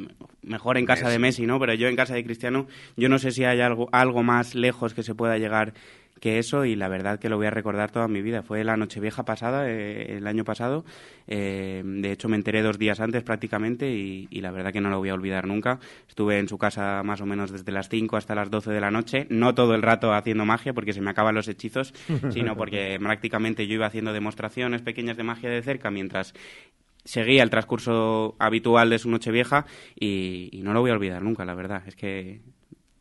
[0.41, 1.59] mejor en casa de Messi, ¿no?
[1.59, 2.65] Pero yo en casa de Cristiano,
[2.97, 5.75] yo no sé si hay algo, algo más lejos que se pueda llegar
[6.19, 8.41] que eso y la verdad que lo voy a recordar toda mi vida.
[8.41, 10.85] Fue la Nochevieja pasada, eh, el año pasado.
[11.27, 14.99] Eh, de hecho, me enteré dos días antes prácticamente y, la verdad que no lo
[14.99, 15.79] voy a olvidar nunca.
[16.07, 18.91] Estuve en su casa más o menos desde las 5 hasta las 12 de la
[18.91, 21.93] noche, no todo el rato haciendo magia porque se me acaban los hechizos,
[22.31, 26.33] sino porque prácticamente yo iba haciendo demostraciones pequeñas de magia de cerca mientras
[27.03, 29.65] seguía el transcurso habitual de su Nochevieja
[29.95, 31.83] y, y no lo voy a olvidar nunca, la verdad.
[31.87, 32.41] Es que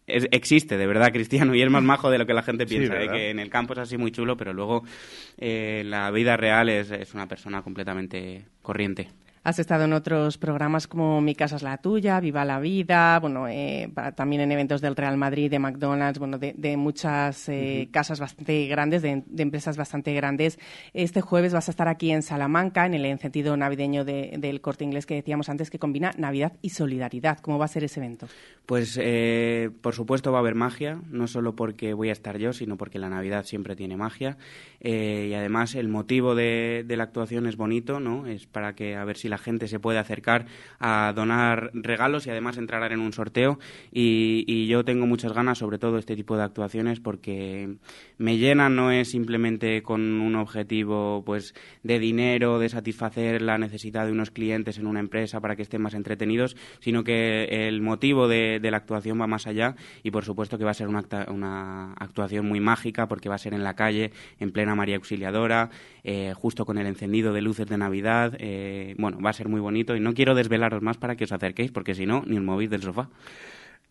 [0.07, 3.09] existe de verdad Cristiano y es más majo de lo que la gente piensa, ¿eh?
[3.09, 4.85] que en el campo es así muy chulo, pero luego
[5.39, 9.09] eh, la vida real es, es una persona completamente corriente.
[9.45, 13.47] Has estado en otros programas como Mi casa es la tuya, Viva la vida, bueno,
[13.47, 18.67] eh, también en eventos del Real Madrid, de McDonald's, bueno, de, muchas eh, casas bastante
[18.69, 20.59] grandes, de, empresas bastante grandes.
[20.95, 25.05] Este jueves vas a estar aquí en Salamanca, en el encendido navideño del Corte Inglés
[25.05, 27.39] que decíamos antes, que combina Navidad y solidaridad.
[27.41, 28.27] ¿Cómo va a ser ese evento?
[28.65, 32.55] Pues, eh, por supuesto, va a haber magia, no solo porque voy a estar yo,
[32.55, 34.39] sino porque la Navidad siempre tiene magia.
[34.81, 38.27] y además, el motivo de, de la actuación es bonito, ¿no?
[38.27, 40.47] Es para que a ver si la la gente se puede acercar
[40.79, 43.59] a donar regalos y además entrar en un sorteo.
[43.91, 47.77] Y, y yo tengo muchas ganas, sobre todo este tipo de actuaciones, porque
[48.17, 51.53] me llenan, no es simplemente con un objetivo pues
[51.83, 55.83] de dinero, de satisfacer la necesidad de unos clientes en una empresa para que estén
[55.83, 60.59] más entretenidos, sino que el motivo de, la actuación va más allá y por supuesto
[60.59, 63.75] que va a ser una, una, actuación muy mágica porque va a ser en la
[63.75, 65.71] calle, en plena María Auxiliadora,
[66.03, 68.37] eh, justo con el encendido de luces de Navidad.
[68.39, 71.33] Eh, bueno, va a ser muy bonito y no quiero desvelaros más para que os
[71.33, 73.09] acerquéis porque si no, ni os movéis del sofá.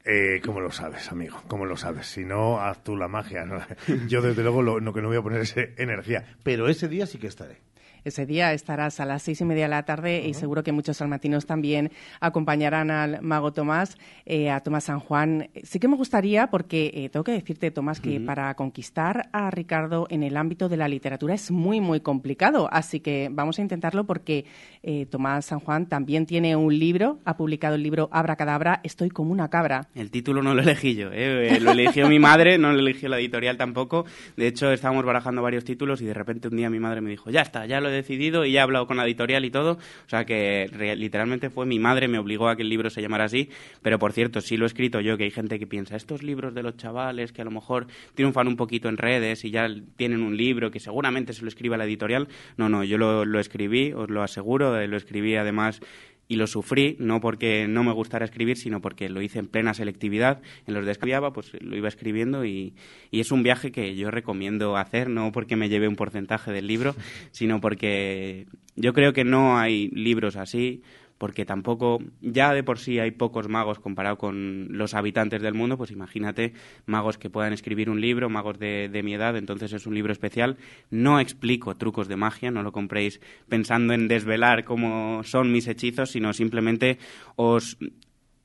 [0.05, 1.41] Eh, ¿Cómo lo sabes, amigo?
[1.47, 2.07] ¿Cómo lo sabes?
[2.07, 3.45] Si no, haz tú la magia.
[4.07, 6.26] Yo, desde luego, lo, que no voy a poner es energía.
[6.43, 7.57] Pero ese día sí que estaré.
[8.03, 10.97] Ese día estarás a las seis y media de la tarde y seguro que muchos
[10.97, 15.49] salmatinos también acompañarán al mago Tomás, eh, a Tomás San Juan.
[15.63, 20.07] Sí que me gustaría, porque eh, tengo que decirte, Tomás, que para conquistar a Ricardo
[20.09, 22.67] en el ámbito de la literatura es muy, muy complicado.
[22.71, 24.45] Así que vamos a intentarlo porque
[24.81, 29.09] eh, Tomás San Juan también tiene un libro, ha publicado el libro Abra Cadabra, Estoy
[29.09, 29.88] como una cabra.
[29.95, 33.57] El título no lo elegí yo, lo eligió mi madre, no lo eligió la editorial
[33.57, 34.05] tampoco.
[34.35, 37.30] De hecho, estábamos barajando varios títulos y de repente un día mi madre me dijo,
[37.30, 39.74] ya está, ya lo decidido y ya he hablado con la editorial y todo.
[39.74, 43.26] O sea que literalmente fue mi madre, me obligó a que el libro se llamara
[43.26, 43.49] así.
[43.82, 46.53] Pero por cierto, sí lo he escrito yo, que hay gente que piensa, estos libros
[46.53, 50.22] de los chavales que a lo mejor triunfan un poquito en redes y ya tienen
[50.22, 52.28] un libro que seguramente se lo escriba la editorial.
[52.57, 55.82] No, no, yo lo, lo escribí, os lo aseguro, lo escribí además
[56.27, 59.73] y lo sufrí, no porque no me gustara escribir, sino porque lo hice en plena
[59.73, 60.41] selectividad.
[60.67, 62.73] En los que pues lo iba escribiendo y,
[63.11, 66.67] y, es un viaje que yo recomiendo hacer, no porque me lleve un porcentaje del
[66.67, 66.95] libro,
[67.31, 70.81] sino porque yo creo que no hay libros así
[71.23, 75.77] porque tampoco, ya de por sí hay pocos magos comparado con los habitantes del mundo,
[75.77, 76.51] pues imagínate
[76.85, 80.11] magos que puedan escribir un libro, magos de, de mi edad, entonces es un libro
[80.11, 80.57] especial.
[80.91, 86.11] No explico trucos de magia, no lo compréis pensando en desvelar cómo son mis hechizos,
[86.11, 86.97] sino simplemente
[87.37, 87.77] os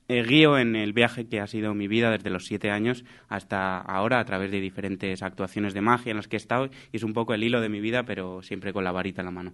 [0.07, 3.79] eh, guío en el viaje que ha sido mi vida desde los siete años hasta
[3.79, 7.03] ahora a través de diferentes actuaciones de magia en las que he estado y es
[7.03, 9.53] un poco el hilo de mi vida, pero siempre con la varita en la mano.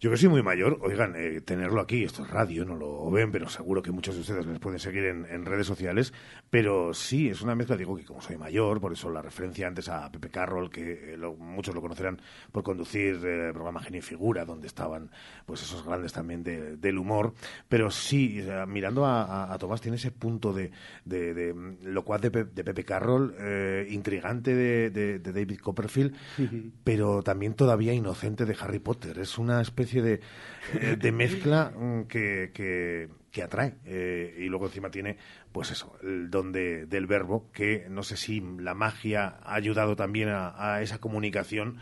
[0.00, 3.30] Yo que soy muy mayor, oigan, eh, tenerlo aquí, esto es radio, no lo ven,
[3.30, 6.14] pero seguro que muchos de ustedes les pueden seguir en, redes sociales.
[6.48, 9.90] Pero sí, es una mezcla, digo que como soy mayor, por eso la referencia antes
[9.90, 12.18] a Pepe Carroll, que eh, muchos lo conocerán
[12.50, 15.10] por conducir eh, el programa Genio y Figura, donde estaban
[15.44, 17.34] pues esos grandes también del humor.
[17.68, 20.70] Pero sí, mirando a, Tomás, tiene ese punto de,
[21.04, 23.34] de, locuaz de, Pepe Carroll,
[23.90, 26.16] intrigante de, David Copperfield,
[26.84, 29.18] pero también todavía inocente de Harry Potter.
[29.18, 30.20] Es una especie de,
[30.74, 33.74] eh, de mezcla mm, que, que, atrae.
[33.84, 35.16] Eh, y luego encima tiene,
[35.52, 40.28] pues eso, el don del verbo, que no sé si la magia ha ayudado también
[40.30, 41.78] a, esa comunicación,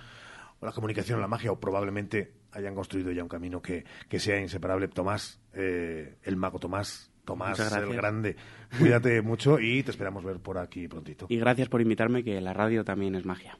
[0.60, 4.40] o la comunicación, la magia, o probablemente hayan construido ya un camino que, que sea
[4.40, 4.89] inseparable.
[4.89, 8.36] Tomás, eh, el mago Tomás, Tomás el Grande.
[8.78, 11.26] Cuídate mucho y te esperamos ver por aquí prontito.
[11.28, 13.59] Y gracias por invitarme, que la radio también es magia.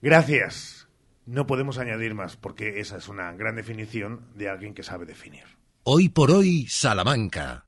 [0.00, 0.79] Gracias.
[1.26, 5.44] No podemos añadir más, porque esa es una gran definición de alguien que sabe definir.
[5.82, 7.64] Hoy por hoy, Salamanca.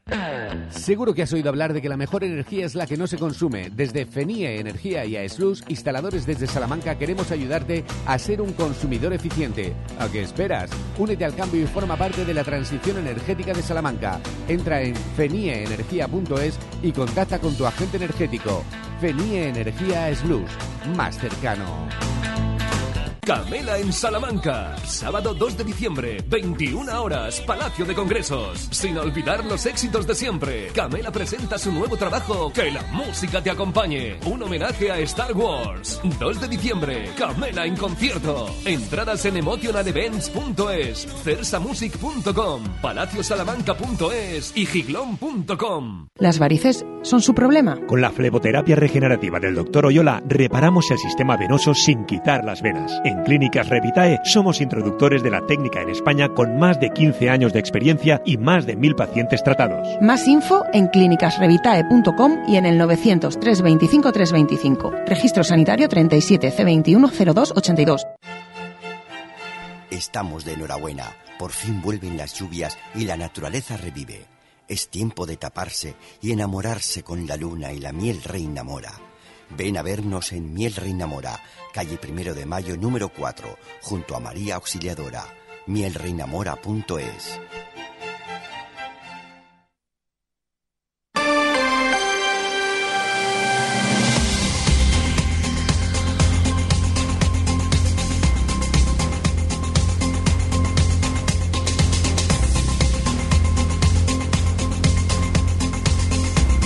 [0.70, 3.16] Seguro que has oído hablar de que la mejor energía es la que no se
[3.16, 3.70] consume.
[3.70, 9.72] Desde FENIE Energía y AESLUS, instaladores desde Salamanca, queremos ayudarte a ser un consumidor eficiente.
[9.98, 10.70] ¿A qué esperas?
[10.98, 14.20] Únete al cambio y forma parte de la transición energética de Salamanca.
[14.46, 18.62] Entra en fenieenergia.es y contacta con tu agente energético.
[19.00, 20.50] FENIE Energía AESLUS,
[20.96, 21.88] más cercano.
[23.24, 24.76] Camela en Salamanca.
[24.84, 28.66] Sábado 2 de diciembre, 21 horas, Palacio de Congresos.
[28.72, 30.66] Sin olvidar los éxitos de siempre.
[30.74, 34.18] Camela presenta su nuevo trabajo, Que la música te acompañe.
[34.26, 36.00] Un homenaje a Star Wars.
[36.18, 38.52] 2 de diciembre, Camela en concierto.
[38.64, 46.08] Entradas en emotionalevents.es, cersamusic.com, palaciosalamanca.es y giglón.com.
[46.18, 47.78] Las varices son su problema.
[47.86, 49.86] Con la fleboterapia regenerativa del Dr.
[49.86, 53.00] Oyola reparamos el sistema venoso sin quitar las venas.
[53.04, 57.52] En Clínicas Revitae somos introductores de la técnica en España con más de 15 años
[57.52, 59.86] de experiencia y más de mil pacientes tratados.
[60.00, 64.92] Más info en clínicasrevitae.com y en el 900 325 325.
[65.06, 68.06] Registro sanitario 37 C 210282.
[69.90, 71.04] Estamos de enhorabuena.
[71.38, 74.26] Por fin vuelven las lluvias y la naturaleza revive.
[74.68, 79.11] Es tiempo de taparse y enamorarse con la luna y la miel reina mora.
[79.56, 81.40] Ven a vernos en Miel Reina Mora,
[81.72, 85.24] calle Primero de Mayo número 4, junto a María Auxiliadora.
[85.66, 87.38] mielreinamora.es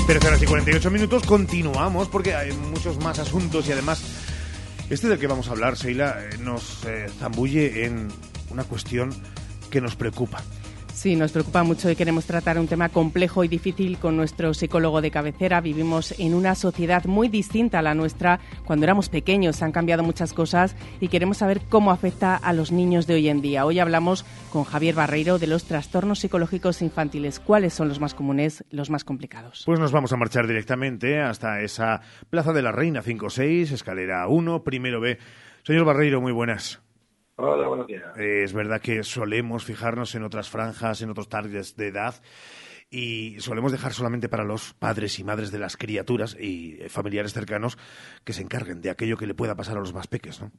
[0.09, 4.05] y 48 minutos continuamos porque hay muchos más asuntos y además
[4.89, 8.07] este del que vamos a hablar, Seila, eh, nos eh, zambulle en
[8.51, 9.11] una cuestión
[9.69, 10.45] que nos preocupa.
[10.97, 15.02] Sí, nos preocupa mucho y queremos tratar un tema complejo y difícil con nuestro psicólogo
[15.02, 15.60] de cabecera.
[15.60, 18.40] Vivimos en una sociedad muy distinta a la nuestra.
[18.64, 23.06] Cuando éramos pequeños han cambiado muchas cosas y queremos saber cómo afecta a los niños
[23.06, 23.66] de hoy en día.
[23.66, 27.40] Hoy hablamos con Javier Barreiro de los trastornos psicológicos infantiles.
[27.40, 29.64] ¿Cuáles son los más comunes, los más complicados?
[29.66, 32.01] Pues nos vamos a marchar directamente hasta esa
[32.31, 35.18] Plaza de la Reina 5-6, escalera 1, primero B.
[35.62, 36.86] Señor Barreiro, muy buenas.
[37.37, 38.17] Hola, buenos días.
[38.19, 42.15] Eh, es verdad que solemos fijarnos en otras franjas, en otros targets de edad
[42.91, 47.35] y solemos dejar solamente para los padres y madres de las criaturas y eh, familiares
[47.35, 47.77] cercanos
[48.25, 50.51] que se encarguen de aquello que le pueda pasar a los más pequeños, ¿no?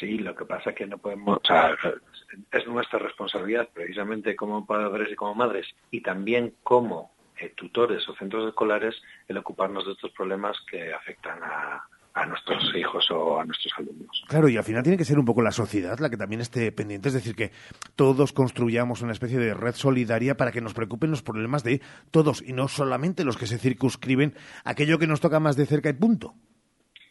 [0.00, 1.76] Sí, lo que pasa es que no podemos, o sea,
[2.52, 8.16] es nuestra responsabilidad precisamente como padres y como madres y también como eh, tutores o
[8.16, 11.86] centros escolares el ocuparnos de estos problemas que afectan a,
[12.16, 14.24] a nuestros hijos o a nuestros alumnos.
[14.26, 16.72] Claro, y al final tiene que ser un poco la sociedad la que también esté
[16.72, 17.52] pendiente, es decir, que
[17.94, 22.42] todos construyamos una especie de red solidaria para que nos preocupen los problemas de todos
[22.44, 24.34] y no solamente los que se circunscriben
[24.64, 26.34] aquello que nos toca más de cerca y punto.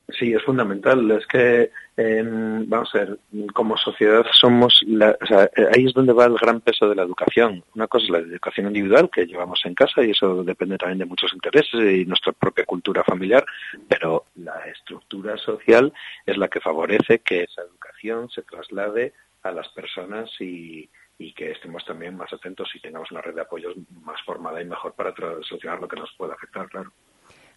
[0.09, 1.09] Sí, es fundamental.
[1.11, 3.19] Es que, vamos a ver,
[3.53, 7.63] como sociedad somos, o sea, ahí es donde va el gran peso de la educación.
[7.73, 11.05] Una cosa es la educación individual que llevamos en casa y eso depende también de
[11.05, 13.43] muchos intereses y nuestra propia cultura familiar,
[13.87, 15.91] pero la estructura social
[16.25, 20.87] es la que favorece que esa educación se traslade a las personas y,
[21.17, 24.65] y que estemos también más atentos y tengamos una red de apoyos más formada y
[24.65, 26.91] mejor para solucionar lo que nos pueda afectar, claro.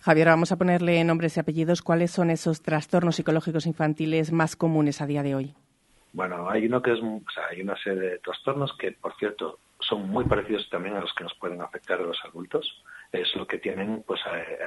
[0.01, 1.83] Javier, vamos a ponerle nombres y apellidos.
[1.83, 5.55] ¿Cuáles son esos trastornos psicológicos infantiles más comunes a día de hoy?
[6.12, 9.59] Bueno, hay uno que es, o sea, hay una serie de trastornos que, por cierto,
[9.81, 12.83] son muy parecidos también a los que nos pueden afectar a los adultos.
[13.12, 14.20] Es lo que tienen, pues,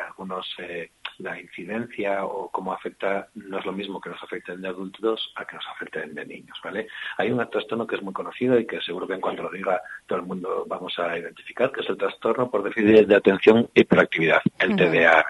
[0.07, 0.91] algunos eh,
[1.21, 5.45] la incidencia o cómo afecta no es lo mismo que nos afecten de adultos a
[5.45, 6.87] que nos afecten de niños, ¿vale?
[7.17, 9.81] Hay un trastorno que es muy conocido y que seguro que en cuanto lo diga
[10.05, 13.81] todo el mundo vamos a identificar, que es el trastorno por déficit de atención y
[13.81, 15.25] hiperactividad, el TDA.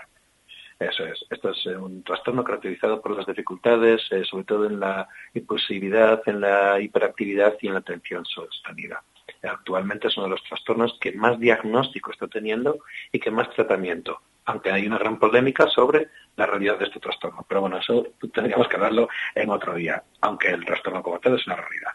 [0.81, 1.23] Eso es.
[1.29, 6.41] Esto es un trastorno caracterizado por las dificultades, eh, sobre todo en la impulsividad, en
[6.41, 9.03] la hiperactividad y en la atención sostenida.
[9.43, 12.79] Actualmente es uno de los trastornos que más diagnóstico está teniendo
[13.11, 17.45] y que más tratamiento aunque hay una gran polémica sobre la realidad de este trastorno.
[17.47, 21.45] Pero bueno, eso tendríamos que hablarlo en otro día, aunque el trastorno como tal es
[21.47, 21.91] una realidad.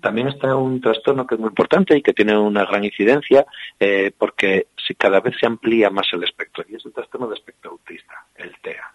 [0.00, 3.46] También está un trastorno que es muy importante y que tiene una gran incidencia
[3.78, 7.36] eh, porque si cada vez se amplía más el espectro y es el trastorno de
[7.36, 8.92] espectro autista, el TEA.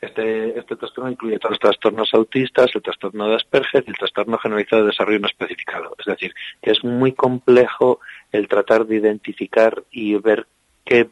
[0.00, 4.38] Este, este trastorno incluye todos los trastornos autistas, el trastorno de Asperger y el trastorno
[4.38, 5.94] generalizado de desarrollo no especificado.
[5.98, 8.00] Es decir, que es muy complejo
[8.30, 10.46] el tratar de identificar y ver
[10.84, 11.08] qué,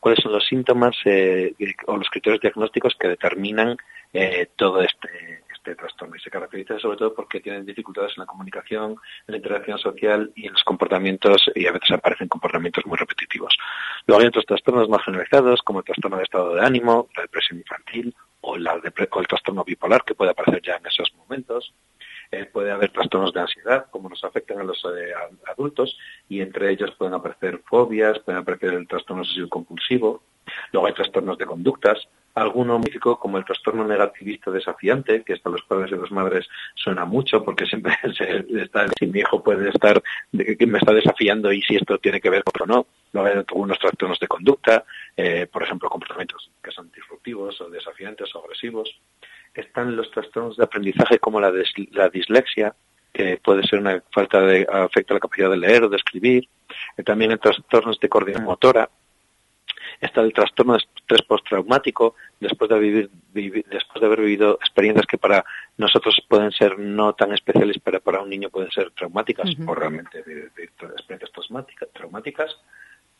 [0.00, 1.54] cuáles son los síntomas eh,
[1.86, 3.76] o los criterios diagnósticos que determinan
[4.12, 8.26] eh, todo este, este trastorno y se caracteriza sobre todo porque tienen dificultades en la
[8.26, 12.96] comunicación, en la interacción social y en los comportamientos y a veces aparecen comportamientos muy
[12.96, 13.56] repetitivos.
[14.06, 17.58] Luego hay otros trastornos más generalizados como el trastorno de estado de ánimo, la depresión
[17.58, 21.72] infantil o, el trastorno bipolar que puede aparecer ya en esos momentos.
[22.30, 25.12] Eh, puede haber trastornos de ansiedad, como nos afectan a los eh,
[25.46, 25.96] adultos,
[26.28, 30.22] y entre ellos pueden aparecer fobias, pueden aparecer el trastorno obsesivo compulsivo.
[30.72, 35.62] Luego hay trastornos de conductas, alguno mítico como el trastorno negativista desafiante, que hasta los
[35.62, 40.02] padres y las madres suena mucho porque siempre se está, si mi hijo puede estar,
[40.32, 42.86] me está desafiando y si esto tiene que ver con o no.
[43.12, 44.84] Luego hay algunos trastornos de conducta,
[45.16, 48.94] eh, por ejemplo, comportamientos que son disruptivos o desafiantes o agresivos
[49.56, 51.52] están los trastornos de aprendizaje como la,
[51.92, 52.74] la dislexia,
[53.12, 56.48] que puede ser una falta de afecta la capacidad de leer o de escribir,
[57.04, 58.90] también hay trastornos de coordinación motora,
[60.00, 65.18] está el trastorno de estrés postraumático después de vivir, después de haber vivido experiencias que
[65.18, 65.44] para
[65.78, 70.18] nosotros pueden ser no tan especiales pero para un niño pueden ser traumáticas o realmente
[70.18, 71.30] experiencias
[71.92, 72.56] traumáticas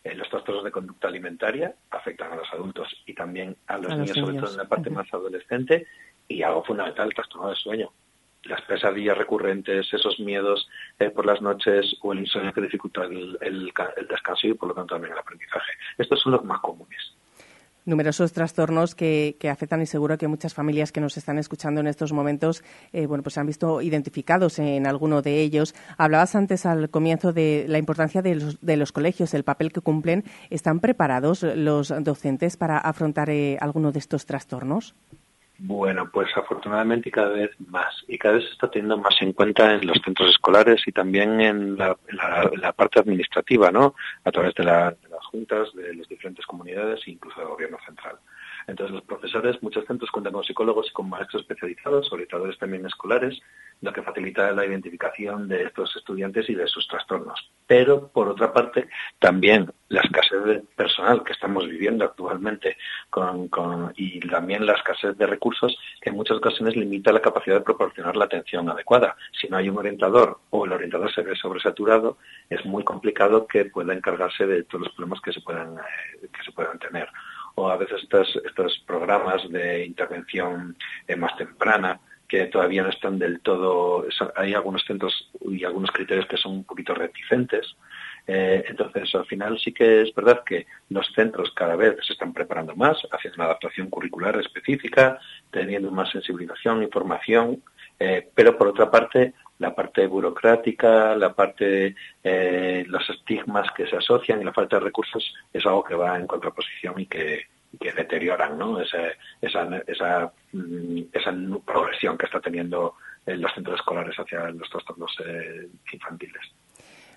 [0.07, 4.16] eh, los trastornos de conducta alimentaria afectan a los adultos y también a los, niños,
[4.16, 5.87] sobre todo en la parte más adolescente
[6.28, 7.93] y algo fundamental, el trastorno del sueño.
[8.45, 10.69] Las pesadillas recurrentes, esos miedos
[11.01, 13.73] eh, por las noches o el insomnio que dificulta el, el,
[14.09, 15.73] descanso y por lo tanto también el aprendizaje.
[15.99, 17.16] Estos son los más comunes
[17.87, 21.87] numerosos trastornos que, que, afectan y seguro que muchas familias que nos están escuchando en
[21.87, 25.75] estos momentos eh, bueno pues se han visto identificados en alguno de ellos.
[25.97, 29.81] Hablabas antes al comienzo de la importancia de los, de los colegios el papel que
[29.81, 30.25] cumplen.
[30.51, 34.95] Están preparados los docentes para afrontar eh, alguno de estos trastornos
[35.59, 39.75] bueno, pues afortunadamente cada vez más y cada vez se está teniendo más en cuenta
[39.75, 41.97] en los centros escolares y también en la,
[42.77, 43.95] parte administrativa, ¿no?
[44.25, 44.95] A través de la,
[45.27, 48.19] juntas de las diferentes comunidades e incluso del gobierno central.
[48.67, 53.41] Entonces, los profesores, muchos centros cuentan con psicólogos y con maestros especializados, orientadores también escolares,
[53.81, 57.51] lo que facilita la identificación de estos estudiantes y de sus trastornos.
[57.67, 58.89] Pero, por otra parte,
[59.19, 62.77] también la escasez de personal que estamos viviendo actualmente
[63.97, 68.17] y también la escasez de recursos que en muchas ocasiones limita la capacidad de proporcionar
[68.17, 69.17] la atención adecuada.
[69.41, 72.19] Si no hay un orientador o el orientador se ve sobresaturado,
[72.51, 76.43] es muy complicado que pueda encargarse de todos los problemas que se puedan, eh, que
[76.45, 77.09] se puedan tener
[77.57, 80.77] o a veces estos, estos programas de intervención
[81.09, 84.05] eh, más temprana que todavía no están del todo,
[84.35, 87.77] hay algunos centros y algunos criterios que son un poquito reticentes.
[88.27, 92.33] Eh, entonces, al final sí que es verdad que los centros cada vez se están
[92.33, 95.20] preparando más, haciendo una adaptación curricular específica,
[95.51, 97.62] teniendo más sensibilización y formación,
[98.01, 103.97] eh, pero por otra parte, la parte burocrática, la parte, eh, los estigmas que se
[103.97, 107.47] asocian y la falta de recursos es algo que va en contraposición y que,
[107.78, 108.81] deterioran ¿no?
[108.81, 108.99] esa,
[109.41, 111.35] esa, esa, mm, esa,
[111.65, 112.95] progresión que está teniendo
[113.27, 116.43] en los centros escolares hacia los trastornos eh, infantiles.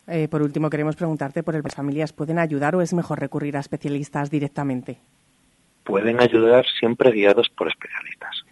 [0.07, 3.60] Eh, por último, queremos preguntarte por el familias, ¿pueden ayudar o es mejor recurrir a
[3.60, 4.99] especialistas directamente?
[5.84, 8.44] Pueden ayudar siempre guiados por especialistas.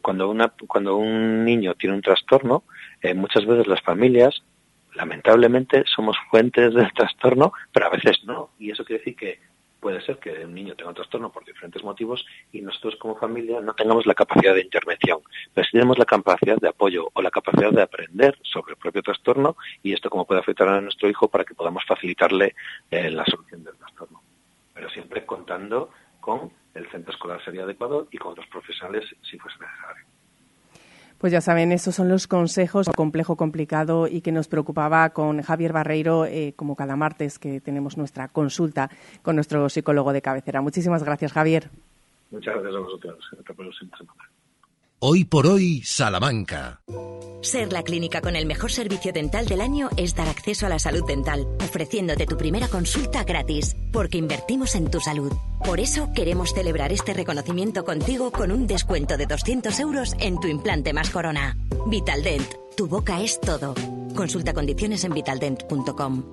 [0.00, 2.64] cuando, una, cuando un niño tiene un trastorno,
[3.12, 4.42] muchas veces las familias,
[4.94, 8.50] lamentablemente, somos fuentes del trastorno, pero a veces no.
[8.58, 9.38] Y eso quiere decir que
[9.84, 13.60] puede ser que un niño tenga un trastorno por diferentes motivos y nosotros como familia
[13.60, 15.18] no tengamos la capacidad de intervención,
[15.52, 19.02] pero sí tenemos la capacidad de apoyo o la capacidad de aprender sobre el propio
[19.02, 22.54] trastorno y esto cómo puede afectar a nuestro hijo para que podamos facilitarle
[22.90, 24.22] eh, la solución del trastorno.
[24.72, 29.58] Pero siempre contando con el centro escolar sería adecuado y con otros profesionales si fuese
[29.58, 30.13] necesario.
[31.24, 35.72] Pues ya saben, esos son los consejos complejo, complicado y que nos preocupaba con Javier
[35.72, 38.90] Barreiro, eh, como cada martes que tenemos nuestra consulta
[39.22, 40.60] con nuestro psicólogo de cabecera.
[40.60, 41.70] Muchísimas gracias, Javier.
[42.30, 43.24] Muchas gracias a vosotros.
[45.06, 46.80] Hoy por hoy, Salamanca.
[47.42, 50.78] Ser la clínica con el mejor servicio dental del año es dar acceso a la
[50.78, 55.30] salud dental, ofreciéndote tu primera consulta gratis, porque invertimos en tu salud.
[55.62, 60.48] Por eso queremos celebrar este reconocimiento contigo con un descuento de 200 euros en tu
[60.48, 61.54] implante más corona.
[61.86, 63.74] Vitaldent, tu boca es todo.
[64.16, 66.24] Consulta condiciones en vitaldent.com.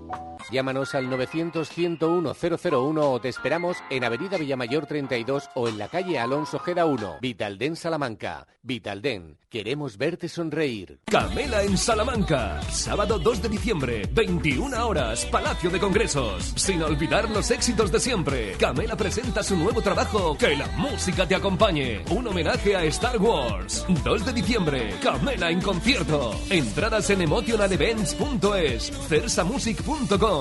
[0.49, 6.59] Llámanos al 900-101-001 o te esperamos en Avenida Villamayor 32 o en la calle Alonso
[6.59, 7.17] Geda 1.
[7.21, 8.47] Vitalden Salamanca.
[8.63, 10.99] Vitalden, queremos verte sonreír.
[11.05, 12.61] Camela en Salamanca.
[12.69, 16.53] Sábado 2 de diciembre, 21 horas, Palacio de Congresos.
[16.55, 18.53] Sin olvidar los éxitos de siempre.
[18.59, 22.03] Camela presenta su nuevo trabajo, Que la música te acompañe.
[22.11, 23.85] Un homenaje a Star Wars.
[24.03, 26.35] 2 de diciembre, Camela en concierto.
[26.49, 30.40] Entradas en emotionalevents.es, cersamusic.com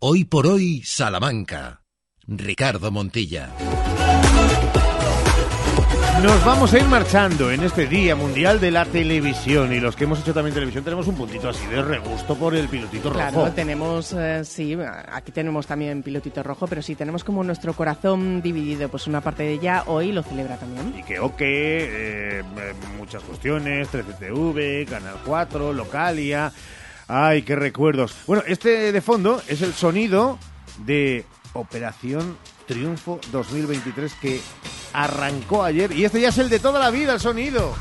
[0.00, 1.82] Hoy por hoy, Salamanca.
[2.24, 3.50] Ricardo Montilla.
[6.22, 10.04] Nos vamos a ir marchando en este Día Mundial de la Televisión y los que
[10.04, 13.18] hemos hecho también televisión tenemos un puntito así de regusto por el pilotito rojo.
[13.18, 14.78] Claro, tenemos, eh, sí,
[15.10, 19.42] aquí tenemos también pilotito rojo, pero sí tenemos como nuestro corazón dividido, pues una parte
[19.42, 20.94] de ella hoy lo celebra también.
[20.96, 22.42] Y que ok, eh,
[22.96, 26.52] muchas cuestiones, 13TV, Canal 4, Localia...
[27.08, 28.14] Ay, qué recuerdos.
[28.26, 30.38] Bueno, este de fondo es el sonido
[30.84, 31.24] de
[31.54, 32.36] Operación
[32.66, 34.40] Triunfo 2023 que
[34.92, 37.74] arrancó ayer y este ya es el de toda la vida, el sonido.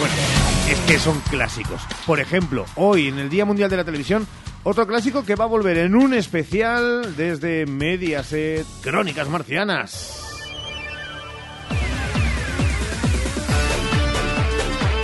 [0.00, 0.14] Bueno,
[0.68, 1.80] es que son clásicos.
[2.04, 4.26] Por ejemplo, hoy en el Día Mundial de la Televisión,
[4.64, 10.17] otro clásico que va a volver en un especial desde Mediaset, Crónicas Marcianas.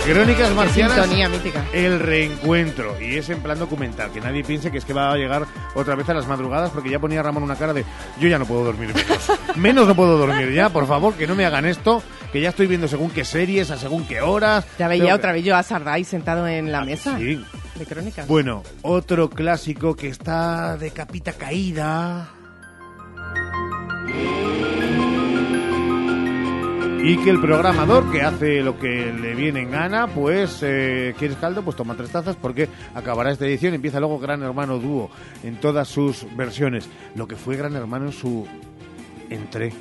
[0.05, 0.93] Crónicas Marcianas.
[0.99, 1.65] Sintonía mítica.
[1.73, 2.95] El reencuentro.
[3.01, 4.11] Y es en plan documental.
[4.11, 6.91] Que nadie piense que es que va a llegar otra vez a las madrugadas porque
[6.91, 7.83] ya ponía Ramón una cara de
[8.19, 9.31] yo ya no puedo dormir menos.
[9.55, 12.03] menos no puedo dormir ya, por favor, que no me hagan esto.
[12.31, 14.65] Que ya estoy viendo según qué series, a según qué horas.
[14.77, 17.17] Ya veía otra vez yo a Sarday sentado en la ah, mesa.
[17.17, 17.43] Sí.
[17.73, 18.27] De crónicas.
[18.27, 22.29] Bueno, otro clásico que está de capita caída.
[27.07, 31.37] Y que el programador que hace lo que le viene en gana, pues eh, quieres
[31.37, 33.75] caldo, pues toma tres tazas porque acabará esta edición.
[33.75, 35.11] Empieza luego Gran Hermano Dúo
[35.43, 36.89] en todas sus versiones.
[37.13, 38.47] Lo que fue Gran Hermano en su
[39.29, 39.71] entre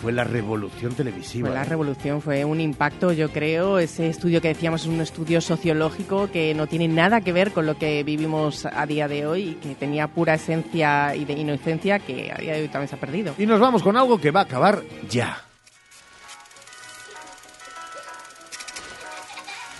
[0.00, 1.48] fue la revolución televisiva.
[1.48, 1.68] Fue la ¿eh?
[1.68, 3.78] revolución, fue un impacto, yo creo.
[3.78, 7.66] Ese estudio que decíamos es un estudio sociológico que no tiene nada que ver con
[7.66, 11.98] lo que vivimos a día de hoy y que tenía pura esencia y de inocencia
[11.98, 13.34] que a día de hoy también se ha perdido.
[13.36, 15.49] Y nos vamos con algo que va a acabar ya.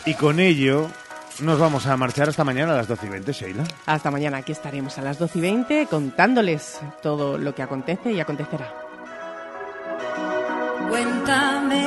[0.07, 0.89] Y con ello
[1.41, 3.65] nos vamos a marchar hasta mañana a las 12 y 20, Sheila.
[3.87, 8.21] Hasta mañana, aquí estaremos a las 12 y 20 contándoles todo lo que acontece y
[8.21, 8.75] acontecerá.
[10.89, 11.87] Cuéntame.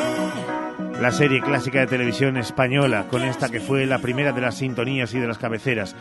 [1.00, 5.14] La serie clásica de televisión española, con esta que fue la primera de las sintonías
[5.14, 5.96] y de las cabeceras,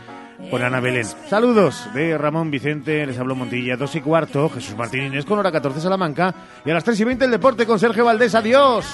[0.49, 1.05] con Ana Belén.
[1.27, 5.51] Saludos de Ramón Vicente, les habló Montilla, 2 y cuarto, Jesús Martín Inés con hora
[5.51, 6.33] 14 Salamanca,
[6.63, 8.33] y a las 3 y 20 el deporte con Sergio Valdés.
[8.35, 8.85] Adiós.